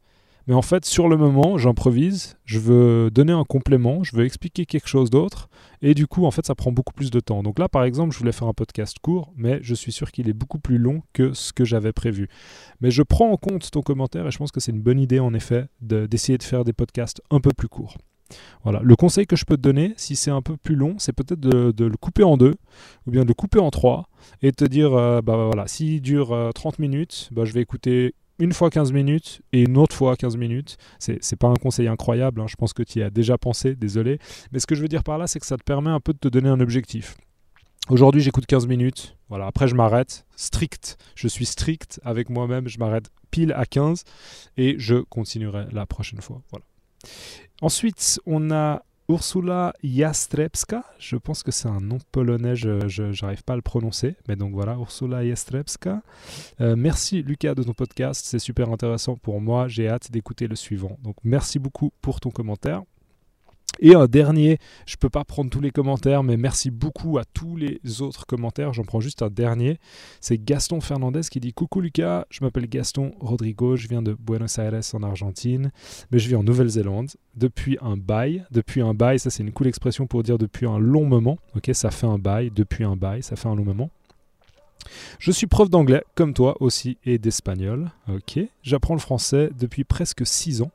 Mais 0.49 0.55
en 0.55 0.63
fait, 0.63 0.85
sur 0.85 1.09
le 1.09 1.17
moment, 1.17 1.57
j'improvise, 1.57 2.37
je 2.45 2.59
veux 2.59 3.11
donner 3.13 3.33
un 3.33 3.45
complément, 3.45 4.03
je 4.03 4.17
veux 4.17 4.25
expliquer 4.25 4.67
quelque 4.67 4.89
chose 4.89 5.09
d'autre, 5.09 5.49
et 5.83 5.95
du 5.95 6.09
coup, 6.09 6.25
en 6.27 6.33
fait, 6.33 6.45
ça 6.45 6.57
prend 6.57 6.73
beaucoup 6.73 6.93
plus 6.93 7.13
de 7.13 7.21
temps. 7.21 7.45
Donc 7.45 7.61
là, 7.61 7.69
par 7.69 7.85
exemple, 7.85 8.13
je 8.13 8.19
voulais 8.19 8.33
faire 8.33 8.49
un 8.49 8.53
podcast 8.53 8.99
court, 9.01 9.33
mais 9.37 9.61
je 9.63 9.75
suis 9.75 9.93
sûr 9.93 10.11
qu'il 10.11 10.29
est 10.29 10.33
beaucoup 10.33 10.59
plus 10.59 10.79
long 10.79 11.03
que 11.13 11.33
ce 11.33 11.53
que 11.53 11.65
j'avais 11.65 11.93
prévu. 11.93 12.29
Mais 12.81 12.91
je 12.91 13.05
prends 13.05 13.31
en 13.31 13.37
compte 13.37 13.71
ton 13.71 13.83
commentaire 13.83 14.27
et 14.27 14.33
je 14.33 14.39
pense 14.39 14.51
que 14.51 14.59
c'est 14.59 14.73
une 14.73 14.83
bonne 14.83 14.99
idée, 14.99 15.21
en 15.21 15.33
effet, 15.33 15.67
d'essayer 15.81 16.39
de 16.39 16.43
faire 16.43 16.65
des 16.65 16.73
podcasts 16.73 17.23
un 17.31 17.39
peu 17.39 17.51
plus 17.57 17.69
courts. 17.69 17.97
Voilà. 18.65 18.81
Le 18.83 18.97
conseil 18.97 19.27
que 19.27 19.37
je 19.37 19.45
peux 19.45 19.57
te 19.57 19.63
donner, 19.63 19.95
si 19.97 20.17
c'est 20.17 20.31
un 20.31 20.43
peu 20.43 20.57
plus 20.57 20.77
long, 20.77 20.95
c'est 20.99 21.13
peut-être 21.13 21.41
de, 21.41 21.85
le 21.85 21.97
couper 21.97 22.23
en 22.23 22.37
deux, 22.37 22.55
ou 23.07 23.11
bien 23.11 23.23
de 23.23 23.29
le 23.29 23.35
couper 23.35 23.59
en 23.59 23.71
trois, 23.71 24.09
et 24.43 24.53
te 24.53 24.65
dire, 24.65 24.95
euh, 24.95 25.21
bah 25.21 25.47
voilà, 25.47 25.67
s'il 25.67 26.01
dure 26.01 26.51
30 26.55 26.75
euh, 26.75 26.77
minutes, 26.79 27.29
bah, 27.33 27.45
je 27.45 27.53
vais 27.53 27.61
écouter 27.61 28.15
une 28.39 28.53
fois 28.53 28.71
15 28.71 28.93
minutes 28.93 29.43
et 29.53 29.63
une 29.63 29.77
autre 29.77 29.95
fois 29.95 30.17
15 30.17 30.37
minutes. 30.37 30.77
C'est, 30.99 31.37
pas 31.37 31.49
un 31.49 31.55
conseil 31.55 31.89
incroyable, 31.89 32.41
hein, 32.41 32.47
je 32.49 32.57
pense 32.57 32.73
que 32.73 32.83
tu 32.83 32.99
y 33.01 33.03
as 33.03 33.11
déjà 33.11 33.39
pensé, 33.39 33.75
désolé. 33.75 34.19
Mais 34.53 34.59
ce 34.59 34.67
que 34.67 34.75
je 34.75 34.83
veux 34.83 34.89
dire 34.89 35.05
par 35.05 35.19
là, 35.19 35.27
c'est 35.27 35.39
que 35.39 35.47
ça 35.47 35.57
te 35.57 35.63
permet 35.63 35.91
un 35.91 36.01
peu 36.01 36.13
de 36.13 36.19
te 36.19 36.29
donner 36.29 36.49
un 36.49 36.61
objectif. 36.61 37.17
Aujourd'hui, 37.89 38.21
j'écoute 38.21 38.47
15 38.47 38.67
minutes. 38.67 39.17
Voilà, 39.29 39.47
après, 39.47 39.67
je 39.67 39.75
m'arrête. 39.75 40.25
Strict. 40.37 40.99
Je 41.17 41.27
suis 41.27 41.47
strict 41.47 42.01
avec 42.05 42.31
moi-même. 42.31 42.69
Je 42.69 42.79
m'arrête 42.79 43.11
pile 43.31 43.53
à 43.53 43.67
15 43.67 44.05
et 44.57 44.77
je 44.79 44.97
continuerai 44.97 45.67
la 45.73 45.87
prochaine 45.87 46.21
fois. 46.21 46.43
Voilà. 46.51 46.65
Ensuite, 47.61 48.21
on 48.27 48.51
a 48.51 48.83
Ursula 49.09 49.75
Jastrebska, 49.83 50.85
je 50.99 51.17
pense 51.17 51.43
que 51.43 51.51
c'est 51.51 51.69
un 51.69 51.81
nom 51.81 51.99
polonais, 52.13 52.57
je 52.57 53.23
n'arrive 53.23 53.43
pas 53.43 53.53
à 53.53 53.57
le 53.57 53.63
prononcer, 53.63 54.17
mais 54.27 54.37
donc 54.37 54.53
voilà, 54.53 54.75
Ursula 54.75 55.27
Jastrebska. 55.27 56.03
Euh, 56.61 56.77
merci 56.77 57.23
Lucas 57.23 57.55
de 57.55 57.63
ton 57.63 57.75
podcast, 57.75 58.25
c'est 58.25 58.39
super 58.39 58.71
intéressant 58.71 59.17
pour 59.17 59.41
moi, 59.41 59.69
j'ai 59.69 59.89
hâte 59.89 60.11
d'écouter 60.11 60.47
le 60.47 60.57
suivant. 60.57 60.99
Donc 61.03 61.17
merci 61.25 61.59
beaucoup 61.59 61.93
pour 62.01 62.21
ton 62.21 62.31
commentaire. 62.31 62.83
Et 63.81 63.95
un 63.95 64.07
dernier, 64.07 64.59
je 64.87 64.95
ne 64.95 64.99
peux 64.99 65.09
pas 65.09 65.25
prendre 65.25 65.51
tous 65.51 65.61
les 65.61 65.71
commentaires, 65.71 66.23
mais 66.23 66.37
merci 66.37 66.71
beaucoup 66.71 67.19
à 67.19 67.25
tous 67.25 67.57
les 67.57 67.81
autres 68.01 68.27
commentaires. 68.27 68.73
J'en 68.73 68.85
prends 68.85 69.01
juste 69.01 69.23
un 69.23 69.31
dernier. 69.31 69.79
C'est 70.21 70.39
Gaston 70.39 70.81
Fernandez 70.81 71.23
qui 71.31 71.41
dit 71.41 71.53
Coucou 71.53 71.81
Lucas, 71.81 72.27
je 72.31 72.45
m'appelle 72.45 72.69
Gaston 72.69 73.13
Rodrigo, 73.21 73.77
je 73.77 73.89
viens 73.89 74.03
de 74.03 74.15
Buenos 74.19 74.59
Aires 74.59 74.73
en 74.93 75.03
Argentine, 75.03 75.73
mais 76.11 76.19
je 76.19 76.29
vis 76.29 76.37
en 76.37 76.43
Nouvelle-Zélande 76.43 77.11
depuis 77.35 77.79
un 77.81 77.97
bail. 77.97 78.45
Depuis 78.51 78.83
un 78.83 78.95
bail, 78.95 79.19
ça 79.19 79.31
c'est 79.31 79.43
une 79.43 79.53
cool 79.53 79.67
expression 79.67 80.07
pour 80.07 80.23
dire 80.23 80.39
depuis 80.39 80.67
un 80.67 80.79
long 80.79 81.05
moment. 81.05 81.39
Ok, 81.57 81.71
ça 81.73 81.91
fait 81.91 82.07
un 82.07 82.19
bail, 82.19 82.51
depuis 82.55 82.85
un 82.85 82.97
bail, 82.97 83.23
ça 83.23 83.37
fait 83.37 83.49
un 83.49 83.57
long 83.57 83.65
moment. 83.65 83.91
Je 85.19 85.31
suis 85.31 85.47
prof 85.47 85.71
d'anglais, 85.71 86.03
comme 86.15 86.35
toi 86.35 86.57
aussi, 86.61 86.99
et 87.05 87.19
d'espagnol. 87.19 87.91
Ok. 88.09 88.39
J'apprends 88.63 88.95
le 88.95 89.01
français 89.01 89.51
depuis 89.59 89.85
presque 89.85 90.27
6 90.27 90.63
ans, 90.63 90.71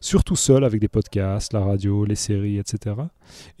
surtout 0.00 0.36
seul 0.36 0.64
avec 0.64 0.80
des 0.80 0.88
podcasts, 0.88 1.52
la 1.52 1.60
radio, 1.60 2.04
les 2.04 2.14
séries, 2.14 2.58
etc. 2.58 2.96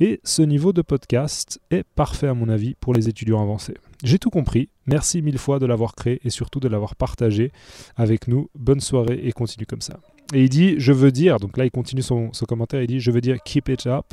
Et 0.00 0.20
ce 0.24 0.42
niveau 0.42 0.72
de 0.72 0.82
podcast 0.82 1.60
est 1.70 1.84
parfait 1.84 2.28
à 2.28 2.34
mon 2.34 2.48
avis 2.48 2.74
pour 2.74 2.94
les 2.94 3.08
étudiants 3.08 3.42
avancés. 3.42 3.74
J'ai 4.04 4.18
tout 4.18 4.30
compris. 4.30 4.68
Merci 4.86 5.22
mille 5.22 5.38
fois 5.38 5.58
de 5.58 5.66
l'avoir 5.66 5.94
créé 5.94 6.20
et 6.24 6.30
surtout 6.30 6.60
de 6.60 6.68
l'avoir 6.68 6.94
partagé 6.94 7.52
avec 7.96 8.28
nous. 8.28 8.48
Bonne 8.54 8.80
soirée 8.80 9.20
et 9.22 9.32
continue 9.32 9.66
comme 9.66 9.82
ça. 9.82 9.98
Et 10.32 10.44
il 10.44 10.48
dit, 10.48 10.76
je 10.78 10.92
veux 10.92 11.10
dire, 11.10 11.38
donc 11.38 11.56
là 11.56 11.64
il 11.64 11.70
continue 11.70 12.02
son, 12.02 12.30
commentaire, 12.46 12.82
il 12.82 12.86
dit, 12.86 13.00
je 13.00 13.10
veux 13.10 13.20
dire 13.20 13.42
keep 13.42 13.68
it 13.68 13.86
up. 13.86 14.06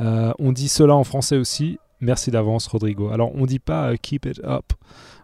Euh, 0.00 0.32
on 0.38 0.52
dit 0.52 0.68
cela 0.68 0.94
en 0.94 1.04
français 1.04 1.36
aussi, 1.36 1.78
Merci 2.02 2.32
d'avance, 2.32 2.66
Rodrigo. 2.66 3.10
Alors, 3.10 3.32
on 3.36 3.42
ne 3.42 3.46
dit 3.46 3.60
pas 3.60 3.92
euh, 3.92 3.96
keep 3.96 4.26
it 4.26 4.40
up 4.42 4.72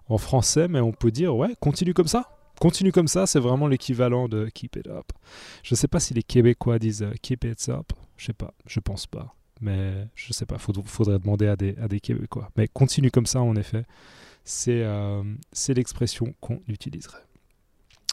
en 0.08 0.16
français, 0.16 0.68
mais 0.68 0.78
on 0.78 0.92
peut 0.92 1.10
dire 1.10 1.36
ouais, 1.36 1.54
continue 1.60 1.92
comme 1.92 2.06
ça. 2.06 2.30
Continue 2.60 2.92
comme 2.92 3.08
ça, 3.08 3.26
c'est 3.26 3.40
vraiment 3.40 3.66
l'équivalent 3.66 4.28
de 4.28 4.48
keep 4.48 4.76
it 4.76 4.86
up. 4.86 5.06
Je 5.64 5.74
ne 5.74 5.76
sais 5.76 5.88
pas 5.88 5.98
si 5.98 6.14
les 6.14 6.22
Québécois 6.22 6.78
disent 6.78 7.02
euh, 7.02 7.12
keep 7.20 7.44
it 7.44 7.68
up. 7.68 7.92
Je 8.16 8.26
sais 8.26 8.32
pas, 8.32 8.54
je 8.64 8.78
pense 8.78 9.08
pas. 9.08 9.34
Mais 9.60 10.06
je 10.14 10.32
sais 10.32 10.46
pas, 10.46 10.54
il 10.56 10.82
faudrait 10.84 11.18
demander 11.18 11.48
à 11.48 11.56
des, 11.56 12.00
Québécois. 12.00 12.48
Mais 12.56 12.68
continue 12.68 13.10
comme 13.10 13.26
ça, 13.26 13.40
en 13.42 13.56
effet. 13.56 13.84
C'est 14.44 14.82
euh, 14.84 15.24
l'expression 15.74 16.32
qu'on 16.40 16.60
utiliserait. 16.68 17.24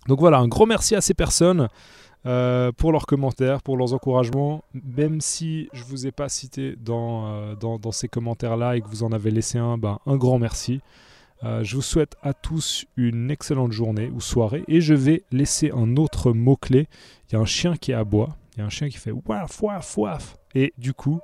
Donc 0.07 0.19
voilà, 0.19 0.39
un 0.39 0.47
gros 0.47 0.65
merci 0.65 0.95
à 0.95 1.01
ces 1.01 1.13
personnes. 1.13 1.69
Euh, 2.25 2.71
pour 2.71 2.91
leurs 2.91 3.05
commentaires, 3.05 3.61
pour 3.61 3.77
leurs 3.77 3.93
encouragements. 3.93 4.63
Même 4.73 5.21
si 5.21 5.69
je 5.73 5.83
ne 5.83 5.87
vous 5.89 6.07
ai 6.07 6.11
pas 6.11 6.27
cité 6.27 6.75
dans, 6.75 7.27
euh, 7.27 7.55
dans, 7.55 7.91
ces 7.91 8.07
commentaires-là 8.07 8.77
et 8.77 8.81
que 8.81 8.87
vous 8.87 9.03
en 9.03 9.11
avez 9.11 9.29
laissé 9.29 9.59
un, 9.59 9.77
ben, 9.77 9.99
un 10.07 10.17
grand 10.17 10.39
merci. 10.39 10.81
Euh, 11.43 11.63
je 11.63 11.75
vous 11.75 11.81
souhaite 11.81 12.15
à 12.23 12.33
tous 12.33 12.85
une 12.97 13.29
excellente 13.29 13.73
journée 13.73 14.09
ou 14.13 14.21
soirée 14.21 14.63
et 14.67 14.81
je 14.81 14.93
vais 14.93 15.23
laisser 15.31 15.69
un 15.71 15.97
autre 15.97 16.31
mot-clé. 16.31 16.87
Il 17.29 17.33
y 17.33 17.35
a 17.35 17.39
un 17.39 17.45
chien 17.45 17.75
qui 17.75 17.93
aboie, 17.93 18.35
il 18.55 18.59
y 18.59 18.63
a 18.63 18.65
un 18.65 18.69
chien 18.69 18.89
qui 18.89 18.97
fait 18.97 19.11
waf, 19.11 19.61
waf, 19.61 19.97
waf. 19.97 20.37
Et 20.55 20.73
du 20.77 20.93
coup, 20.93 21.19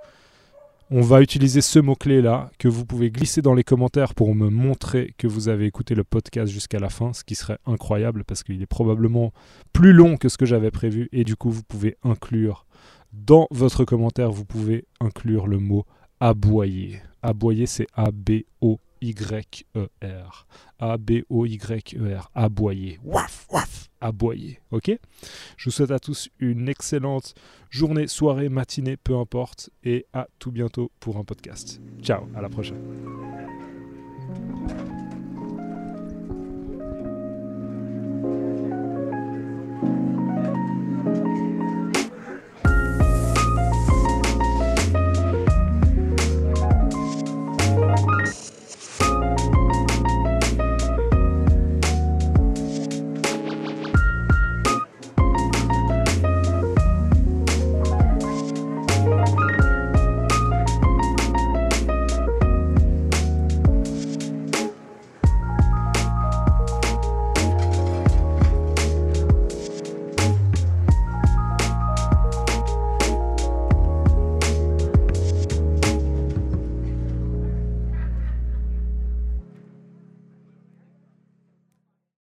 On 0.94 1.00
va 1.00 1.22
utiliser 1.22 1.62
ce 1.62 1.80
mot-clé 1.80 2.22
là 2.22 2.52
que 2.60 2.68
vous 2.68 2.86
pouvez 2.86 3.12
glisser 3.12 3.42
dans 3.42 3.54
les 3.54 3.64
commentaires 3.64 4.14
pour 4.14 4.36
me 4.36 4.50
montrer 4.50 5.14
que 5.18 5.26
vous 5.26 5.48
avez 5.48 5.66
écouté 5.66 5.96
le 5.96 6.04
podcast 6.04 6.52
jusqu'à 6.52 6.80
la 6.80 6.89
fin, 6.89 7.14
ce 7.14 7.24
qui 7.24 7.36
serait 7.36 7.60
incroyable 7.66 8.26
parce 8.26 8.44
qu'il 8.44 8.62
est 8.62 8.66
probablement 8.66 9.32
plus 9.72 9.94
long 9.94 10.18
que 10.18 10.28
ce 10.28 10.36
que 10.36 10.46
j'avais 10.46 10.70
prévu 10.70 11.08
et 11.14 11.24
du 11.24 11.38
coup 11.38 11.50
vous 11.50 11.64
pouvez 11.64 11.96
inclure 12.04 12.66
dans 13.14 13.48
votre 13.52 13.86
commentaire, 13.86 14.34
vous 14.34 14.44
pouvez 14.44 14.84
inclure 15.00 15.48
le 15.48 15.60
mot 15.60 15.86
aboyer. 16.20 17.02
Aboyer 17.24 17.68
c'est 17.68 17.88
A-B-O 17.94 18.82
y-E-R. 19.02 20.47
A-B-O-Y-E-R. 20.80 22.32
Aboyer. 22.34 22.99
Waf, 23.04 23.47
waf. 23.52 23.89
Aboyer. 23.99 24.60
Ok? 24.72 24.91
Je 25.58 25.66
vous 25.66 25.72
souhaite 25.72 25.91
à 25.91 25.99
tous 25.99 26.30
une 26.39 26.70
excellente 26.70 27.36
journée, 27.70 28.08
soirée, 28.08 28.49
matinée, 28.49 28.97
peu 28.97 29.16
importe. 29.18 29.70
Et 29.84 30.06
à 30.14 30.28
tout 30.39 30.52
bientôt 30.52 30.91
pour 30.99 31.18
un 31.18 31.24
podcast. 31.24 31.82
Ciao, 32.02 32.28
à 32.36 32.41
la 32.41 32.49
prochaine. 32.49 33.51